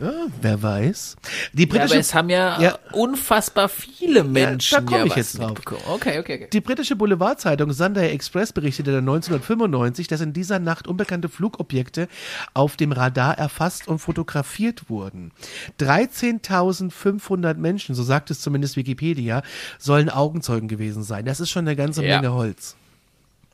Ja, 0.01 0.11
wer 0.41 0.63
weiß. 0.63 1.17
Die 1.53 1.65
Ja, 1.65 1.69
britische 1.69 1.93
aber 1.93 2.01
es 2.01 2.15
haben 2.15 2.31
ja, 2.31 2.59
Ja. 2.63 2.79
unfassbar 2.93 3.69
viele 3.69 4.25
Menschen 4.25 4.87
da 4.87 4.99
komm 4.99 5.07
ich 5.07 5.17
jetzt 5.17 5.39
drauf. 5.39 5.59
Okay, 5.87 6.19
okay, 6.19 6.19
okay. 6.19 6.49
Die 6.51 6.63
britische 6.63 6.97
Boulevardzeitung 6.97 7.71
Sunday 7.75 8.11
Express 8.11 8.55
berichtete 8.55 8.91
dann 8.91 9.01
1995, 9.07 10.09
dass 10.09 10.23
in 10.23 10.33
dieser 10.33 10.61
Nacht 10.61 10.89
unbekannte 10.89 11.29
Flugobjekte 11.29 12.09
auf 12.55 12.77
dem 12.77 12.93
Radar 12.93 13.37
erfasst 13.37 13.87
und 13.87 13.99
fotografiert 13.99 14.89
wurden. 14.89 15.31
13.500 15.79 17.55
Menschen, 17.59 17.95
so 17.95 18.03
sagt 18.03 18.31
es 18.31 18.41
zumindest 18.41 18.77
Wikipedia, 18.77 19.43
sollen 19.79 20.09
Augenzeugen 20.09 20.69
gewesen 20.69 21.03
sein. 21.03 21.25
Das 21.27 21.41
ist 21.41 21.51
schon 21.51 21.67
eine 21.67 21.77
ganze 21.77 22.05
Ja. 22.05 22.17
Menge 22.17 22.33
Holz. 22.35 22.77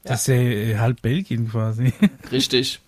Das 0.03 0.23
ist 0.23 0.27
ja 0.29 0.35
äh, 0.35 0.79
halb 0.79 1.03
Belgien 1.03 1.51
quasi. 1.51 1.93
Richtig. 2.33 2.81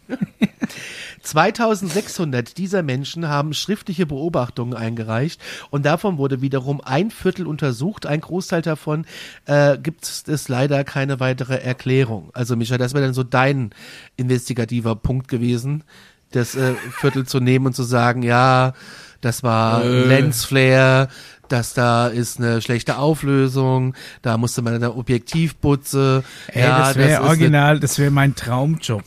2600 1.22 2.56
dieser 2.58 2.82
Menschen 2.82 3.28
haben 3.28 3.54
schriftliche 3.54 4.06
Beobachtungen 4.06 4.74
eingereicht 4.74 5.40
und 5.70 5.84
davon 5.86 6.18
wurde 6.18 6.40
wiederum 6.40 6.80
ein 6.80 7.10
Viertel 7.10 7.46
untersucht. 7.46 8.06
Ein 8.06 8.20
Großteil 8.20 8.62
davon 8.62 9.06
äh, 9.46 9.78
gibt 9.78 10.04
es 10.26 10.48
leider 10.48 10.84
keine 10.84 11.20
weitere 11.20 11.56
Erklärung. 11.56 12.30
Also 12.32 12.56
Micha, 12.56 12.78
das 12.78 12.94
wäre 12.94 13.04
dann 13.04 13.14
so 13.14 13.22
dein 13.22 13.70
investigativer 14.16 14.96
Punkt 14.96 15.28
gewesen, 15.28 15.84
das 16.32 16.54
äh, 16.54 16.74
Viertel 17.00 17.26
zu 17.26 17.40
nehmen 17.40 17.66
und 17.66 17.76
zu 17.76 17.82
sagen, 17.82 18.22
ja, 18.22 18.72
das 19.20 19.42
war 19.42 19.84
Äh. 19.84 20.06
Lensflare, 20.06 21.08
dass 21.52 21.74
da 21.74 22.08
ist 22.08 22.38
eine 22.38 22.62
schlechte 22.62 22.96
Auflösung, 22.96 23.94
da 24.22 24.38
musste 24.38 24.62
man 24.62 24.74
eine 24.74 24.94
Objektivputze. 24.94 26.24
Ey, 26.48 26.62
ja, 26.62 26.78
das 26.78 26.96
wäre 26.96 27.22
original, 27.22 27.78
das 27.78 27.98
wäre 27.98 28.10
mein 28.10 28.34
Traumjob. 28.34 29.04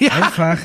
Einfach, 0.10 0.58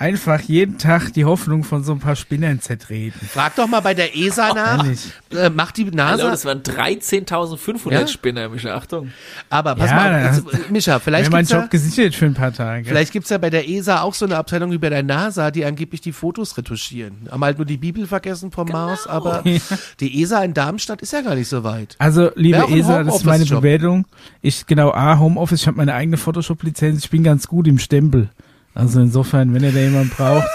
einfach 0.00 0.40
jeden 0.40 0.78
Tag 0.78 1.12
die 1.12 1.26
Hoffnung 1.26 1.62
von 1.62 1.84
so 1.84 1.92
ein 1.92 1.98
paar 2.00 2.16
Spinnern 2.16 2.58
zertreten. 2.60 3.20
Frag 3.28 3.54
doch 3.56 3.68
mal 3.68 3.80
bei 3.80 3.92
der 3.92 4.16
ESA 4.16 4.54
nach. 4.54 4.82
Ehrlich. 4.84 5.00
Äh, 5.30 5.50
macht 5.50 5.76
die 5.76 5.84
NASA. 5.84 6.22
Hallo, 6.22 6.30
das 6.30 6.44
waren 6.46 6.62
13.500 6.62 7.92
Ja? 7.92 8.06
Spinner, 8.06 8.48
Micha. 8.48 8.74
Achtung. 8.74 9.12
Aber 9.50 9.74
pass 9.76 9.90
Ja, 9.90 9.96
mal, 9.96 10.22
das- 10.24 10.44
auf, 10.46 10.52
jetzt, 10.54 10.70
Micha, 10.70 10.98
vielleicht 10.98 11.30
mein 11.30 11.40
gibt's, 11.40 11.52
ja, 11.52 11.60
Job 11.60 11.70
gesichert 11.70 12.14
für 12.14 12.24
ein 12.26 12.34
paar 12.34 12.52
Tage. 12.52 12.86
vielleicht 12.88 13.12
gibt's 13.12 13.28
ja 13.30 13.36
bei 13.38 13.50
der 13.50 13.68
ESA 13.68 14.00
auch 14.00 14.14
so 14.14 14.24
eine 14.24 14.36
Abteilung 14.36 14.72
wie 14.72 14.78
bei 14.78 14.88
der 14.88 15.02
NASA, 15.02 15.50
die 15.50 15.64
angeblich 15.66 16.00
die 16.00 16.12
Fotos 16.12 16.56
retuschieren. 16.56 17.28
Haben 17.30 17.44
halt 17.44 17.58
nur 17.58 17.66
die 17.66 17.76
Bibel 17.76 18.06
vergessen 18.06 18.50
vom 18.50 18.68
Mars, 18.68 19.06
aber 19.06 19.44
die 20.00 20.22
ESA 20.22 20.42
in 20.44 20.54
Darmstadt 20.54 21.02
ist 21.02 21.12
ja 21.12 21.20
gar 21.20 21.34
nicht 21.34 21.48
so 21.48 21.62
weit. 21.62 21.96
Also, 21.98 22.30
liebe 22.36 22.58
Esa, 22.70 23.04
das 23.04 23.16
ist 23.16 23.24
meine. 23.24 23.44
Bewertung. 23.44 24.06
Ich, 24.40 24.66
genau, 24.66 24.92
A, 24.92 25.18
Homeoffice, 25.18 25.60
ich 25.62 25.66
habe 25.66 25.76
meine 25.76 25.92
eigene 25.92 26.16
Photoshop-Lizenz, 26.16 27.04
ich 27.04 27.10
bin 27.10 27.22
ganz 27.22 27.46
gut 27.48 27.66
im 27.66 27.78
Stempel. 27.78 28.30
Also 28.74 29.00
insofern, 29.00 29.52
wenn 29.54 29.64
ihr 29.64 29.72
da 29.72 29.78
jemanden 29.80 30.10
braucht, 30.10 30.48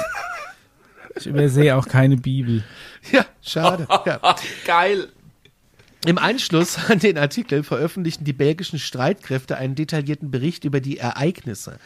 ich 1.16 1.28
übersehe 1.28 1.76
auch 1.76 1.88
keine 1.88 2.18
Bibel. 2.18 2.64
Ja, 3.12 3.26
schade. 3.42 3.88
Ja. 4.06 4.20
Geil. 4.66 5.10
Im 6.06 6.18
Anschluss 6.18 6.78
an 6.90 7.00
den 7.00 7.18
Artikel 7.18 7.64
veröffentlichten 7.64 8.26
die 8.26 8.34
belgischen 8.34 8.78
Streitkräfte 8.80 9.58
einen 9.58 9.76
detaillierten 9.76 10.30
Bericht 10.32 10.64
über 10.64 10.80
die 10.80 10.98
Ereignisse. 10.98 11.78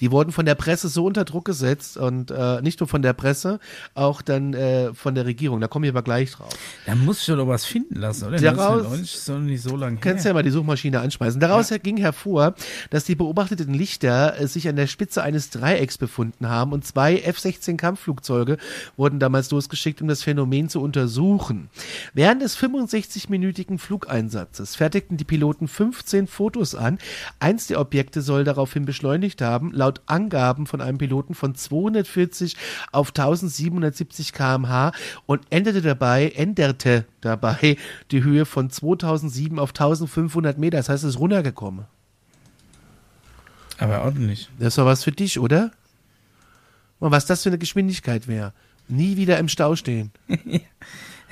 Die 0.00 0.10
wurden 0.10 0.32
von 0.32 0.46
der 0.46 0.54
Presse 0.54 0.88
so 0.88 1.04
unter 1.04 1.24
Druck 1.24 1.44
gesetzt 1.44 1.96
und 1.96 2.30
äh, 2.30 2.62
nicht 2.62 2.80
nur 2.80 2.88
von 2.88 3.02
der 3.02 3.12
Presse, 3.12 3.58
auch 3.94 4.22
dann 4.22 4.54
äh, 4.54 4.94
von 4.94 5.14
der 5.14 5.26
Regierung. 5.26 5.60
Da 5.60 5.68
komme 5.68 5.86
ich 5.86 5.92
aber 5.92 6.02
gleich 6.02 6.30
drauf. 6.32 6.50
Da 6.86 6.94
muss 6.94 7.20
ich 7.20 7.26
doch 7.26 7.48
was 7.48 7.64
finden 7.64 7.96
lassen, 7.96 8.28
oder? 8.28 8.36
Daraus- 8.38 8.84
1990 8.84 9.14
ist 9.14 9.28
doch 9.28 9.38
nicht 9.40 9.62
so 9.62 9.76
lange 9.76 9.96
Du 9.96 10.00
kannst 10.02 10.24
her. 10.24 10.30
ja 10.30 10.34
mal 10.34 10.42
die 10.42 10.50
Suchmaschine 10.50 11.00
anschmeißen. 11.00 11.40
Daraus 11.40 11.72
ging 11.82 11.96
hervor, 11.96 12.54
dass 12.90 13.04
die 13.04 13.14
beobachteten 13.16 13.74
Lichter 13.74 14.38
äh, 14.40 14.46
sich 14.46 14.68
an 14.68 14.76
der 14.76 14.86
Spitze 14.86 15.22
eines 15.22 15.50
Dreiecks 15.50 15.98
befunden 15.98 16.48
haben 16.48 16.72
und 16.72 16.84
zwei 16.86 17.18
F-16 17.18 17.76
Kampfflugzeuge 17.76 18.58
wurden 18.96 19.18
damals 19.18 19.50
losgeschickt, 19.50 20.00
um 20.00 20.08
das 20.08 20.22
Phänomen 20.22 20.68
zu 20.68 20.80
untersuchen. 20.80 21.68
Während 22.12 22.42
des 22.42 22.56
65-minütigen 22.56 23.63
Flugeinsatzes 23.78 24.76
fertigten 24.76 25.16
die 25.16 25.24
Piloten 25.24 25.68
15 25.68 26.26
Fotos 26.26 26.74
an. 26.74 26.98
Eins 27.40 27.66
der 27.66 27.80
Objekte 27.80 28.22
soll 28.22 28.44
daraufhin 28.44 28.84
beschleunigt 28.84 29.40
haben, 29.42 29.72
laut 29.72 30.02
Angaben 30.06 30.66
von 30.66 30.80
einem 30.80 30.98
Piloten 30.98 31.34
von 31.34 31.54
240 31.54 32.56
auf 32.92 33.08
1770 33.08 34.32
kmh 34.32 34.92
und 35.26 35.42
endete 35.50 35.82
dabei, 35.82 36.28
änderte 36.28 37.04
dabei 37.20 37.76
die 38.10 38.22
Höhe 38.22 38.44
von 38.46 38.70
2007 38.70 39.58
auf 39.58 39.70
1500 39.70 40.58
Meter. 40.58 40.76
Das 40.76 40.88
heißt, 40.88 41.04
es 41.04 41.14
ist 41.14 41.20
runtergekommen. 41.20 41.86
Aber 43.78 44.02
ordentlich. 44.02 44.48
Das 44.58 44.76
doch 44.76 44.86
was 44.86 45.04
für 45.04 45.12
dich, 45.12 45.38
oder? 45.38 45.72
Und 47.00 47.10
was 47.10 47.26
das 47.26 47.42
für 47.42 47.48
eine 47.48 47.58
Geschwindigkeit 47.58 48.28
wäre. 48.28 48.52
Nie 48.88 49.16
wieder 49.16 49.38
im 49.38 49.48
Stau 49.48 49.76
stehen. 49.76 50.12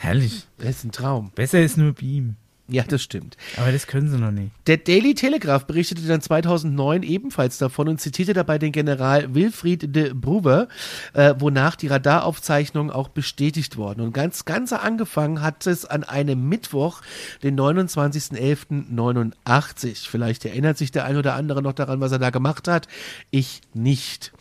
Herrlich. 0.02 0.46
Das 0.58 0.70
ist 0.70 0.84
ein 0.84 0.90
Traum. 0.90 1.30
Besser 1.36 1.62
ist 1.62 1.76
nur 1.76 1.92
Beam. 1.92 2.34
Ja, 2.66 2.82
das 2.82 3.02
stimmt. 3.02 3.36
Aber 3.56 3.70
das 3.70 3.86
können 3.86 4.08
sie 4.08 4.18
noch 4.18 4.32
nicht. 4.32 4.50
Der 4.66 4.78
Daily 4.78 5.14
Telegraph 5.14 5.66
berichtete 5.66 6.02
dann 6.02 6.20
2009 6.20 7.04
ebenfalls 7.04 7.58
davon 7.58 7.88
und 7.88 8.00
zitierte 8.00 8.32
dabei 8.32 8.58
den 8.58 8.72
General 8.72 9.32
Wilfried 9.32 9.94
de 9.94 10.12
Bruver, 10.12 10.66
äh, 11.12 11.36
wonach 11.38 11.76
die 11.76 11.86
Radaraufzeichnungen 11.86 12.90
auch 12.90 13.10
bestätigt 13.10 13.76
wurden. 13.76 14.00
Und 14.00 14.12
ganz, 14.12 14.44
ganz 14.44 14.72
angefangen 14.72 15.40
hat 15.40 15.68
es 15.68 15.84
an 15.84 16.02
einem 16.02 16.48
Mittwoch, 16.48 17.00
den 17.44 17.56
29.11.89. 17.56 20.08
Vielleicht 20.08 20.44
erinnert 20.44 20.78
sich 20.78 20.90
der 20.90 21.04
ein 21.04 21.16
oder 21.16 21.34
andere 21.34 21.62
noch 21.62 21.74
daran, 21.74 22.00
was 22.00 22.10
er 22.10 22.18
da 22.18 22.30
gemacht 22.30 22.66
hat. 22.66 22.88
Ich 23.30 23.60
nicht. 23.72 24.32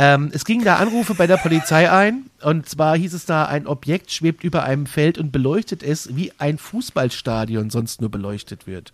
Ähm, 0.00 0.30
es 0.32 0.44
gingen 0.44 0.64
da 0.64 0.76
Anrufe 0.76 1.14
bei 1.14 1.26
der 1.26 1.38
Polizei 1.38 1.90
ein 1.90 2.30
und 2.40 2.68
zwar 2.68 2.96
hieß 2.96 3.14
es 3.14 3.24
da, 3.24 3.46
ein 3.46 3.66
Objekt 3.66 4.12
schwebt 4.12 4.44
über 4.44 4.62
einem 4.62 4.86
Feld 4.86 5.18
und 5.18 5.32
beleuchtet 5.32 5.82
es, 5.82 6.14
wie 6.14 6.32
ein 6.38 6.56
Fußballstadion 6.56 7.68
sonst 7.68 8.00
nur 8.00 8.08
beleuchtet 8.08 8.68
wird. 8.68 8.92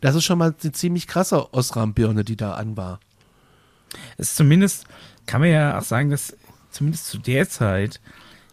Das 0.00 0.16
ist 0.16 0.24
schon 0.24 0.38
mal 0.38 0.52
eine 0.60 0.72
ziemlich 0.72 1.06
krasse 1.06 1.54
Osram-Birne, 1.54 2.24
die 2.24 2.36
da 2.36 2.54
an 2.54 2.76
war. 2.76 2.98
Es 4.18 4.30
ist 4.30 4.36
zumindest, 4.36 4.86
kann 5.26 5.40
man 5.40 5.50
ja 5.50 5.78
auch 5.78 5.84
sagen, 5.84 6.10
dass 6.10 6.36
zumindest 6.72 7.06
zu 7.06 7.18
der 7.18 7.48
Zeit 7.48 8.00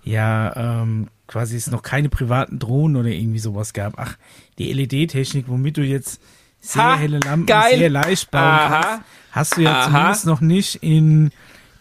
ja 0.04 0.56
ähm, 0.84 1.08
quasi 1.26 1.56
es 1.56 1.72
noch 1.72 1.82
keine 1.82 2.10
privaten 2.10 2.60
Drohnen 2.60 2.96
oder 2.96 3.10
irgendwie 3.10 3.40
sowas 3.40 3.74
gab. 3.74 3.96
Ach, 3.98 4.18
die 4.60 4.72
LED-Technik, 4.72 5.46
womit 5.48 5.78
du 5.78 5.82
jetzt 5.82 6.22
sehr 6.60 6.84
Ha, 6.84 6.96
helle 6.96 7.18
Lampen 7.18 7.48
geil. 7.48 7.80
sehr 7.80 7.90
leicht 7.90 8.30
bauen 8.30 8.44
Aha. 8.44 8.82
kannst, 8.82 9.02
hast 9.32 9.58
du 9.58 9.62
ja 9.62 9.80
Aha. 9.80 9.86
zumindest 9.86 10.26
noch 10.28 10.42
nicht 10.42 10.76
in, 10.84 11.32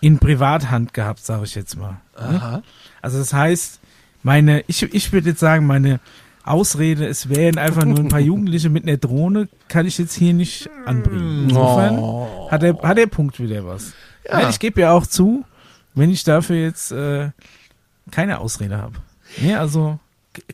in 0.01 0.19
Privathand 0.19 0.95
gehabt, 0.95 1.21
sage 1.21 1.45
ich 1.45 1.55
jetzt 1.55 1.77
mal. 1.77 2.01
Aha. 2.17 2.63
Also 3.03 3.19
das 3.19 3.33
heißt, 3.33 3.81
meine, 4.23 4.65
ich, 4.67 4.83
ich 4.83 5.13
würde 5.13 5.31
jetzt 5.31 5.41
sagen, 5.41 5.67
meine 5.67 6.01
Ausrede, 6.45 7.07
es 7.07 7.29
wären 7.29 7.59
einfach 7.59 7.85
nur 7.85 7.99
ein 7.99 8.09
paar 8.09 8.21
Jugendliche 8.21 8.71
mit 8.71 8.85
einer 8.85 8.97
Drohne, 8.97 9.49
kann 9.69 9.87
ich 9.87 9.99
jetzt 9.99 10.15
hier 10.15 10.33
nicht 10.33 10.71
anbringen. 10.87 11.45
Insofern 11.45 12.51
hat 12.51 12.63
der, 12.63 12.79
hat 12.83 12.99
der 12.99 13.07
Punkt 13.07 13.39
wieder 13.41 13.65
was. 13.67 13.93
Ja. 14.27 14.41
Ja. 14.41 14.49
Ich 14.51 14.59
gebe 14.59 14.81
ja 14.81 14.93
auch 14.93 15.07
zu, 15.07 15.45
wenn 15.95 16.11
ich 16.11 16.25
dafür 16.25 16.57
jetzt 16.57 16.93
äh, 16.93 17.31
keine 18.11 18.39
Ausrede 18.39 18.79
habe. 18.79 18.95
Ja, 19.41 19.61
also 19.61 19.99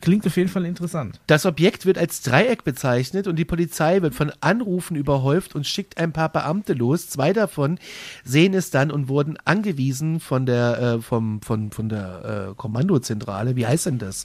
klingt 0.00 0.26
auf 0.26 0.36
jeden 0.36 0.48
Fall 0.48 0.64
interessant. 0.64 1.20
Das 1.26 1.46
Objekt 1.46 1.86
wird 1.86 1.98
als 1.98 2.22
Dreieck 2.22 2.64
bezeichnet 2.64 3.26
und 3.26 3.36
die 3.36 3.44
Polizei 3.44 4.02
wird 4.02 4.14
von 4.14 4.32
Anrufen 4.40 4.96
überhäuft 4.96 5.54
und 5.54 5.66
schickt 5.66 5.98
ein 5.98 6.12
paar 6.12 6.28
Beamte 6.28 6.72
los. 6.72 7.08
Zwei 7.08 7.32
davon 7.32 7.78
sehen 8.24 8.54
es 8.54 8.70
dann 8.70 8.90
und 8.90 9.08
wurden 9.08 9.36
angewiesen 9.44 10.20
von 10.20 10.46
der, 10.46 10.78
äh, 10.78 11.00
vom, 11.00 11.40
von, 11.42 11.70
von 11.70 11.88
der 11.88 12.50
äh, 12.50 12.54
Kommandozentrale, 12.54 13.56
wie 13.56 13.66
heißt 13.66 13.86
denn 13.86 13.98
das? 13.98 14.24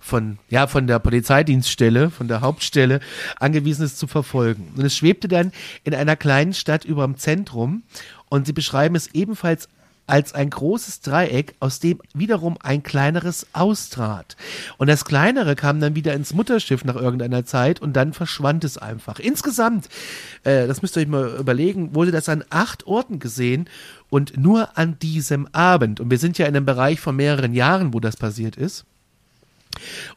Von, 0.00 0.38
ja, 0.48 0.66
von 0.66 0.86
der 0.86 0.98
Polizeidienststelle, 0.98 2.10
von 2.10 2.28
der 2.28 2.40
Hauptstelle, 2.40 3.00
angewiesen 3.38 3.84
es 3.84 3.96
zu 3.96 4.06
verfolgen. 4.06 4.72
Und 4.76 4.84
es 4.84 4.96
schwebte 4.96 5.28
dann 5.28 5.52
in 5.84 5.94
einer 5.94 6.16
kleinen 6.16 6.54
Stadt 6.54 6.84
über 6.84 7.04
dem 7.04 7.16
Zentrum 7.16 7.82
und 8.28 8.46
sie 8.46 8.52
beschreiben 8.52 8.96
es 8.96 9.14
ebenfalls 9.14 9.68
als 10.06 10.34
ein 10.34 10.50
großes 10.50 11.00
Dreieck, 11.00 11.54
aus 11.60 11.80
dem 11.80 12.00
wiederum 12.12 12.56
ein 12.60 12.82
kleineres 12.82 13.46
austrat. 13.52 14.36
Und 14.76 14.88
das 14.88 15.04
kleinere 15.04 15.54
kam 15.54 15.80
dann 15.80 15.94
wieder 15.94 16.12
ins 16.14 16.34
Mutterschiff 16.34 16.84
nach 16.84 16.96
irgendeiner 16.96 17.44
Zeit 17.44 17.80
und 17.80 17.94
dann 17.94 18.12
verschwand 18.12 18.64
es 18.64 18.78
einfach. 18.78 19.18
Insgesamt, 19.18 19.88
äh, 20.44 20.66
das 20.66 20.82
müsst 20.82 20.96
ihr 20.96 21.02
euch 21.02 21.08
mal 21.08 21.36
überlegen, 21.38 21.94
wurde 21.94 22.10
das 22.10 22.28
an 22.28 22.44
acht 22.50 22.86
Orten 22.86 23.20
gesehen 23.20 23.68
und 24.10 24.36
nur 24.36 24.76
an 24.76 24.98
diesem 24.98 25.48
Abend. 25.52 26.00
Und 26.00 26.10
wir 26.10 26.18
sind 26.18 26.36
ja 26.38 26.46
in 26.46 26.56
einem 26.56 26.66
Bereich 26.66 27.00
von 27.00 27.16
mehreren 27.16 27.54
Jahren, 27.54 27.94
wo 27.94 28.00
das 28.00 28.16
passiert 28.16 28.56
ist. 28.56 28.84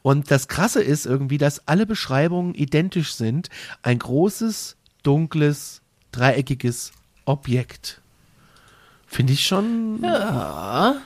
Und 0.02 0.32
das 0.32 0.48
Krasse 0.48 0.82
ist 0.82 1.06
irgendwie, 1.06 1.38
dass 1.38 1.68
alle 1.68 1.86
Beschreibungen 1.86 2.56
identisch 2.56 3.14
sind. 3.14 3.50
Ein 3.84 4.00
großes, 4.00 4.76
dunkles, 5.04 5.82
dreieckiges 6.12 6.92
Objekt. 7.26 8.02
Finde 9.16 9.32
ich 9.32 9.48
schon 9.48 10.00
Ja. 10.04 10.98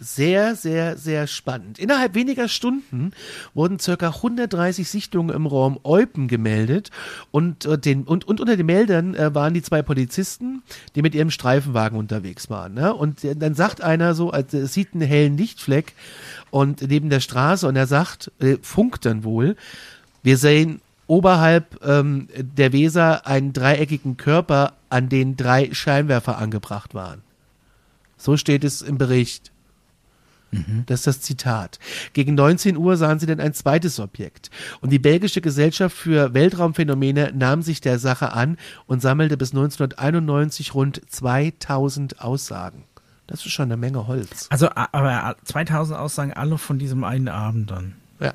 sehr, 0.00 0.56
sehr, 0.56 0.96
sehr 0.98 1.28
spannend. 1.28 1.78
Innerhalb 1.78 2.16
weniger 2.16 2.48
Stunden 2.48 3.12
wurden 3.54 3.78
circa 3.78 4.08
130 4.08 4.90
Sichtungen 4.90 5.34
im 5.34 5.46
Raum 5.46 5.78
Eupen 5.84 6.26
gemeldet 6.26 6.90
und, 7.30 7.64
äh, 7.64 7.78
den, 7.78 8.02
und, 8.02 8.26
und 8.26 8.40
unter 8.40 8.56
den 8.56 8.66
Meldern 8.66 9.14
äh, 9.14 9.32
waren 9.32 9.54
die 9.54 9.62
zwei 9.62 9.82
Polizisten, 9.82 10.62
die 10.96 11.02
mit 11.02 11.14
ihrem 11.14 11.30
Streifenwagen 11.30 11.96
unterwegs 11.96 12.50
waren. 12.50 12.74
Ne? 12.74 12.92
Und 12.92 13.22
äh, 13.22 13.36
dann 13.36 13.54
sagt 13.54 13.80
einer 13.80 14.14
so, 14.14 14.32
also, 14.32 14.58
es 14.58 14.74
sieht 14.74 14.88
einen 14.92 15.06
hellen 15.06 15.38
Lichtfleck 15.38 15.92
und 16.50 16.82
neben 16.82 17.10
der 17.10 17.20
Straße 17.20 17.68
und 17.68 17.76
er 17.76 17.86
sagt, 17.86 18.32
funkt 18.60 19.06
dann 19.06 19.22
wohl, 19.22 19.54
wir 20.24 20.36
sehen 20.36 20.80
oberhalb 21.06 21.78
ähm, 21.86 22.28
der 22.36 22.72
Weser 22.72 23.24
einen 23.24 23.52
dreieckigen 23.52 24.16
Körper, 24.16 24.72
an 24.88 25.08
den 25.08 25.36
drei 25.36 25.72
Scheinwerfer 25.72 26.38
angebracht 26.38 26.92
waren. 26.94 27.22
So 28.16 28.36
steht 28.36 28.64
es 28.64 28.82
im 28.82 28.98
Bericht. 28.98 29.52
Das 30.86 31.00
ist 31.00 31.06
das 31.06 31.20
Zitat. 31.20 31.78
Gegen 32.12 32.34
19 32.34 32.76
Uhr 32.76 32.96
sahen 32.96 33.18
sie 33.18 33.26
dann 33.26 33.40
ein 33.40 33.52
zweites 33.52 34.00
Objekt. 34.00 34.50
Und 34.80 34.90
die 34.90 34.98
belgische 34.98 35.40
Gesellschaft 35.40 35.94
für 35.94 36.32
Weltraumphänomene 36.34 37.32
nahm 37.34 37.62
sich 37.62 37.80
der 37.80 37.98
Sache 37.98 38.32
an 38.32 38.56
und 38.86 39.02
sammelte 39.02 39.36
bis 39.36 39.50
1991 39.50 40.72
rund 40.72 41.02
2000 41.10 42.20
Aussagen. 42.22 42.84
Das 43.26 43.44
ist 43.44 43.52
schon 43.52 43.64
eine 43.64 43.76
Menge 43.76 44.06
Holz. 44.06 44.46
Also, 44.50 44.70
aber 44.70 45.36
2000 45.44 45.98
Aussagen 45.98 46.32
alle 46.32 46.58
von 46.58 46.78
diesem 46.78 47.04
einen 47.04 47.28
Abend 47.28 47.70
dann. 47.70 47.96
Ja, 48.20 48.32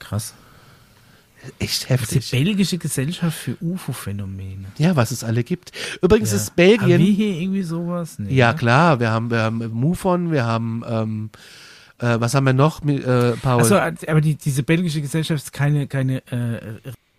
Krass. 0.00 0.34
Echt 1.58 1.84
die 1.84 1.88
heftig. 1.88 2.30
belgische 2.30 2.78
Gesellschaft 2.78 3.36
für 3.36 3.56
UFO-Phänomene. 3.60 4.66
Ja, 4.78 4.96
was 4.96 5.10
es 5.10 5.24
alle 5.24 5.42
gibt. 5.44 5.72
Übrigens 6.02 6.30
Ja. 6.30 6.36
ist 6.36 6.50
Haben 6.50 6.56
wir 6.58 6.78
Belgien. 6.78 7.00
hier 7.14 7.40
irgendwie 7.40 7.62
sowas? 7.62 8.18
Nee, 8.18 8.34
Ja, 8.34 8.52
ne? 8.52 8.58
klar, 8.58 9.00
wir 9.00 9.10
haben, 9.10 9.30
wir 9.30 9.40
haben 9.42 9.58
MUFON, 9.72 10.30
wir 10.32 10.44
haben, 10.44 10.82
ähm, 10.88 11.30
äh, 11.98 12.20
was 12.20 12.34
haben 12.34 12.44
wir 12.46 12.52
noch, 12.52 12.84
äh, 12.86 13.32
Paul? 13.42 13.60
Achso, 13.62 13.76
aber 13.76 14.20
die, 14.20 14.34
diese 14.36 14.62
belgische 14.62 15.00
Gesellschaft 15.00 15.42
ist 15.44 15.52
keine, 15.52 15.86
keine 15.86 16.18
äh, 16.30 16.60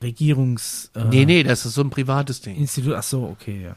Regierungs... 0.02 0.92
Äh, 0.96 1.06
nee, 1.06 1.26
nee, 1.26 1.44
das 1.44 1.66
ist 1.66 1.74
so 1.76 1.82
ein 1.82 1.90
privates 1.90 2.42
Ding. 2.42 2.56
Institut, 2.58 2.94
achso, 2.94 3.26
okay, 3.26 3.64
ja. 3.64 3.76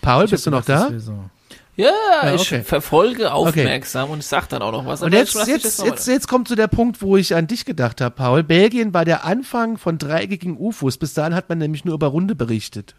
Paul, 0.00 0.24
Ich 0.24 0.30
bist 0.30 0.46
du 0.46 0.50
noch 0.50 0.64
gedacht, 0.64 0.92
da? 0.92 1.00
So. 1.00 1.30
Ja, 1.78 1.92
Ja, 2.24 2.34
ich 2.34 2.40
okay. 2.40 2.62
verfolge 2.64 3.32
aufmerksam 3.32 4.10
und 4.10 4.18
ich 4.18 4.26
sag 4.26 4.48
dann 4.48 4.62
auch 4.62 4.72
noch 4.72 4.84
was. 4.84 5.00
Und 5.02 5.12
jetzt, 5.12 5.34
jetzt, 5.46 5.82
jetzt, 5.84 6.06
jetzt 6.08 6.26
kommt 6.28 6.48
zu 6.48 6.56
der 6.56 6.66
Punkt, 6.66 7.00
wo 7.00 7.16
ich 7.16 7.34
an 7.36 7.46
dich 7.46 7.64
gedacht 7.64 8.00
habe, 8.00 8.14
Paul. 8.14 8.42
Belgien 8.42 8.92
war 8.92 9.04
der 9.04 9.24
Anfang 9.24 9.78
von 9.78 9.96
dreieckigen 9.96 10.56
UFOs. 10.58 10.98
Bis 10.98 11.14
dahin 11.14 11.34
hat 11.34 11.48
man 11.48 11.58
nämlich 11.58 11.84
nur 11.84 11.94
über 11.94 12.08
Runde 12.08 12.34
berichtet. 12.34 12.94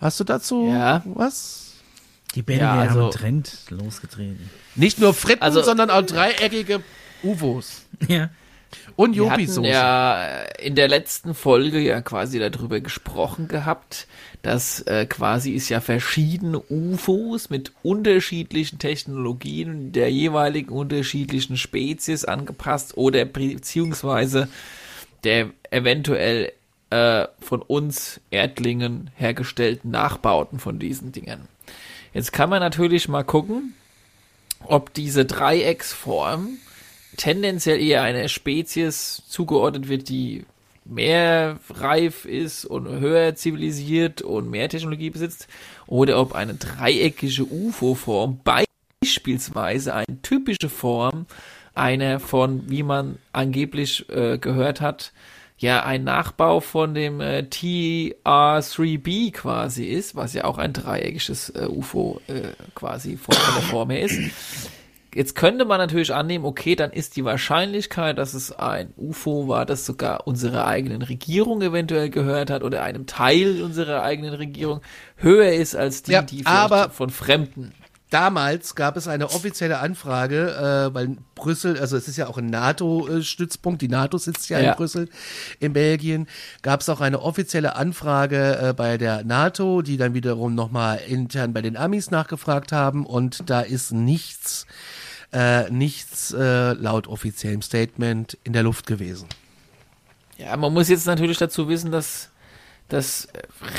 Hast 0.00 0.20
du 0.20 0.24
dazu 0.24 0.68
Ja. 0.72 1.02
was? 1.04 1.72
Die 2.36 2.42
Belgier 2.42 2.64
Ja, 2.66 2.70
haben 2.74 2.88
also- 2.88 3.00
einen 3.02 3.10
Trend 3.10 3.58
losgetreten. 3.70 4.48
Nicht 4.76 5.00
nur 5.00 5.12
Fritten, 5.12 5.42
Also- 5.42 5.62
sondern 5.62 5.90
auch 5.90 6.02
dreieckige 6.02 6.82
UFOs. 7.24 7.82
Ja. 8.08 8.30
Und 8.96 9.16
Wir 9.16 9.28
hatten 9.30 9.40
Jopi-Soße. 9.42 9.68
ja 9.68 10.42
in 10.58 10.74
der 10.76 10.88
letzten 10.88 11.34
Folge 11.34 11.78
ja 11.78 12.00
quasi 12.00 12.38
darüber 12.38 12.80
gesprochen 12.80 13.46
gehabt, 13.48 14.06
dass 14.42 14.80
äh, 14.82 15.06
quasi 15.06 15.54
es 15.54 15.68
ja 15.68 15.80
verschiedene 15.80 16.60
UFOs 16.68 17.48
mit 17.48 17.72
unterschiedlichen 17.82 18.78
Technologien 18.78 19.92
der 19.92 20.10
jeweiligen 20.10 20.70
unterschiedlichen 20.70 21.56
Spezies 21.56 22.24
angepasst 22.24 22.96
oder 22.96 23.24
beziehungsweise 23.24 24.48
der 25.22 25.50
eventuell 25.70 26.52
äh, 26.90 27.26
von 27.40 27.62
uns 27.62 28.20
Erdlingen 28.30 29.10
hergestellten 29.16 29.92
Nachbauten 29.92 30.58
von 30.58 30.80
diesen 30.80 31.12
Dingen. 31.12 31.48
Jetzt 32.12 32.32
kann 32.32 32.50
man 32.50 32.60
natürlich 32.60 33.08
mal 33.08 33.22
gucken, 33.22 33.74
ob 34.64 34.92
diese 34.92 35.24
Dreiecksform 35.24 36.58
tendenziell 37.16 37.80
eher 37.80 38.02
einer 38.02 38.28
Spezies 38.28 39.22
zugeordnet 39.28 39.88
wird, 39.88 40.08
die 40.08 40.44
mehr 40.84 41.58
reif 41.70 42.24
ist 42.24 42.64
und 42.64 42.88
höher 42.88 43.34
zivilisiert 43.34 44.22
und 44.22 44.50
mehr 44.50 44.68
Technologie 44.68 45.10
besitzt, 45.10 45.48
oder 45.86 46.20
ob 46.20 46.34
eine 46.34 46.54
dreieckige 46.54 47.44
UFO-Form 47.44 48.40
beispielsweise 48.44 49.94
eine 49.94 50.22
typische 50.22 50.68
Form 50.68 51.26
einer 51.74 52.20
von, 52.20 52.68
wie 52.68 52.82
man 52.82 53.18
angeblich 53.32 54.08
äh, 54.10 54.38
gehört 54.38 54.80
hat, 54.80 55.12
ja 55.62 55.84
ein 55.84 56.04
Nachbau 56.04 56.60
von 56.60 56.92
dem 56.94 57.20
äh, 57.20 57.46
TR3B 57.48 59.32
quasi 59.32 59.84
ist, 59.84 60.14
was 60.16 60.34
ja 60.34 60.44
auch 60.44 60.58
ein 60.58 60.72
dreieckiges 60.72 61.50
äh, 61.50 61.66
UFO 61.68 62.20
äh, 62.26 62.48
quasi 62.74 63.16
von, 63.16 63.34
von 63.34 63.54
der 63.54 63.62
Form 63.62 63.90
her 63.90 64.02
ist. 64.02 64.18
Jetzt 65.14 65.34
könnte 65.34 65.64
man 65.66 65.78
natürlich 65.78 66.14
annehmen, 66.14 66.44
okay, 66.44 66.74
dann 66.74 66.90
ist 66.90 67.16
die 67.16 67.24
Wahrscheinlichkeit, 67.24 68.16
dass 68.16 68.32
es 68.32 68.50
ein 68.52 68.94
UFO 68.96 69.46
war, 69.46 69.66
das 69.66 69.84
sogar 69.84 70.26
unserer 70.26 70.66
eigenen 70.66 71.02
Regierung 71.02 71.60
eventuell 71.60 72.08
gehört 72.08 72.48
hat 72.48 72.62
oder 72.62 72.82
einem 72.82 73.06
Teil 73.06 73.62
unserer 73.62 74.02
eigenen 74.02 74.32
Regierung 74.34 74.80
höher 75.16 75.52
ist 75.52 75.76
als 75.76 76.02
die, 76.02 76.12
Ja, 76.12 76.22
die 76.22 76.44
von 76.90 77.10
Fremden. 77.10 77.72
Damals 78.12 78.74
gab 78.74 78.98
es 78.98 79.08
eine 79.08 79.30
offizielle 79.30 79.78
Anfrage, 79.78 80.90
äh, 80.90 80.94
weil 80.94 81.16
Brüssel, 81.34 81.78
also 81.78 81.96
es 81.96 82.08
ist 82.08 82.18
ja 82.18 82.26
auch 82.26 82.36
ein 82.36 82.50
NATO-Stützpunkt, 82.50 83.80
die 83.80 83.88
NATO 83.88 84.18
sitzt 84.18 84.50
ja, 84.50 84.60
Ja. 84.60 84.72
in 84.72 84.76
Brüssel, 84.76 85.08
in 85.60 85.72
Belgien, 85.72 86.26
gab 86.60 86.82
es 86.82 86.90
auch 86.90 87.00
eine 87.00 87.22
offizielle 87.22 87.74
Anfrage 87.74 88.58
äh, 88.60 88.72
bei 88.74 88.98
der 88.98 89.24
NATO, 89.24 89.80
die 89.80 89.96
dann 89.96 90.12
wiederum 90.12 90.54
nochmal 90.54 91.00
intern 91.08 91.54
bei 91.54 91.62
den 91.62 91.74
Amis 91.78 92.10
nachgefragt 92.10 92.70
haben 92.70 93.06
und 93.06 93.48
da 93.48 93.62
ist 93.62 93.92
nichts, 93.92 94.66
äh, 95.32 95.70
nichts 95.70 96.32
äh, 96.32 96.72
laut 96.72 97.06
offiziellem 97.06 97.62
Statement 97.62 98.36
in 98.44 98.52
der 98.52 98.62
Luft 98.62 98.86
gewesen. 98.86 99.28
Ja, 100.38 100.56
man 100.56 100.72
muss 100.72 100.88
jetzt 100.88 101.06
natürlich 101.06 101.38
dazu 101.38 101.68
wissen, 101.68 101.90
dass, 101.92 102.30
dass 102.88 103.28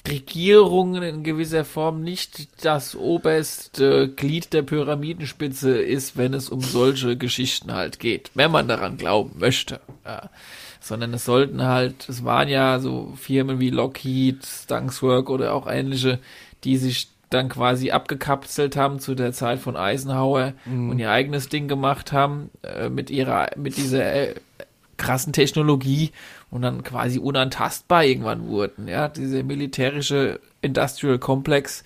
Regierungen 0.08 1.04
in 1.04 1.24
gewisser 1.24 1.66
Form 1.66 2.02
nicht 2.02 2.64
das 2.64 2.96
oberste 2.96 4.10
Glied 4.10 4.54
der 4.54 4.64
Pyramidenspitze 4.64 5.78
ist, 5.78 6.18
wenn 6.18 6.34
es 6.34 6.50
um 6.50 6.62
solche 6.62 7.18
Geschichten 7.18 7.74
halt 7.74 8.00
geht, 8.00 8.32
wenn 8.34 8.52
man 8.52 8.68
daran 8.68 8.98
glauben 8.98 9.40
möchte. 9.40 9.80
Ja. 10.06 10.30
Sondern 10.80 11.14
es 11.14 11.26
sollten 11.26 11.62
halt, 11.64 12.10
es 12.10 12.26
waren 12.26 12.50
ja 12.50 12.80
so 12.80 13.14
Firmen 13.16 13.60
wie 13.60 13.70
Lockheed, 13.70 14.46
Stankswork 14.46 15.30
oder 15.30 15.54
auch 15.54 15.68
ähnliche, 15.68 16.20
die 16.64 16.78
sich 16.78 17.13
dann 17.34 17.50
quasi 17.50 17.92
abgekapselt 17.92 18.76
haben 18.76 19.00
zu 19.00 19.16
der 19.16 19.34
Zeit 19.34 19.60
von 19.60 19.76
Eisenhower 19.76 20.54
und 20.90 21.00
ihr 21.00 21.12
eigenes 21.12 21.50
Ding 21.50 21.68
gemacht 21.68 22.12
haben 22.12 22.50
äh, 22.64 22.90
mit 22.90 23.10
ihrer 23.10 23.50
mit 23.58 23.78
dieser 23.78 24.14
äh, 24.14 24.36
krassen 24.98 25.34
Technologie 25.34 26.12
und 26.50 26.62
dann 26.62 26.84
quasi 26.84 27.20
unantastbar 27.20 28.06
irgendwann 28.06 28.48
wurden. 28.48 28.88
Ja, 28.88 29.08
dieser 29.08 29.44
militärische 29.44 30.40
Industrial 30.62 31.18
Complex 31.18 31.84